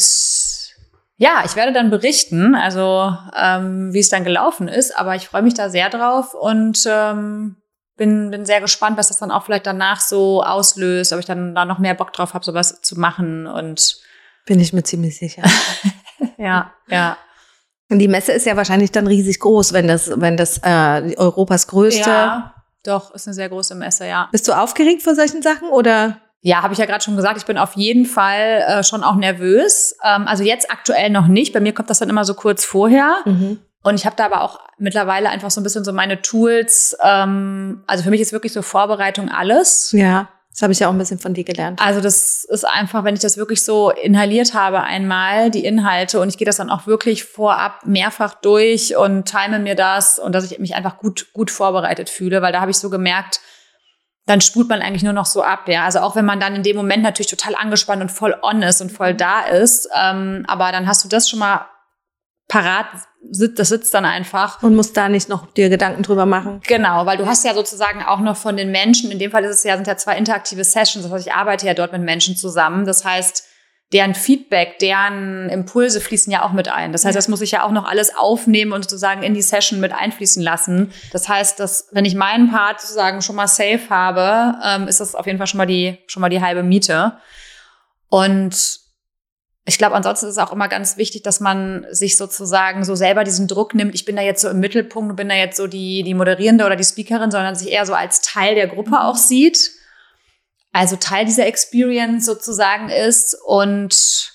ja, 1.18 1.44
ich 1.46 1.56
werde 1.56 1.74
dann 1.74 1.90
berichten, 1.90 2.56
also 2.56 3.16
ähm, 3.36 3.94
wie 3.94 4.00
es 4.00 4.10
dann 4.10 4.24
gelaufen 4.24 4.68
ist, 4.68 4.98
aber 4.98 5.16
ich 5.16 5.28
freue 5.28 5.42
mich 5.42 5.56
da 5.56 5.70
sehr 5.70 5.90
drauf 5.90 6.34
und 6.34 6.84
ähm, 6.88 7.58
bin, 7.98 8.30
bin 8.30 8.46
sehr 8.46 8.62
gespannt, 8.62 8.98
was 8.98 9.08
das 9.08 9.18
dann 9.18 9.32
auch 9.32 9.44
vielleicht 9.44 9.66
danach 9.66 10.00
so 10.00 10.44
auslöst, 10.44 11.14
ob 11.14 11.20
ich 11.20 11.26
dann 11.26 11.56
da 11.56 11.66
noch 11.66 11.80
mehr 11.80 11.96
Bock 11.96 12.14
drauf 12.14 12.36
habe, 12.36 12.46
sowas 12.46 12.82
zu 12.82 13.00
machen 13.00 13.48
und 13.48 13.98
bin 14.46 14.60
ich 14.60 14.74
mir 14.74 14.84
ziemlich 14.84 15.18
sicher. 15.18 15.44
ja, 16.38 16.72
ja. 16.88 17.18
Die 17.90 18.08
Messe 18.08 18.34
ist 18.34 18.46
ja 18.46 18.58
wahrscheinlich 18.58 18.92
dann 18.92 19.08
riesig 19.08 19.40
groß, 19.40 19.74
wenn 19.74 19.88
das, 19.88 20.12
wenn 20.14 20.36
das 20.36 20.60
äh, 20.64 21.16
Europas 21.16 21.68
größte. 21.68 22.10
Ja, 22.10 22.54
doch, 22.84 23.14
ist 23.14 23.28
eine 23.28 23.34
sehr 23.34 23.50
große 23.50 23.76
Messe, 23.76 24.08
ja. 24.08 24.28
Bist 24.32 24.48
du 24.48 24.54
aufgeregt 24.54 25.04
vor 25.04 25.16
solchen 25.16 25.42
Sachen 25.42 25.70
oder? 25.70 26.18
Ja, 26.42 26.62
habe 26.64 26.74
ich 26.74 26.80
ja 26.80 26.86
gerade 26.86 27.04
schon 27.04 27.16
gesagt, 27.16 27.38
ich 27.38 27.46
bin 27.46 27.58
auf 27.58 27.76
jeden 27.76 28.06
Fall 28.06 28.64
äh, 28.68 28.84
schon 28.84 29.04
auch 29.04 29.16
nervös. 29.16 29.96
Ähm, 30.04 30.28
also 30.28 30.44
jetzt 30.44 30.70
aktuell 30.72 31.10
noch 31.10 31.28
nicht. 31.28 31.54
Bei 31.54 31.60
mir 31.60 31.74
kommt 31.74 31.90
das 31.90 32.00
dann 32.00 32.10
immer 32.10 32.26
so 32.26 32.34
kurz 32.34 32.64
vorher. 32.64 33.18
Mhm. 33.26 33.60
Und 33.84 33.96
ich 33.96 34.06
habe 34.06 34.16
da 34.16 34.26
aber 34.26 34.42
auch 34.42 34.60
mittlerweile 34.78 35.30
einfach 35.30 35.50
so 35.50 35.62
ein 35.62 35.64
bisschen 35.64 35.84
so 35.84 35.94
meine 35.94 36.22
Tools. 36.22 36.96
Ähm, 37.04 37.84
also 37.88 38.04
für 38.04 38.10
mich 38.10 38.22
ist 38.22 38.34
wirklich 38.34 38.54
so 38.54 38.62
Vorbereitung 38.62 39.30
alles. 39.30 39.92
Ja. 39.94 40.30
Das 40.58 40.64
habe 40.64 40.74
ich 40.74 40.80
ja 40.80 40.88
auch 40.88 40.92
ein 40.92 40.98
bisschen 40.98 41.20
von 41.20 41.36
dir 41.36 41.44
gelernt. 41.44 41.80
Also 41.80 42.02
das 42.02 42.44
ist 42.44 42.64
einfach, 42.64 43.04
wenn 43.04 43.14
ich 43.14 43.22
das 43.22 43.38
wirklich 43.38 43.64
so 43.64 43.92
inhaliert 43.92 44.56
habe 44.56 44.82
einmal, 44.82 45.52
die 45.52 45.64
Inhalte, 45.64 46.20
und 46.20 46.30
ich 46.30 46.40
gehe 46.40 46.48
das 46.48 46.58
dann 46.58 46.72
auch 46.72 46.88
wirklich 46.88 47.26
vorab 47.26 47.86
mehrfach 47.86 48.34
durch 48.34 48.98
und 48.98 49.26
time 49.26 49.60
mir 49.60 49.76
das 49.76 50.18
und 50.18 50.34
dass 50.34 50.52
ich 50.52 50.58
mich 50.58 50.74
einfach 50.74 50.98
gut, 50.98 51.32
gut 51.32 51.52
vorbereitet 51.52 52.10
fühle, 52.10 52.42
weil 52.42 52.54
da 52.54 52.60
habe 52.60 52.72
ich 52.72 52.80
so 52.80 52.90
gemerkt, 52.90 53.40
dann 54.26 54.42
spult 54.42 54.68
man 54.68 54.82
eigentlich 54.82 55.04
nur 55.04 55.14
noch 55.14 55.28
so 55.28 55.44
ab, 55.44 55.68
ja. 55.68 55.86
Also 55.86 56.00
auch 56.00 56.16
wenn 56.16 56.26
man 56.26 56.40
dann 56.40 56.56
in 56.56 56.64
dem 56.64 56.76
Moment 56.76 57.04
natürlich 57.04 57.30
total 57.30 57.54
angespannt 57.54 58.02
und 58.02 58.10
voll 58.10 58.36
on 58.42 58.64
ist 58.64 58.82
und 58.82 58.92
voll 58.92 59.14
da 59.14 59.42
ist, 59.42 59.88
ähm, 59.96 60.44
aber 60.48 60.72
dann 60.72 60.88
hast 60.88 61.04
du 61.04 61.08
das 61.08 61.30
schon 61.30 61.38
mal 61.38 61.68
parat, 62.48 62.88
das 63.22 63.70
sitzt 63.70 63.94
dann 63.94 64.06
einfach. 64.06 64.64
Und 64.64 64.76
musst 64.76 64.96
da 64.96 65.10
nicht 65.10 65.30
noch 65.30 65.52
dir 65.54 65.70
Gedanken 65.70 66.04
drüber 66.04 66.26
machen. 66.26 66.62
Genau, 66.66 67.06
weil 67.06 67.18
du 67.18 67.26
hast 67.26 67.44
ja 67.44 67.54
sozusagen 67.54 68.04
auch 68.04 68.20
noch 68.20 68.38
von 68.38 68.56
den 68.56 68.72
Menschen, 68.72 69.12
in 69.12 69.20
dem 69.20 69.32
Fall 69.32 69.44
ist 69.44 69.58
es 69.58 69.64
ja, 69.64 69.76
sind 69.76 69.88
ja 69.88 69.98
zwei 69.98 70.18
interaktive 70.18 70.64
Sessions, 70.64 71.04
das 71.06 71.12
heißt, 71.12 71.28
ich 71.28 71.34
arbeite 71.34 71.66
ja 71.66 71.74
dort 71.74 71.92
mit 71.92 72.02
Menschen 72.02 72.36
zusammen. 72.36 72.86
Das 72.86 73.04
heißt, 73.04 73.44
deren 73.94 74.16
Feedback, 74.16 74.80
deren 74.80 75.50
Impulse 75.50 76.02
fließen 76.02 76.32
ja 76.32 76.44
auch 76.44 76.52
mit 76.52 76.68
ein. 76.68 76.92
Das 76.92 77.06
heißt, 77.06 77.16
das 77.16 77.30
muss 77.30 77.42
ich 77.42 77.52
ja 77.52 77.64
auch 77.64 77.72
noch 77.72 77.86
alles 77.86 78.16
aufnehmen 78.16 78.74
und 78.74 78.84
sozusagen 78.84 79.24
in 79.24 79.34
die 79.34 79.42
Session 79.42 79.80
mit 79.80 79.94
einfließen 79.94 80.44
lassen. 80.44 80.92
Das 81.14 81.30
heißt, 81.30 81.60
dass 81.60 81.88
wenn 81.92 82.04
ich 82.04 82.16
meinen 82.16 82.52
Part 82.52 82.82
sozusagen 82.82 83.22
schon 83.22 83.38
mal 83.38 83.48
safe 83.48 83.90
habe, 83.90 84.58
ähm, 84.64 84.88
ist 84.88 85.00
das 85.00 85.16
auf 85.16 85.26
jeden 85.26 85.38
Fall 85.38 85.48
schon 85.48 85.60
mal 85.60 85.66
die 85.66 86.00
schon 86.08 86.22
mal 86.22 86.30
die 86.30 86.42
halbe 86.42 86.64
Miete. 86.64 87.18
Und 88.10 88.87
ich 89.68 89.78
glaube, 89.78 89.96
ansonsten 89.96 90.28
ist 90.28 90.34
es 90.34 90.38
auch 90.38 90.54
immer 90.54 90.70
ganz 90.70 90.98
wichtig, 90.98 91.24
dass 91.24 91.40
man 91.40 91.86
sich 91.92 92.18
sozusagen 92.18 92.84
so 92.84 92.96
selber 92.96 93.24
diesen 93.24 93.48
Druck 93.48 93.76
nimmt. 93.76 93.94
Ich 93.94 94.06
bin 94.06 94.16
da 94.16 94.22
jetzt 94.22 94.42
so 94.42 94.50
im 94.50 94.60
Mittelpunkt, 94.60 95.16
bin 95.16 95.30
da 95.30 95.36
jetzt 95.36 95.58
so 95.58 95.68
die, 95.68 96.04
die 96.04 96.14
Moderierende 96.14 96.66
oder 96.66 96.76
die 96.76 96.84
Speakerin, 96.84 97.32
sondern 97.32 97.56
sich 97.56 97.70
eher 97.72 97.86
so 97.86 97.94
als 97.94 98.22
Teil 98.22 98.56
der 98.56 98.68
Gruppe 98.68 99.02
auch 99.02 99.18
sieht 99.18 99.72
also 100.78 100.96
Teil 100.96 101.26
dieser 101.26 101.48
Experience 101.48 102.26
sozusagen 102.26 102.90
ist 102.90 103.36
und 103.46 104.34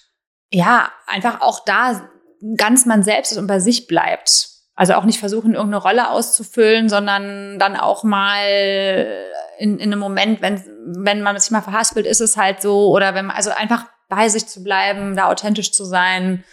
ja, 0.51 0.90
einfach 1.07 1.40
auch 1.40 1.64
da 1.64 2.09
ganz 2.57 2.85
man 2.85 3.03
selbst 3.05 3.33
ist 3.33 3.38
und 3.38 3.47
bei 3.47 3.61
sich 3.61 3.87
bleibt. 3.87 4.49
Also 4.75 4.95
auch 4.95 5.05
nicht 5.05 5.21
versuchen, 5.21 5.55
irgendeine 5.55 5.83
Rolle 5.83 6.11
auszufüllen, 6.11 6.88
sondern 6.88 7.59
dann 7.59 7.77
auch 7.77 8.03
mal 8.03 9.29
in, 9.59 9.79
in 9.79 9.92
einem 9.92 10.01
Moment, 10.01 10.42
wenn, 10.42 10.64
wenn 11.05 11.23
man 11.23 11.38
sich 11.38 11.51
mal 11.53 11.62
verhaspelt, 11.62 12.07
ist 12.07 12.21
es 12.21 12.37
halt 12.37 12.61
so. 12.61 12.88
Oder 12.88 13.14
wenn 13.14 13.27
man, 13.27 13.37
also 13.37 13.51
einfach 13.51 13.87
bei 14.14 14.29
sich 14.29 14.46
zu 14.46 14.62
bleiben, 14.62 15.16
da 15.16 15.29
authentisch 15.29 15.72
zu 15.72 15.85
sein. 15.85 16.44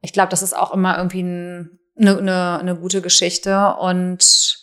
Ich 0.00 0.12
glaube, 0.12 0.28
das 0.28 0.42
ist 0.42 0.56
auch 0.56 0.72
immer 0.72 0.96
irgendwie 0.96 1.22
ein, 1.22 1.80
eine, 1.98 2.18
eine, 2.18 2.58
eine 2.60 2.76
gute 2.76 3.02
Geschichte. 3.02 3.74
Und 3.80 4.62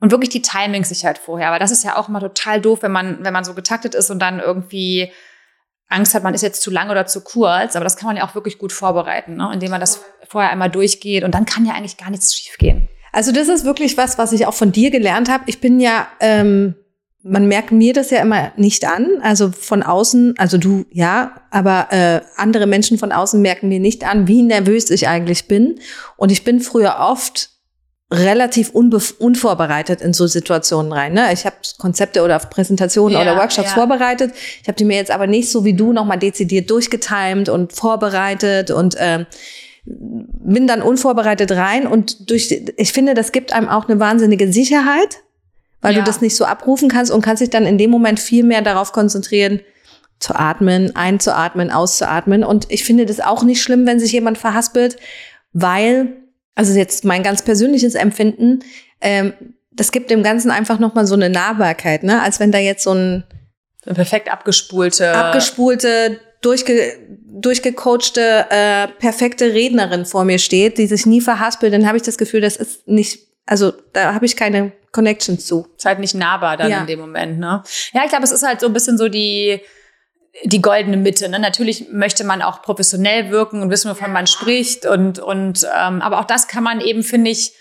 und 0.00 0.10
wirklich 0.10 0.30
die 0.30 0.42
Timings 0.42 0.88
sich 0.88 1.04
halt 1.04 1.16
vorher. 1.16 1.46
Aber 1.46 1.60
das 1.60 1.70
ist 1.70 1.84
ja 1.84 1.96
auch 1.96 2.08
immer 2.08 2.18
total 2.18 2.60
doof, 2.60 2.80
wenn 2.82 2.90
man, 2.90 3.24
wenn 3.24 3.32
man 3.32 3.44
so 3.44 3.54
getaktet 3.54 3.94
ist 3.94 4.10
und 4.10 4.18
dann 4.18 4.40
irgendwie 4.40 5.12
Angst 5.88 6.12
hat, 6.14 6.24
man 6.24 6.34
ist 6.34 6.42
jetzt 6.42 6.60
zu 6.60 6.72
lang 6.72 6.90
oder 6.90 7.06
zu 7.06 7.20
kurz. 7.20 7.76
Aber 7.76 7.84
das 7.84 7.96
kann 7.96 8.08
man 8.08 8.16
ja 8.16 8.26
auch 8.26 8.34
wirklich 8.34 8.58
gut 8.58 8.72
vorbereiten, 8.72 9.36
ne? 9.36 9.48
indem 9.54 9.70
man 9.70 9.80
das 9.80 10.02
vorher 10.28 10.50
einmal 10.50 10.70
durchgeht. 10.70 11.22
Und 11.22 11.36
dann 11.36 11.46
kann 11.46 11.64
ja 11.64 11.74
eigentlich 11.74 11.98
gar 11.98 12.10
nichts 12.10 12.34
schiefgehen. 12.34 12.88
Also 13.12 13.30
das 13.30 13.46
ist 13.46 13.64
wirklich 13.64 13.96
was, 13.96 14.18
was 14.18 14.32
ich 14.32 14.44
auch 14.46 14.54
von 14.54 14.72
dir 14.72 14.90
gelernt 14.90 15.30
habe. 15.30 15.44
Ich 15.46 15.60
bin 15.60 15.78
ja, 15.78 16.08
ähm, 16.18 16.74
man 17.22 17.46
merkt 17.46 17.70
mir 17.70 17.92
das 17.92 18.10
ja 18.10 18.20
immer 18.20 18.52
nicht 18.56 18.86
an. 18.86 19.20
Also 19.22 19.50
von 19.50 19.82
außen, 19.82 20.34
also 20.38 20.58
du 20.58 20.84
ja, 20.90 21.32
aber 21.50 21.88
äh, 21.90 22.20
andere 22.36 22.66
Menschen 22.66 22.98
von 22.98 23.12
außen 23.12 23.40
merken 23.40 23.68
mir 23.68 23.80
nicht 23.80 24.04
an, 24.04 24.26
wie 24.26 24.42
nervös 24.42 24.90
ich 24.90 25.08
eigentlich 25.08 25.46
bin. 25.46 25.78
Und 26.16 26.32
ich 26.32 26.44
bin 26.44 26.60
früher 26.60 26.96
oft 26.98 27.50
relativ 28.12 28.70
unvorbereitet 28.70 30.02
in 30.02 30.12
so 30.12 30.26
Situationen 30.26 30.92
rein. 30.92 31.14
Ne? 31.14 31.32
Ich 31.32 31.46
habe 31.46 31.56
Konzepte 31.78 32.22
oder 32.22 32.38
Präsentationen 32.38 33.16
ja, 33.16 33.22
oder 33.22 33.36
Workshops 33.36 33.70
ja. 33.70 33.74
vorbereitet. 33.74 34.32
Ich 34.60 34.68
habe 34.68 34.76
die 34.76 34.84
mir 34.84 34.96
jetzt 34.96 35.10
aber 35.10 35.26
nicht 35.26 35.48
so 35.48 35.64
wie 35.64 35.72
du 35.72 35.92
nochmal 35.92 36.18
dezidiert 36.18 36.70
durchgetimt 36.70 37.48
und 37.48 37.72
vorbereitet 37.72 38.70
und 38.70 38.96
ähm, 38.98 39.26
bin 39.84 40.66
dann 40.66 40.82
unvorbereitet 40.82 41.52
rein. 41.52 41.86
Und 41.86 42.30
durch, 42.30 42.52
ich 42.76 42.92
finde, 42.92 43.14
das 43.14 43.32
gibt 43.32 43.52
einem 43.54 43.68
auch 43.68 43.88
eine 43.88 43.98
wahnsinnige 43.98 44.52
Sicherheit, 44.52 45.22
weil 45.82 45.94
ja. 45.94 45.98
du 45.98 46.04
das 46.04 46.20
nicht 46.20 46.34
so 46.34 46.46
abrufen 46.46 46.88
kannst 46.88 47.12
und 47.12 47.20
kannst 47.20 47.42
dich 47.42 47.50
dann 47.50 47.66
in 47.66 47.76
dem 47.76 47.90
Moment 47.90 48.18
viel 48.18 48.44
mehr 48.44 48.62
darauf 48.62 48.92
konzentrieren, 48.92 49.60
zu 50.18 50.34
atmen, 50.34 50.94
einzuatmen, 50.96 51.70
auszuatmen. 51.70 52.44
Und 52.44 52.66
ich 52.70 52.84
finde 52.84 53.04
das 53.04 53.20
auch 53.20 53.42
nicht 53.42 53.60
schlimm, 53.60 53.86
wenn 53.86 54.00
sich 54.00 54.12
jemand 54.12 54.38
verhaspelt, 54.38 54.96
weil 55.52 56.16
also 56.54 56.78
jetzt 56.78 57.04
mein 57.04 57.22
ganz 57.22 57.42
persönliches 57.42 57.94
Empfinden, 57.94 58.60
ähm, 59.00 59.32
das 59.72 59.90
gibt 59.90 60.10
dem 60.10 60.22
Ganzen 60.22 60.50
einfach 60.50 60.78
nochmal 60.78 61.06
so 61.06 61.14
eine 61.14 61.30
Nahbarkeit, 61.30 62.02
ne? 62.02 62.22
Als 62.22 62.40
wenn 62.40 62.52
da 62.52 62.58
jetzt 62.58 62.84
so 62.84 62.92
ein 62.92 63.24
perfekt 63.84 64.30
abgespulte, 64.30 65.12
abgespulte, 65.14 66.20
durchge, 66.42 66.98
durchgecoachte, 67.26 68.46
äh, 68.50 68.88
perfekte 68.98 69.54
Rednerin 69.54 70.04
vor 70.04 70.24
mir 70.24 70.38
steht, 70.38 70.76
die 70.76 70.86
sich 70.86 71.06
nie 71.06 71.22
verhaspelt, 71.22 71.72
dann 71.72 71.86
habe 71.86 71.96
ich 71.96 72.02
das 72.02 72.18
Gefühl, 72.18 72.42
das 72.42 72.56
ist 72.56 72.86
nicht, 72.86 73.20
Also 73.52 73.74
da 73.92 74.14
habe 74.14 74.24
ich 74.24 74.34
keine 74.34 74.72
Connections 74.92 75.44
zu. 75.44 75.66
Ist 75.76 75.84
halt 75.84 75.98
nicht 75.98 76.14
nahbar 76.14 76.56
dann 76.56 76.70
ja. 76.70 76.80
in 76.80 76.86
dem 76.86 77.00
Moment, 77.00 77.38
ne? 77.38 77.62
Ja, 77.92 78.00
ich 78.02 78.08
glaube, 78.08 78.24
es 78.24 78.32
ist 78.32 78.42
halt 78.42 78.60
so 78.60 78.66
ein 78.66 78.72
bisschen 78.72 78.96
so 78.96 79.10
die, 79.10 79.60
die 80.44 80.62
goldene 80.62 80.96
Mitte. 80.96 81.28
Ne? 81.28 81.38
Natürlich 81.38 81.90
möchte 81.90 82.24
man 82.24 82.40
auch 82.40 82.62
professionell 82.62 83.30
wirken 83.30 83.60
und 83.60 83.68
wissen, 83.68 83.90
wovon 83.90 84.10
man 84.10 84.26
spricht. 84.26 84.86
Und, 84.86 85.18
und 85.18 85.64
ähm, 85.64 86.00
aber 86.00 86.20
auch 86.20 86.24
das 86.24 86.48
kann 86.48 86.64
man 86.64 86.80
eben, 86.80 87.02
finde 87.02 87.30
ich, 87.30 87.52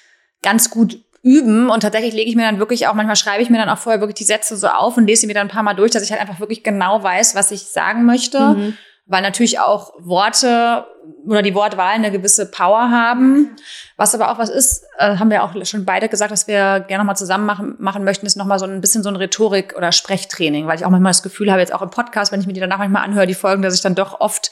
ganz 0.41 0.69
gut 0.69 0.97
üben. 1.23 1.69
Und 1.69 1.81
tatsächlich 1.81 2.13
lege 2.13 2.29
ich 2.29 2.37
mir 2.37 2.43
dann 2.43 2.59
wirklich 2.59 2.87
auch, 2.87 2.93
manchmal 2.93 3.17
schreibe 3.17 3.43
ich 3.43 3.49
mir 3.49 3.57
dann 3.57 3.67
auch 3.67 3.77
vorher 3.77 3.99
wirklich 3.99 4.15
die 4.15 4.23
Sätze 4.23 4.55
so 4.55 4.67
auf 4.67 4.95
und 4.95 5.07
lese 5.07 5.19
sie 5.19 5.27
mir 5.27 5.33
dann 5.33 5.47
ein 5.47 5.51
paar 5.51 5.63
Mal 5.63 5.73
durch, 5.73 5.91
dass 5.91 6.03
ich 6.03 6.11
halt 6.11 6.21
einfach 6.21 6.39
wirklich 6.39 6.63
genau 6.63 7.03
weiß, 7.03 7.35
was 7.35 7.51
ich 7.51 7.63
sagen 7.63 8.05
möchte. 8.05 8.39
Mhm. 8.39 8.77
Weil 9.11 9.21
natürlich 9.21 9.59
auch 9.59 9.91
Worte 9.99 10.85
oder 11.25 11.41
die 11.41 11.53
Wortwahl 11.53 11.93
eine 11.93 12.11
gewisse 12.11 12.49
Power 12.49 12.89
haben. 12.89 13.57
Was 13.97 14.15
aber 14.15 14.31
auch 14.31 14.39
was 14.39 14.49
ist, 14.49 14.85
äh, 14.97 15.17
haben 15.17 15.29
wir 15.29 15.43
auch 15.43 15.53
schon 15.65 15.83
beide 15.83 16.07
gesagt, 16.07 16.31
dass 16.31 16.47
wir 16.47 16.79
gerne 16.79 16.99
nochmal 16.99 17.17
zusammen 17.17 17.45
machen, 17.45 17.75
machen 17.77 18.05
möchten, 18.05 18.25
ist 18.25 18.37
nochmal 18.37 18.57
so 18.57 18.65
ein 18.65 18.79
bisschen 18.79 19.03
so 19.03 19.09
ein 19.09 19.17
Rhetorik- 19.17 19.75
oder 19.75 19.91
Sprechtraining, 19.91 20.65
weil 20.65 20.77
ich 20.77 20.85
auch 20.85 20.89
manchmal 20.89 21.11
das 21.11 21.23
Gefühl 21.23 21.51
habe, 21.51 21.59
jetzt 21.59 21.73
auch 21.73 21.81
im 21.81 21.89
Podcast, 21.89 22.31
wenn 22.31 22.39
ich 22.39 22.47
mir 22.47 22.53
die 22.53 22.61
danach 22.61 22.77
manchmal 22.77 23.03
anhöre, 23.03 23.27
die 23.27 23.33
Folgen, 23.33 23.61
dass 23.61 23.75
ich 23.75 23.81
dann 23.81 23.95
doch 23.95 24.21
oft 24.21 24.49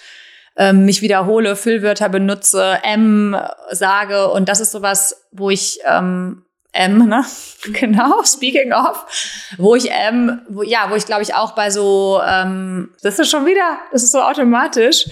ähm, 0.58 0.84
mich 0.84 1.02
wiederhole, 1.02 1.56
Füllwörter 1.56 2.10
benutze, 2.10 2.80
M 2.84 3.38
sage 3.72 4.30
und 4.30 4.50
das 4.50 4.60
ist 4.60 4.72
sowas, 4.72 5.26
wo 5.32 5.50
ich 5.50 5.80
ähm, 5.86 6.44
M, 6.72 7.08
ne? 7.08 7.26
Genau, 7.74 8.24
speaking 8.24 8.72
of, 8.74 9.06
wo 9.58 9.76
ich 9.76 9.92
M, 9.92 10.42
wo, 10.50 10.64
ja, 10.64 10.90
wo 10.90 10.96
ich 10.96 11.06
glaube 11.06 11.24
ich 11.24 11.36
auch 11.36 11.52
bei 11.52 11.72
so, 11.72 12.22
ähm, 12.26 12.94
das 13.02 13.20
ist 13.20 13.30
schon 13.30 13.46
wieder, 13.46 13.80
das 13.92 14.04
ist 14.04 14.12
so 14.12 14.22
automatisch, 14.22 15.06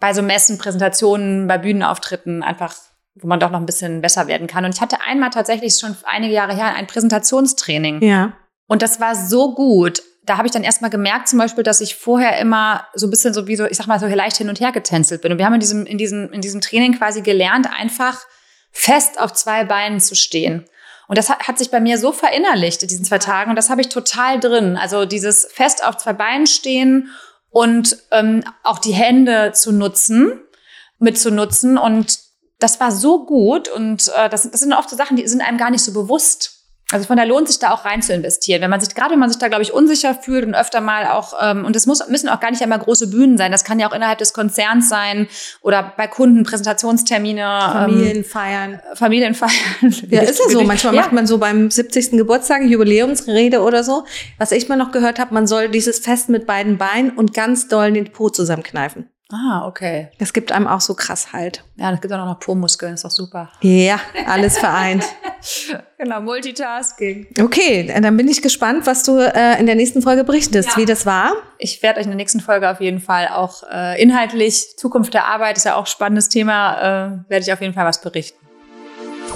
bei 0.00 0.12
so 0.12 0.22
Messen, 0.22 0.58
Präsentationen, 0.58 1.46
bei 1.46 1.58
Bühnenauftritten 1.58 2.42
einfach, 2.42 2.74
wo 3.14 3.28
man 3.28 3.38
doch 3.38 3.50
noch 3.50 3.60
ein 3.60 3.66
bisschen 3.66 4.00
besser 4.00 4.26
werden 4.26 4.48
kann. 4.48 4.64
Und 4.64 4.74
ich 4.74 4.80
hatte 4.80 5.00
einmal 5.06 5.30
tatsächlich 5.30 5.78
schon 5.78 5.96
einige 6.04 6.34
Jahre 6.34 6.54
her 6.54 6.74
ein 6.74 6.88
Präsentationstraining. 6.88 8.02
Ja. 8.02 8.32
Und 8.66 8.82
das 8.82 9.00
war 9.00 9.14
so 9.14 9.54
gut. 9.54 10.02
Da 10.24 10.38
habe 10.38 10.46
ich 10.46 10.52
dann 10.52 10.64
erstmal 10.64 10.90
gemerkt, 10.90 11.28
zum 11.28 11.38
Beispiel, 11.38 11.62
dass 11.62 11.80
ich 11.80 11.94
vorher 11.94 12.38
immer 12.38 12.86
so 12.94 13.06
ein 13.06 13.10
bisschen 13.10 13.32
so 13.32 13.46
wie 13.46 13.54
so, 13.54 13.64
ich 13.64 13.76
sag 13.76 13.86
mal, 13.86 14.00
so 14.00 14.06
leicht 14.06 14.36
hin 14.38 14.48
und 14.48 14.58
her 14.58 14.72
getänzelt 14.72 15.22
bin. 15.22 15.30
Und 15.30 15.38
wir 15.38 15.46
haben 15.46 15.54
in 15.54 15.60
diesem, 15.60 15.86
in 15.86 15.98
diesem, 15.98 16.32
in 16.32 16.40
diesem 16.40 16.60
Training 16.60 16.98
quasi 16.98 17.22
gelernt, 17.22 17.68
einfach 17.72 18.18
fest 18.72 19.20
auf 19.20 19.32
zwei 19.34 19.64
Beinen 19.64 20.00
zu 20.00 20.16
stehen. 20.16 20.64
Und 21.12 21.18
das 21.18 21.28
hat, 21.28 21.46
hat 21.46 21.58
sich 21.58 21.70
bei 21.70 21.78
mir 21.78 21.98
so 21.98 22.10
verinnerlicht 22.10 22.80
in 22.80 22.88
diesen 22.88 23.04
zwei 23.04 23.18
Tagen 23.18 23.50
und 23.50 23.56
das 23.56 23.68
habe 23.68 23.82
ich 23.82 23.90
total 23.90 24.40
drin. 24.40 24.78
Also 24.78 25.04
dieses 25.04 25.44
fest 25.44 25.86
auf 25.86 25.98
zwei 25.98 26.14
Beinen 26.14 26.46
stehen 26.46 27.10
und 27.50 27.98
ähm, 28.12 28.42
auch 28.62 28.78
die 28.78 28.94
Hände 28.94 29.52
zu 29.52 29.72
nutzen, 29.72 30.40
mitzunutzen. 30.98 31.76
Und 31.76 32.18
das 32.60 32.80
war 32.80 32.90
so 32.90 33.26
gut 33.26 33.68
und 33.68 34.10
äh, 34.16 34.30
das, 34.30 34.50
das 34.50 34.60
sind 34.60 34.72
oft 34.72 34.88
so 34.88 34.96
Sachen, 34.96 35.18
die 35.18 35.28
sind 35.28 35.42
einem 35.42 35.58
gar 35.58 35.68
nicht 35.68 35.84
so 35.84 35.92
bewusst. 35.92 36.61
Also 36.92 37.06
von 37.06 37.16
da 37.16 37.24
lohnt 37.24 37.48
sich 37.48 37.58
da 37.58 37.72
auch 37.72 37.84
rein 37.84 38.02
zu 38.02 38.12
investieren. 38.12 38.60
Wenn 38.60 38.70
man 38.70 38.80
sich, 38.80 38.94
gerade 38.94 39.12
wenn 39.12 39.18
man 39.18 39.30
sich 39.30 39.38
da, 39.38 39.48
glaube 39.48 39.62
ich, 39.62 39.72
unsicher 39.72 40.14
fühlt 40.14 40.44
und 40.44 40.54
öfter 40.54 40.80
mal 40.80 41.06
auch, 41.06 41.34
ähm, 41.40 41.64
und 41.64 41.74
es 41.74 41.86
muss, 41.86 42.06
müssen 42.08 42.28
auch 42.28 42.40
gar 42.40 42.50
nicht 42.50 42.62
einmal 42.62 42.78
große 42.78 43.08
Bühnen 43.08 43.38
sein. 43.38 43.50
Das 43.50 43.64
kann 43.64 43.80
ja 43.80 43.88
auch 43.88 43.94
innerhalb 43.94 44.18
des 44.18 44.32
Konzerns 44.32 44.88
sein 44.88 45.26
oder 45.62 45.94
bei 45.96 46.06
Kunden 46.06 46.42
Präsentationstermine. 46.42 47.42
Familienfeiern. 47.72 48.72
Ähm, 48.72 48.96
Familienfeiern. 48.96 49.52
Ja, 50.12 50.22
ist 50.22 50.38
ja 50.38 50.50
so. 50.50 50.62
Manchmal 50.62 50.94
ja. 50.94 51.02
macht 51.02 51.12
man 51.12 51.26
so 51.26 51.38
beim 51.38 51.70
70. 51.70 52.12
Geburtstag 52.12 52.62
Jubiläumsrede 52.62 53.60
oder 53.60 53.82
so. 53.82 54.04
Was 54.38 54.52
ich 54.52 54.68
mal 54.68 54.76
noch 54.76 54.92
gehört 54.92 55.18
habe, 55.18 55.32
man 55.32 55.46
soll 55.46 55.68
dieses 55.68 56.00
Fest 56.00 56.28
mit 56.28 56.46
beiden 56.46 56.76
Beinen 56.76 57.10
und 57.10 57.32
ganz 57.32 57.68
doll 57.68 57.92
den 57.92 58.12
Po 58.12 58.28
zusammenkneifen. 58.28 59.11
Ah, 59.34 59.66
okay. 59.66 60.10
Das 60.18 60.34
gibt 60.34 60.52
einem 60.52 60.66
auch 60.66 60.82
so 60.82 60.94
krass 60.94 61.32
halt. 61.32 61.64
Ja, 61.76 61.90
das 61.90 62.02
gibt 62.02 62.12
auch 62.12 62.18
noch 62.18 62.38
Po-Muskeln, 62.38 62.92
ist 62.92 63.04
doch 63.04 63.10
super. 63.10 63.50
Ja, 63.62 63.98
alles 64.26 64.58
vereint. 64.58 65.04
genau, 65.98 66.20
Multitasking. 66.20 67.28
Okay, 67.40 67.90
dann 67.98 68.14
bin 68.18 68.28
ich 68.28 68.42
gespannt, 68.42 68.86
was 68.86 69.04
du 69.04 69.16
äh, 69.16 69.58
in 69.58 69.64
der 69.64 69.74
nächsten 69.74 70.02
Folge 70.02 70.24
berichtest, 70.24 70.72
ja. 70.72 70.76
wie 70.76 70.84
das 70.84 71.06
war. 71.06 71.32
Ich 71.58 71.82
werde 71.82 72.00
euch 72.00 72.04
in 72.04 72.10
der 72.10 72.18
nächsten 72.18 72.40
Folge 72.40 72.68
auf 72.70 72.82
jeden 72.82 73.00
Fall 73.00 73.28
auch 73.28 73.62
äh, 73.72 74.00
inhaltlich, 74.02 74.76
Zukunft 74.76 75.14
der 75.14 75.24
Arbeit 75.24 75.56
ist 75.56 75.64
ja 75.64 75.76
auch 75.76 75.84
ein 75.84 75.86
spannendes 75.86 76.28
Thema, 76.28 76.76
äh, 76.76 77.30
werde 77.30 77.44
ich 77.46 77.52
auf 77.54 77.62
jeden 77.62 77.72
Fall 77.72 77.86
was 77.86 78.02
berichten. 78.02 78.38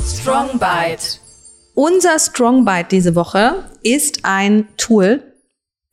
Strong 0.06 0.58
Bite. 0.58 1.20
Unser 1.74 2.18
Strong 2.18 2.66
Bite 2.66 2.88
diese 2.90 3.14
Woche 3.14 3.64
ist 3.82 4.20
ein 4.24 4.68
Tool, 4.76 5.22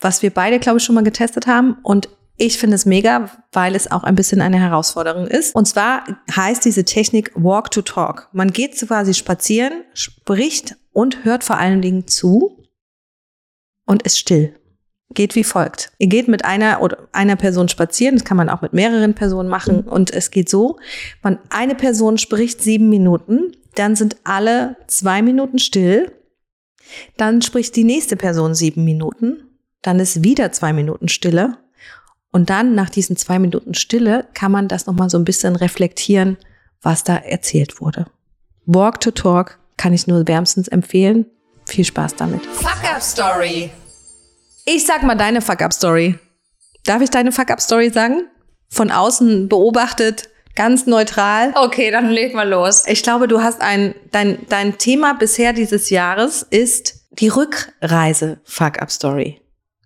was 0.02 0.22
wir 0.22 0.32
beide, 0.32 0.60
glaube 0.60 0.80
ich, 0.80 0.84
schon 0.84 0.96
mal 0.96 1.06
getestet 1.06 1.48
haben 1.48 1.78
und 1.84 2.10
ich 2.38 2.58
finde 2.58 2.76
es 2.76 2.86
mega, 2.86 3.30
weil 3.52 3.76
es 3.76 3.92
auch 3.92 4.04
ein 4.04 4.16
bisschen 4.16 4.42
eine 4.42 4.60
Herausforderung 4.60 5.28
ist. 5.28 5.54
Und 5.56 5.68
zwar 5.68 6.04
heißt 6.36 6.66
diese 6.66 6.84
Technik 6.84 7.32
Walk 7.36 7.72
to 7.72 7.82
Talk. 7.82 8.30
Man 8.34 8.52
geht 8.52 8.76
quasi 8.80 9.14
spazieren, 9.14 9.84
spricht 9.94 10.76
und 10.92 11.24
hört 11.26 11.44
vor 11.44 11.58
allen 11.58 11.82
Dingen 11.82 12.08
zu 12.08 12.64
und 13.86 14.04
ist 14.04 14.18
still. 14.18 14.56
Geht 15.14 15.36
wie 15.36 15.44
folgt. 15.44 15.92
Ihr 16.00 16.08
geht 16.08 16.28
mit 16.28 16.44
einer 16.44 16.82
oder 16.82 17.08
einer 17.12 17.36
Person 17.36 17.70
spazieren, 17.70 18.16
das 18.16 18.26
kann 18.26 18.38
man 18.38 18.50
auch 18.50 18.62
mit 18.62 18.74
mehreren 18.74 19.14
Personen 19.14 19.48
machen 19.48 19.82
und 19.82 20.10
es 20.12 20.32
geht 20.32 20.50
so, 20.50 20.80
man, 21.22 21.38
eine 21.50 21.76
Person 21.76 22.18
spricht 22.18 22.62
sieben 22.64 22.90
Minuten, 22.90 23.56
dann 23.76 23.96
sind 23.96 24.18
alle 24.24 24.76
zwei 24.88 25.22
Minuten 25.22 25.60
still, 25.60 26.12
dann 27.18 27.44
spricht 27.44 27.76
die 27.76 27.84
nächste 27.84 28.16
Person 28.16 28.56
sieben 28.56 28.86
Minuten, 28.86 29.60
dann 29.84 30.00
ist 30.00 30.24
wieder 30.24 30.52
zwei 30.52 30.74
Minuten 30.74 31.10
Stille 31.10 31.58
und 32.34 32.50
dann 32.50 32.76
nach 32.76 32.90
diesen 32.90 33.16
zwei 33.16 33.40
Minuten 33.40 33.76
Stille 33.76 34.28
kann 34.34 34.52
man 34.52 34.68
das 34.68 34.88
nochmal 34.88 35.10
so 35.10 35.18
ein 35.18 35.24
bisschen 35.24 35.56
reflektieren, 35.56 36.38
was 36.82 37.04
da 37.04 37.16
erzählt 37.16 37.80
wurde. 37.80 38.08
Walk 38.66 39.00
to 39.02 39.12
Talk 39.12 39.60
kann 39.78 39.94
ich 39.94 40.08
nur 40.08 40.28
wärmstens 40.28 40.68
empfehlen. 40.68 41.28
Viel 41.68 41.86
Spaß 41.86 42.16
damit. 42.16 42.44
Fuck 42.48 42.84
Up 42.92 43.02
Story. 43.02 43.70
Ich 44.66 44.86
sag 44.86 45.04
mal 45.04 45.16
deine 45.16 45.42
Fuck 45.42 45.62
Up 45.62 45.74
Story. 45.74 46.18
Darf 46.86 47.02
ich 47.02 47.12
deine 47.12 47.32
Fuck 47.32 47.52
Up 47.52 47.62
Story 47.62 47.92
sagen? 47.92 48.28
Von 48.68 48.90
außen 48.90 49.48
beobachtet, 49.48 50.30
ganz 50.56 50.88
neutral. 50.88 51.54
Okay, 51.56 51.92
dann 51.92 52.10
leg 52.10 52.34
mal 52.34 52.50
los. 52.50 52.86
Ich 52.88 53.04
glaube, 53.04 53.28
du 53.28 53.44
hast 53.44 53.62
ein, 53.62 53.94
dein, 54.12 54.40
dein 54.50 54.80
Thema 54.80 55.14
bisher 55.14 55.54
dieses 55.54 55.92
Jahres 55.92 56.42
ist 56.50 56.96
die 57.12 57.28
Rückreise 57.28 58.40
Fuck 58.44 58.82
Up 58.82 58.90
Story. 58.90 59.40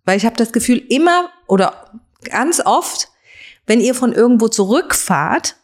Weil 0.05 0.15
ich 0.15 0.25
habe 0.25 0.37
das 0.37 0.53
Gefühl, 0.53 0.77
immer 0.87 1.29
oder 1.47 1.91
ganz 2.23 2.61
oft, 2.63 3.09
wenn 3.65 3.79
ihr 3.79 3.95
von 3.95 4.13
irgendwo 4.13 4.47
zurückfahrt, 4.47 5.55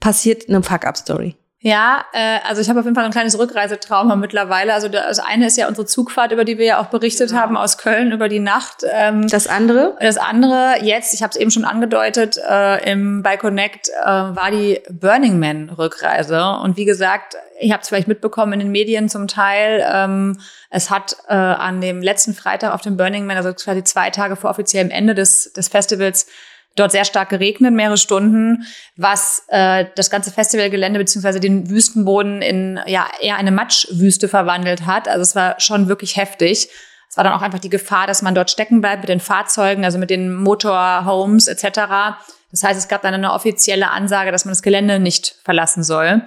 passiert 0.00 0.48
eine 0.48 0.62
Fuck-up-Story. 0.62 1.36
Ja, 1.64 2.04
äh, 2.12 2.40
also 2.48 2.60
ich 2.60 2.68
habe 2.68 2.80
auf 2.80 2.86
jeden 2.86 2.96
Fall 2.96 3.04
ein 3.04 3.12
kleines 3.12 3.38
Rückreisetrauma 3.38 4.16
mittlerweile. 4.16 4.74
Also 4.74 4.88
das 4.88 5.20
eine 5.20 5.46
ist 5.46 5.56
ja 5.56 5.68
unsere 5.68 5.86
Zugfahrt, 5.86 6.32
über 6.32 6.44
die 6.44 6.58
wir 6.58 6.66
ja 6.66 6.80
auch 6.80 6.86
berichtet 6.86 7.28
genau. 7.28 7.40
haben 7.40 7.56
aus 7.56 7.78
Köln 7.78 8.10
über 8.10 8.28
die 8.28 8.40
Nacht. 8.40 8.84
Ähm, 8.90 9.28
das 9.28 9.46
andere? 9.46 9.96
Das 10.00 10.16
andere 10.16 10.82
jetzt, 10.82 11.14
ich 11.14 11.22
habe 11.22 11.30
es 11.30 11.36
eben 11.36 11.52
schon 11.52 11.64
angedeutet, 11.64 12.36
äh, 12.36 12.90
im 12.90 13.22
bei 13.22 13.36
Connect 13.36 13.90
äh, 13.90 14.04
war 14.04 14.50
die 14.50 14.80
Burning 14.90 15.38
Man 15.38 15.70
Rückreise. 15.70 16.44
Und 16.64 16.76
wie 16.76 16.84
gesagt, 16.84 17.36
ich 17.60 17.70
habe 17.70 17.80
es 17.80 17.88
vielleicht 17.88 18.08
mitbekommen 18.08 18.54
in 18.54 18.58
den 18.58 18.72
Medien 18.72 19.08
zum 19.08 19.28
Teil. 19.28 19.86
Ähm, 19.88 20.40
es 20.68 20.90
hat 20.90 21.16
äh, 21.28 21.34
an 21.34 21.80
dem 21.80 22.02
letzten 22.02 22.34
Freitag 22.34 22.74
auf 22.74 22.80
dem 22.80 22.96
Burning 22.96 23.24
Man, 23.24 23.36
also 23.36 23.54
quasi 23.54 23.84
zwei 23.84 24.10
Tage 24.10 24.34
vor 24.34 24.50
offiziellem 24.50 24.90
Ende 24.90 25.14
des, 25.14 25.52
des 25.52 25.68
Festivals, 25.68 26.26
dort 26.76 26.92
sehr 26.92 27.04
stark 27.04 27.28
geregnet, 27.28 27.72
mehrere 27.72 27.98
Stunden, 27.98 28.64
was 28.96 29.44
äh, 29.48 29.86
das 29.94 30.10
ganze 30.10 30.30
Festivalgelände 30.30 30.98
beziehungsweise 30.98 31.40
den 31.40 31.68
Wüstenboden 31.68 32.42
in 32.42 32.80
ja 32.86 33.06
eher 33.20 33.36
eine 33.36 33.50
Matschwüste 33.50 34.28
verwandelt 34.28 34.86
hat. 34.86 35.08
Also 35.08 35.22
es 35.22 35.34
war 35.34 35.60
schon 35.60 35.88
wirklich 35.88 36.16
heftig. 36.16 36.68
Es 37.08 37.16
war 37.16 37.24
dann 37.24 37.34
auch 37.34 37.42
einfach 37.42 37.58
die 37.58 37.68
Gefahr, 37.68 38.06
dass 38.06 38.22
man 38.22 38.34
dort 38.34 38.50
stecken 38.50 38.80
bleibt 38.80 39.02
mit 39.02 39.10
den 39.10 39.20
Fahrzeugen, 39.20 39.84
also 39.84 39.98
mit 39.98 40.08
den 40.08 40.32
Motorhomes 40.32 41.46
etc. 41.46 42.16
Das 42.50 42.62
heißt, 42.64 42.78
es 42.78 42.88
gab 42.88 43.02
dann 43.02 43.12
eine 43.12 43.32
offizielle 43.32 43.90
Ansage, 43.90 44.32
dass 44.32 44.46
man 44.46 44.52
das 44.52 44.62
Gelände 44.62 44.98
nicht 44.98 45.36
verlassen 45.44 45.84
soll. 45.84 46.22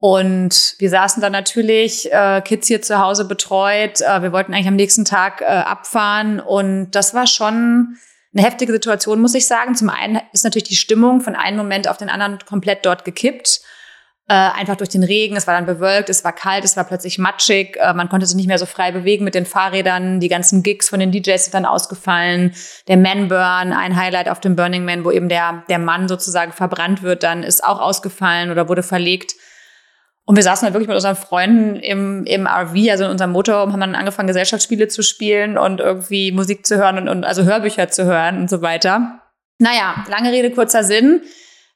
Und 0.00 0.76
wir 0.78 0.90
saßen 0.90 1.20
dann 1.20 1.32
natürlich, 1.32 2.12
äh, 2.12 2.40
Kids 2.44 2.68
hier 2.68 2.82
zu 2.82 2.98
Hause 2.98 3.24
betreut. 3.24 4.00
Äh, 4.00 4.22
wir 4.22 4.32
wollten 4.32 4.54
eigentlich 4.54 4.68
am 4.68 4.76
nächsten 4.76 5.04
Tag 5.04 5.40
äh, 5.40 5.44
abfahren. 5.44 6.38
Und 6.38 6.92
das 6.92 7.14
war 7.14 7.26
schon 7.26 7.96
eine 8.34 8.44
heftige 8.44 8.72
Situation, 8.72 9.20
muss 9.20 9.34
ich 9.34 9.46
sagen. 9.46 9.74
Zum 9.74 9.90
einen 9.90 10.20
ist 10.32 10.44
natürlich 10.44 10.68
die 10.68 10.76
Stimmung 10.76 11.20
von 11.20 11.34
einem 11.34 11.56
Moment 11.56 11.88
auf 11.88 11.96
den 11.96 12.10
anderen 12.10 12.38
komplett 12.46 12.84
dort 12.84 13.04
gekippt. 13.04 13.60
Äh, 14.30 14.34
einfach 14.34 14.76
durch 14.76 14.90
den 14.90 15.04
Regen, 15.04 15.36
es 15.36 15.46
war 15.46 15.54
dann 15.54 15.64
bewölkt, 15.64 16.10
es 16.10 16.22
war 16.22 16.34
kalt, 16.34 16.62
es 16.62 16.76
war 16.76 16.84
plötzlich 16.84 17.16
matschig, 17.16 17.78
äh, 17.80 17.94
man 17.94 18.10
konnte 18.10 18.26
sich 18.26 18.36
nicht 18.36 18.46
mehr 18.46 18.58
so 18.58 18.66
frei 18.66 18.92
bewegen 18.92 19.24
mit 19.24 19.34
den 19.34 19.46
Fahrrädern, 19.46 20.20
die 20.20 20.28
ganzen 20.28 20.62
Gigs 20.62 20.90
von 20.90 21.00
den 21.00 21.10
DJs 21.10 21.44
sind 21.44 21.54
dann 21.54 21.64
ausgefallen, 21.64 22.54
der 22.88 22.98
Man 22.98 23.28
Burn, 23.28 23.72
ein 23.72 23.96
Highlight 23.96 24.28
auf 24.28 24.38
dem 24.38 24.54
Burning 24.54 24.84
Man, 24.84 25.06
wo 25.06 25.10
eben 25.10 25.30
der, 25.30 25.64
der 25.70 25.78
Mann 25.78 26.08
sozusagen 26.08 26.52
verbrannt 26.52 27.02
wird, 27.02 27.22
dann 27.22 27.42
ist 27.42 27.64
auch 27.64 27.80
ausgefallen 27.80 28.50
oder 28.50 28.68
wurde 28.68 28.82
verlegt. 28.82 29.32
Und 30.28 30.36
wir 30.36 30.42
saßen 30.42 30.66
halt 30.66 30.74
wirklich 30.74 30.88
mit 30.88 30.94
unseren 30.94 31.16
Freunden 31.16 31.76
im, 31.76 32.26
im 32.26 32.46
RV, 32.46 32.90
also 32.90 33.04
in 33.04 33.10
unserem 33.12 33.32
Motorhome, 33.32 33.72
haben 33.72 33.80
dann 33.80 33.94
angefangen, 33.94 34.26
Gesellschaftsspiele 34.26 34.86
zu 34.88 35.02
spielen 35.02 35.56
und 35.56 35.80
irgendwie 35.80 36.32
Musik 36.32 36.66
zu 36.66 36.76
hören 36.76 36.98
und, 36.98 37.08
und 37.08 37.24
also 37.24 37.44
Hörbücher 37.44 37.88
zu 37.88 38.04
hören 38.04 38.42
und 38.42 38.50
so 38.50 38.60
weiter. 38.60 39.22
Naja, 39.58 40.04
lange 40.10 40.30
Rede, 40.30 40.50
kurzer 40.50 40.84
Sinn. 40.84 41.22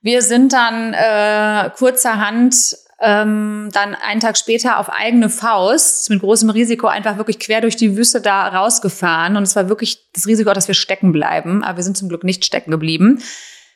Wir 0.03 0.21
sind 0.21 0.53
dann 0.53 0.93
äh, 0.93 1.71
kurzerhand 1.79 2.77
ähm, 3.01 3.71
dann 3.73 3.95
einen 3.95 4.21
Tag 4.21 4.37
später 4.37 4.79
auf 4.79 4.91
eigene 4.91 5.31
Faust 5.31 6.11
mit 6.11 6.21
großem 6.21 6.51
Risiko 6.51 6.89
einfach 6.89 7.17
wirklich 7.17 7.39
quer 7.39 7.63
durch 7.63 7.77
die 7.77 7.97
Wüste 7.97 8.21
da 8.21 8.49
rausgefahren. 8.49 9.39
Und 9.39 9.45
es 9.45 9.57
war 9.57 9.71
wirklich 9.71 10.11
das 10.13 10.27
Risiko, 10.27 10.53
dass 10.53 10.69
wir 10.69 10.75
stecken 10.75 11.11
bleiben. 11.13 11.65
Aber 11.65 11.79
wir 11.79 11.85
sind 11.85 11.97
zum 11.97 12.11
Glück 12.11 12.23
nicht 12.23 12.45
stecken 12.45 12.71
geblieben. 12.71 13.23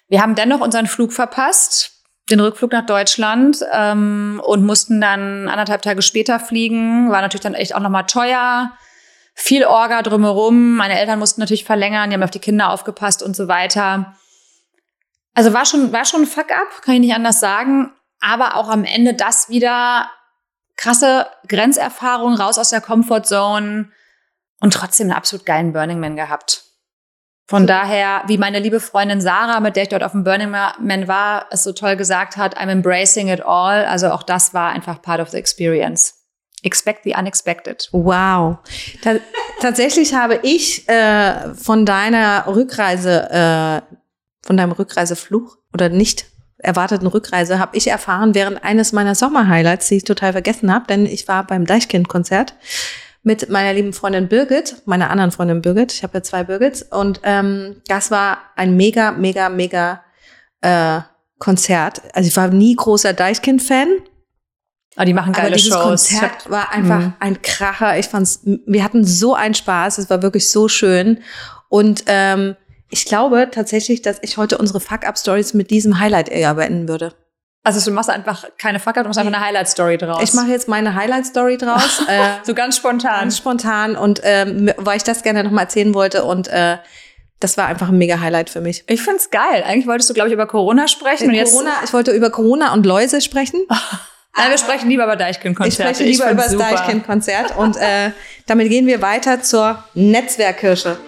Wir 0.09 0.21
haben 0.21 0.35
dennoch 0.35 0.61
unseren 0.61 0.87
Flug 0.87 1.15
verpasst, 1.15 1.96
den 2.31 2.41
Rückflug 2.41 2.73
nach 2.73 2.87
Deutschland 2.87 3.65
ähm, 3.73 4.41
und 4.45 4.65
mussten 4.65 5.01
dann 5.01 5.49
anderthalb 5.49 5.83
Tage 5.83 6.03
später 6.03 6.41
fliegen. 6.41 7.11
War 7.11 7.21
natürlich 7.21 7.43
dann 7.43 7.55
echt 7.55 7.75
auch 7.75 7.81
nochmal 7.81 8.07
teuer. 8.07 8.73
Viel 9.35 9.65
Orga 9.65 10.03
drumherum. 10.03 10.77
Meine 10.77 10.99
Eltern 10.99 11.19
mussten 11.19 11.41
natürlich 11.41 11.65
verlängern, 11.65 12.11
die 12.11 12.15
haben 12.15 12.23
auf 12.23 12.31
die 12.31 12.39
Kinder 12.39 12.71
aufgepasst 12.71 13.23
und 13.23 13.37
so 13.37 13.49
weiter. 13.49 14.17
Also 15.35 15.53
war 15.53 15.67
schon, 15.67 15.93
war 15.93 16.05
schon 16.05 16.23
ein 16.23 16.27
Fuck-up, 16.27 16.83
kann 16.83 16.95
ich 16.95 17.01
nicht 17.01 17.15
anders 17.15 17.41
sagen. 17.41 17.93
Aber 18.21 18.57
auch 18.57 18.69
am 18.69 18.85
Ende 18.85 19.15
das 19.15 19.51
wieder 19.51 20.11
krasse 20.77 21.27
Grenzerfahrung, 21.49 22.35
raus 22.35 22.59
aus 22.59 22.71
der 22.71 22.81
Comfortzone 22.81 23.91
und 24.61 24.73
trotzdem 24.73 25.09
einen 25.09 25.17
absolut 25.17 25.47
geilen 25.47 25.73
Burning 25.73 26.01
Man 26.01 26.17
gehabt. 26.17 26.66
Von 27.49 27.69
daher, 27.69 28.25
wie 28.27 28.39
meine 28.39 28.59
liebe 28.59 28.81
Freundin 28.81 29.21
Sarah, 29.21 29.61
mit 29.61 29.77
der 29.77 29.85
ich 29.85 29.89
dort 29.89 30.03
auf 30.03 30.11
dem 30.11 30.25
Burning 30.25 30.51
Man 30.51 31.07
war, 31.07 31.47
es 31.51 31.63
so 31.63 31.73
toll 31.73 31.97
gesagt 31.97 32.37
hat, 32.37 32.59
I'm 32.59 32.69
embracing 32.69 33.29
it 33.29 33.41
all. 33.41 33.85
Also 33.85 34.11
auch 34.11 34.25
das 34.25 34.53
war 34.53 34.71
einfach 34.71 35.01
part 35.01 35.21
of 35.21 35.31
the 35.31 35.37
experience. 35.37 36.15
Expect 36.63 37.05
the 37.05 37.15
unexpected. 37.17 37.89
Wow. 37.93 38.59
Ta 39.03 39.17
tatsächlich 39.61 40.15
habe 40.15 40.41
ich 40.43 40.89
äh, 40.89 41.55
von 41.55 41.87
deiner 41.87 42.47
Rückreise, 42.49 43.31
äh, 43.31 43.95
von 44.45 44.57
deinem 44.57 44.73
Rückreisefluch 44.73 45.57
oder 45.73 45.89
nicht 45.89 46.27
erwarteten 46.59 47.07
Rückreise, 47.07 47.61
habe 47.61 47.77
ich 47.77 47.87
erfahren 47.87 48.35
während 48.35 48.65
eines 48.65 48.93
meiner 48.93 49.15
Sommerhighlights, 49.15 49.89
die 49.89 49.97
ich 49.97 50.05
total 50.05 50.33
vergessen 50.33 50.75
habe, 50.75 50.87
denn 50.89 51.07
ich 51.07 51.29
war 51.29 51.47
beim 51.47 51.65
Deichkind-Konzert 51.65 52.55
mit 53.27 53.51
meiner 53.51 53.73
lieben 53.73 53.93
Freundin 53.93 54.29
Birgit, 54.29 54.83
meiner 54.87 55.11
anderen 55.11 55.33
Freundin 55.33 55.61
Birgit. 55.61 55.93
Ich 55.93 56.05
habe 56.05 56.19
ja 56.19 56.23
zwei 56.23 56.45
Birgits. 56.45 56.83
Und 56.83 57.21
ähm, 57.25 57.83
das 57.89 58.13
war 58.13 58.39
ein 58.55 58.77
mega, 58.77 59.11
mega, 59.11 59.49
mega 59.49 60.05
äh, 60.61 61.01
Konzert. 61.41 62.03
Also 62.13 62.29
ich 62.29 62.37
war 62.37 62.47
nie 62.49 62.77
großer 62.77 63.13
Deichkind-Fan. 63.15 63.89
Aber 64.95 65.03
ah, 65.03 65.05
die 65.05 65.13
machen 65.13 65.33
geile 65.33 65.49
Aber 65.49 65.57
dieses 65.57 65.73
Shows. 65.73 66.09
Konzert 66.09 66.49
war 66.49 66.71
einfach 66.71 67.01
mhm. 67.01 67.15
ein 67.19 67.43
Kracher. 67.43 67.99
Ich 67.99 68.07
fand's, 68.07 68.43
wir 68.45 68.85
hatten 68.85 69.05
so 69.05 69.35
einen 69.35 69.55
Spaß. 69.55 69.99
Es 69.99 70.09
war 70.09 70.23
wirklich 70.23 70.49
so 70.49 70.69
schön. 70.69 71.19
Und 71.69 72.05
ähm, 72.07 72.55
ich 72.91 73.07
glaube 73.07 73.49
tatsächlich, 73.51 74.03
dass 74.03 74.19
ich 74.23 74.37
heute 74.37 74.57
unsere 74.57 74.79
Fuck-Up-Stories 74.79 75.53
mit 75.53 75.71
diesem 75.73 75.99
Highlight 75.99 76.29
eher 76.29 76.55
beenden 76.55 76.87
würde. 76.87 77.13
Also 77.67 77.85
du 77.85 77.91
machst 77.91 78.09
einfach 78.09 78.45
keine 78.59 78.79
Fuck-up, 78.79 79.03
du 79.03 79.09
machst 79.09 79.19
einfach 79.19 79.35
eine 79.35 79.45
Highlight-Story 79.45 79.99
draus. 79.99 80.23
Ich 80.23 80.35
mache 80.35 80.47
jetzt 80.47 80.69
meine 80.69 80.95
Highlight-Story 80.95 81.59
draus. 81.59 82.01
äh, 82.09 82.29
so 82.45 82.55
ganz 82.55 82.77
spontan. 82.77 83.23
Ganz 83.23 83.39
spontan 83.39 83.97
und 83.97 84.21
ähm, 84.23 84.71
weil 84.77 84.99
ich 84.99 85.03
das 85.03 85.25
gerne 85.25 85.43
nochmal 85.43 85.65
erzählen 85.65 85.93
wollte 85.93 86.23
und 86.23 86.47
äh, 86.47 86.77
das 87.41 87.59
war 87.59 87.67
einfach 87.67 87.89
ein 87.89 87.99
mega 87.99 88.21
Highlight 88.21 88.51
für 88.51 88.61
mich. 88.61 88.85
Ich 88.87 89.03
find's 89.03 89.31
geil. 89.31 89.65
Eigentlich 89.67 89.89
wolltest 89.89 90.09
du, 90.09 90.15
glaube 90.15 90.29
ich, 90.29 90.35
über 90.35 90.47
Corona 90.47 90.87
sprechen. 90.87 91.29
Äh, 91.35 91.43
Corona, 91.43 91.73
ich 91.83 91.93
wollte 91.93 92.13
über 92.13 92.31
Corona 92.31 92.73
und 92.73 92.87
Läuse 92.87 93.21
sprechen. 93.21 93.61
Nein, 94.37 94.51
wir 94.51 94.59
sprechen 94.59 94.89
lieber 94.89 95.03
über 95.03 95.17
Deichkind-Konzert. 95.17 95.91
Ich 95.91 95.97
spreche 95.97 96.09
lieber 96.09 96.31
über 96.31 96.43
das 96.45 96.57
Deichkind-Konzert. 96.57 97.57
Und 97.57 97.77
äh, 97.79 98.13
damit 98.47 98.69
gehen 98.69 98.87
wir 98.87 99.03
weiter 99.03 99.43
zur 99.43 99.83
Netzwerkkirsche. 99.95 100.99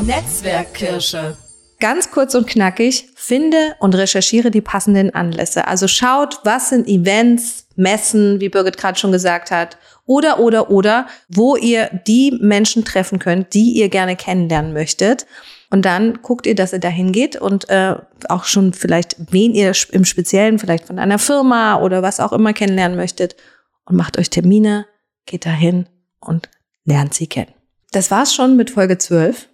Netzwerkkirsche. 0.00 1.36
Ganz 1.84 2.10
kurz 2.10 2.34
und 2.34 2.46
knackig, 2.46 3.10
finde 3.14 3.76
und 3.78 3.94
recherchiere 3.94 4.50
die 4.50 4.62
passenden 4.62 5.14
Anlässe. 5.14 5.68
Also 5.68 5.86
schaut, 5.86 6.38
was 6.42 6.70
sind 6.70 6.88
Events, 6.88 7.66
Messen, 7.76 8.40
wie 8.40 8.48
Birgit 8.48 8.78
gerade 8.78 8.98
schon 8.98 9.12
gesagt 9.12 9.50
hat, 9.50 9.76
oder, 10.06 10.40
oder, 10.40 10.70
oder, 10.70 11.06
wo 11.28 11.56
ihr 11.56 11.90
die 12.06 12.38
Menschen 12.40 12.86
treffen 12.86 13.18
könnt, 13.18 13.52
die 13.52 13.72
ihr 13.72 13.90
gerne 13.90 14.16
kennenlernen 14.16 14.72
möchtet. 14.72 15.26
Und 15.70 15.84
dann 15.84 16.22
guckt 16.22 16.46
ihr, 16.46 16.54
dass 16.54 16.72
ihr 16.72 16.78
dahin 16.78 17.12
geht 17.12 17.36
und 17.36 17.68
äh, 17.68 17.96
auch 18.30 18.44
schon 18.44 18.72
vielleicht, 18.72 19.16
wen 19.30 19.54
ihr 19.54 19.72
im 19.90 20.06
Speziellen, 20.06 20.58
vielleicht 20.58 20.86
von 20.86 20.98
einer 20.98 21.18
Firma 21.18 21.82
oder 21.82 22.00
was 22.00 22.18
auch 22.18 22.32
immer 22.32 22.54
kennenlernen 22.54 22.96
möchtet 22.96 23.36
und 23.84 23.96
macht 23.96 24.18
euch 24.18 24.30
Termine, 24.30 24.86
geht 25.26 25.44
dahin 25.44 25.86
und 26.18 26.48
lernt 26.86 27.12
sie 27.12 27.26
kennen. 27.26 27.52
Das 27.92 28.10
war's 28.10 28.34
schon 28.34 28.56
mit 28.56 28.70
Folge 28.70 28.96
12. 28.96 29.50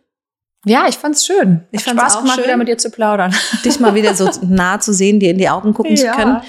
Ja, 0.65 0.87
ich 0.89 0.97
fand's 0.97 1.25
schön. 1.25 1.67
Ich 1.71 1.85
fand 1.85 1.99
Spaß 1.99 2.19
gemacht, 2.19 2.37
schön, 2.37 2.45
wieder 2.45 2.57
mit 2.57 2.69
dir 2.69 2.79
zu 2.79 2.91
plaudern. 2.91 3.35
Dich 3.65 3.81
mal 3.81 3.95
wieder 3.95 4.15
so 4.15 4.29
nah 4.43 4.79
zu 4.79 4.93
sehen, 4.93 5.19
dir 5.19 5.31
in 5.31 5.39
die 5.39 5.49
Augen 5.49 5.73
gucken 5.73 5.97
ja. 5.97 6.13
zu 6.13 6.19
können. 6.19 6.43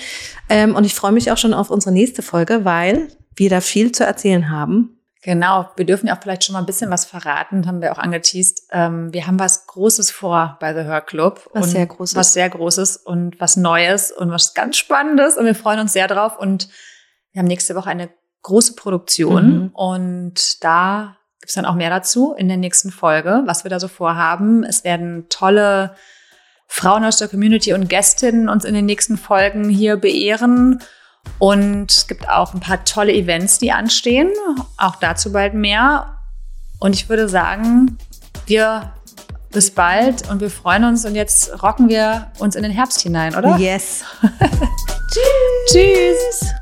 Ähm, 0.49 0.75
und 0.75 0.83
ich 0.83 0.93
freue 0.93 1.13
mich 1.13 1.31
auch 1.31 1.37
schon 1.37 1.53
auf 1.53 1.69
unsere 1.69 1.93
nächste 1.93 2.21
Folge, 2.21 2.65
weil 2.65 3.07
wir 3.35 3.49
da 3.49 3.61
viel 3.61 3.93
zu 3.93 4.05
erzählen 4.05 4.49
haben. 4.49 5.01
Genau, 5.23 5.69
wir 5.75 5.85
dürfen 5.85 6.07
ja 6.07 6.15
auch 6.15 6.21
vielleicht 6.21 6.43
schon 6.43 6.53
mal 6.53 6.59
ein 6.59 6.65
bisschen 6.65 6.89
was 6.89 7.05
verraten, 7.05 7.67
haben 7.67 7.81
wir 7.81 7.91
auch 7.91 7.99
angeteased. 7.99 8.63
Ähm, 8.71 9.13
wir 9.13 9.27
haben 9.27 9.39
was 9.39 9.67
Großes 9.67 10.09
vor 10.09 10.57
bei 10.59 10.73
The 10.73 10.81
Hör 10.81 11.01
Club. 11.01 11.47
Was 11.53 11.71
sehr 11.71 11.85
Großes. 11.85 12.15
Was 12.15 12.33
sehr 12.33 12.49
Großes 12.49 12.97
und 12.97 13.39
was 13.39 13.55
Neues 13.55 14.11
und 14.11 14.31
was 14.31 14.55
ganz 14.55 14.77
Spannendes. 14.77 15.37
Und 15.37 15.45
wir 15.45 15.55
freuen 15.55 15.79
uns 15.79 15.93
sehr 15.93 16.07
drauf. 16.07 16.39
Und 16.39 16.69
wir 17.31 17.39
haben 17.39 17.47
nächste 17.47 17.75
Woche 17.75 17.89
eine 17.89 18.09
große 18.41 18.73
Produktion. 18.73 19.45
Mhm. 19.45 19.67
Und 19.73 20.63
da 20.63 21.17
es 21.51 21.55
dann 21.55 21.65
auch 21.65 21.75
mehr 21.75 21.89
dazu 21.89 22.33
in 22.33 22.47
der 22.47 22.57
nächsten 22.57 22.91
Folge, 22.91 23.43
was 23.45 23.63
wir 23.63 23.69
da 23.69 23.79
so 23.79 23.87
vorhaben. 23.87 24.63
Es 24.63 24.83
werden 24.83 25.27
tolle 25.29 25.95
Frauen 26.67 27.03
aus 27.03 27.17
der 27.17 27.27
Community 27.27 27.73
und 27.73 27.89
Gästinnen 27.89 28.49
uns 28.49 28.65
in 28.65 28.73
den 28.73 28.85
nächsten 28.85 29.17
Folgen 29.17 29.69
hier 29.69 29.97
beehren. 29.97 30.81
Und 31.37 31.91
es 31.91 32.07
gibt 32.07 32.27
auch 32.29 32.53
ein 32.53 32.61
paar 32.61 32.83
tolle 32.85 33.13
Events, 33.13 33.59
die 33.59 33.71
anstehen. 33.71 34.31
Auch 34.77 34.95
dazu 34.95 35.31
bald 35.31 35.53
mehr. 35.53 36.17
Und 36.79 36.95
ich 36.95 37.09
würde 37.09 37.29
sagen, 37.29 37.97
wir 38.47 38.93
bis 39.51 39.71
bald 39.71 40.29
und 40.29 40.39
wir 40.39 40.49
freuen 40.49 40.85
uns 40.85 41.05
und 41.05 41.15
jetzt 41.15 41.61
rocken 41.61 41.89
wir 41.89 42.31
uns 42.39 42.55
in 42.55 42.63
den 42.63 42.71
Herbst 42.71 43.01
hinein, 43.01 43.35
oder? 43.35 43.57
Yes. 43.57 44.05
Tschüss. 45.11 45.71
Tschüss. 45.71 46.53